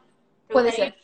Puede 0.49 0.71
ser. 0.71 0.95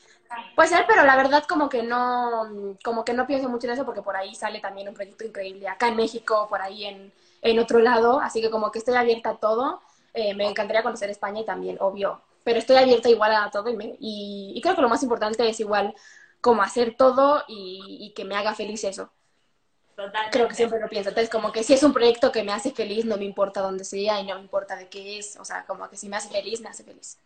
Puede 0.56 0.70
ser, 0.70 0.86
pero 0.88 1.04
la 1.04 1.16
verdad 1.16 1.44
como 1.48 1.70
que 1.70 1.84
no, 1.84 2.76
como 2.84 3.04
que 3.04 3.14
no 3.14 3.26
pienso 3.26 3.50
mucho 3.50 3.68
en 3.68 3.74
eso 3.74 3.86
porque 3.86 4.02
por 4.02 4.16
ahí 4.16 4.36
sale 4.36 4.60
también 4.60 4.88
un 4.88 4.94
proyecto 4.94 5.26
increíble 5.26 5.68
acá 5.68 5.88
en 5.88 5.96
México, 5.96 6.48
por 6.50 6.62
ahí 6.62 6.86
en, 6.86 7.12
en 7.42 7.60
otro 7.60 7.80
lado, 7.80 8.20
así 8.20 8.42
que 8.42 8.50
como 8.50 8.72
que 8.72 8.80
estoy 8.80 8.96
abierta 8.96 9.32
a 9.32 9.38
todo. 9.38 9.82
Eh, 10.14 10.34
me 10.34 10.48
encantaría 10.48 10.84
conocer 10.84 11.10
España 11.10 11.42
y 11.42 11.46
también, 11.46 11.78
obvio, 11.80 12.22
pero 12.44 12.60
estoy 12.60 12.78
abierta 12.78 13.10
igual 13.10 13.34
a 13.34 13.50
todo 13.52 13.70
y, 13.70 13.98
y, 14.00 14.62
creo 14.62 14.76
que 14.76 14.82
lo 14.82 14.90
más 14.90 15.04
importante 15.04 15.48
es 15.48 15.60
igual 15.60 15.94
como 16.42 16.62
hacer 16.64 16.96
todo 16.98 17.44
y, 17.48 17.98
y 18.02 18.14
que 18.14 18.26
me 18.26 18.36
haga 18.36 18.56
feliz 18.56 18.84
eso. 18.84 19.12
Totalmente. 19.96 20.32
Creo 20.32 20.48
que 20.48 20.56
siempre 20.56 20.80
lo 20.80 20.88
pienso. 20.88 21.10
Entonces, 21.10 21.30
como 21.30 21.52
que 21.52 21.64
si 21.64 21.74
es 21.74 21.84
un 21.84 21.94
proyecto 21.94 22.32
que 22.32 22.44
me 22.44 22.54
hace 22.54 22.72
feliz, 22.72 23.06
no 23.06 23.18
me 23.18 23.26
importa 23.26 23.62
dónde 23.62 23.84
sea 23.84 24.20
y 24.22 24.26
no 24.26 24.36
me 24.36 24.42
importa 24.42 24.78
de 24.78 24.88
qué 24.88 25.20
es. 25.20 25.38
O 25.38 25.46
sea, 25.46 25.66
como 25.66 25.90
que 25.90 25.98
si 25.98 26.08
me 26.08 26.16
hace 26.16 26.30
feliz, 26.30 26.62
me 26.62 26.70
hace 26.70 26.84
feliz. 26.84 27.20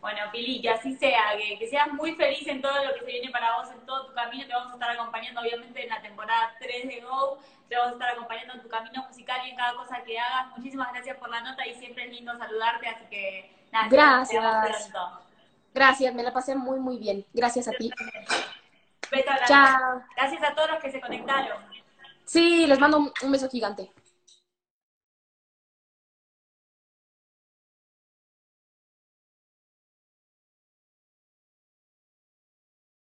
Bueno, 0.00 0.20
Pili, 0.30 0.62
que 0.62 0.70
así 0.70 0.96
sea, 0.96 1.36
que, 1.58 1.66
seas 1.66 1.92
muy 1.92 2.14
feliz 2.14 2.46
en 2.46 2.62
todo 2.62 2.84
lo 2.84 2.94
que 2.94 3.00
se 3.00 3.06
viene 3.06 3.30
para 3.30 3.56
vos, 3.56 3.68
en 3.70 3.84
todo 3.84 4.06
tu 4.06 4.14
camino. 4.14 4.46
Te 4.46 4.52
vamos 4.52 4.70
a 4.70 4.74
estar 4.74 4.90
acompañando, 4.90 5.40
obviamente, 5.40 5.82
en 5.82 5.88
la 5.88 6.00
temporada 6.00 6.54
3 6.60 6.88
de 6.88 7.00
Go. 7.00 7.38
Te 7.68 7.76
vamos 7.76 7.90
a 7.90 7.94
estar 7.94 8.10
acompañando 8.10 8.54
en 8.54 8.62
tu 8.62 8.68
camino 8.68 9.04
musical 9.08 9.40
y 9.44 9.50
en 9.50 9.56
cada 9.56 9.74
cosa 9.74 10.02
que 10.04 10.18
hagas. 10.18 10.56
Muchísimas 10.56 10.92
gracias 10.92 11.16
por 11.16 11.28
la 11.28 11.40
nota 11.40 11.66
y 11.66 11.74
siempre 11.74 12.04
es 12.04 12.12
lindo 12.12 12.36
saludarte, 12.38 12.88
así 12.88 13.04
que 13.10 13.66
nada, 13.72 13.88
gracias. 13.88 14.92
Gracias, 15.74 16.14
me 16.14 16.22
la 16.22 16.32
pasé 16.32 16.54
muy, 16.54 16.78
muy 16.78 16.98
bien. 16.98 17.26
Gracias 17.32 17.68
a 17.68 17.72
ti. 17.72 17.90
Beso, 19.10 19.30
Chao. 19.46 20.02
Gracias 20.16 20.42
a 20.42 20.54
todos 20.54 20.70
los 20.70 20.80
que 20.80 20.92
se 20.92 21.00
conectaron. 21.00 21.58
Sí, 22.24 22.66
les 22.66 22.78
mando 22.78 23.12
un 23.22 23.32
beso 23.32 23.48
gigante. 23.48 23.90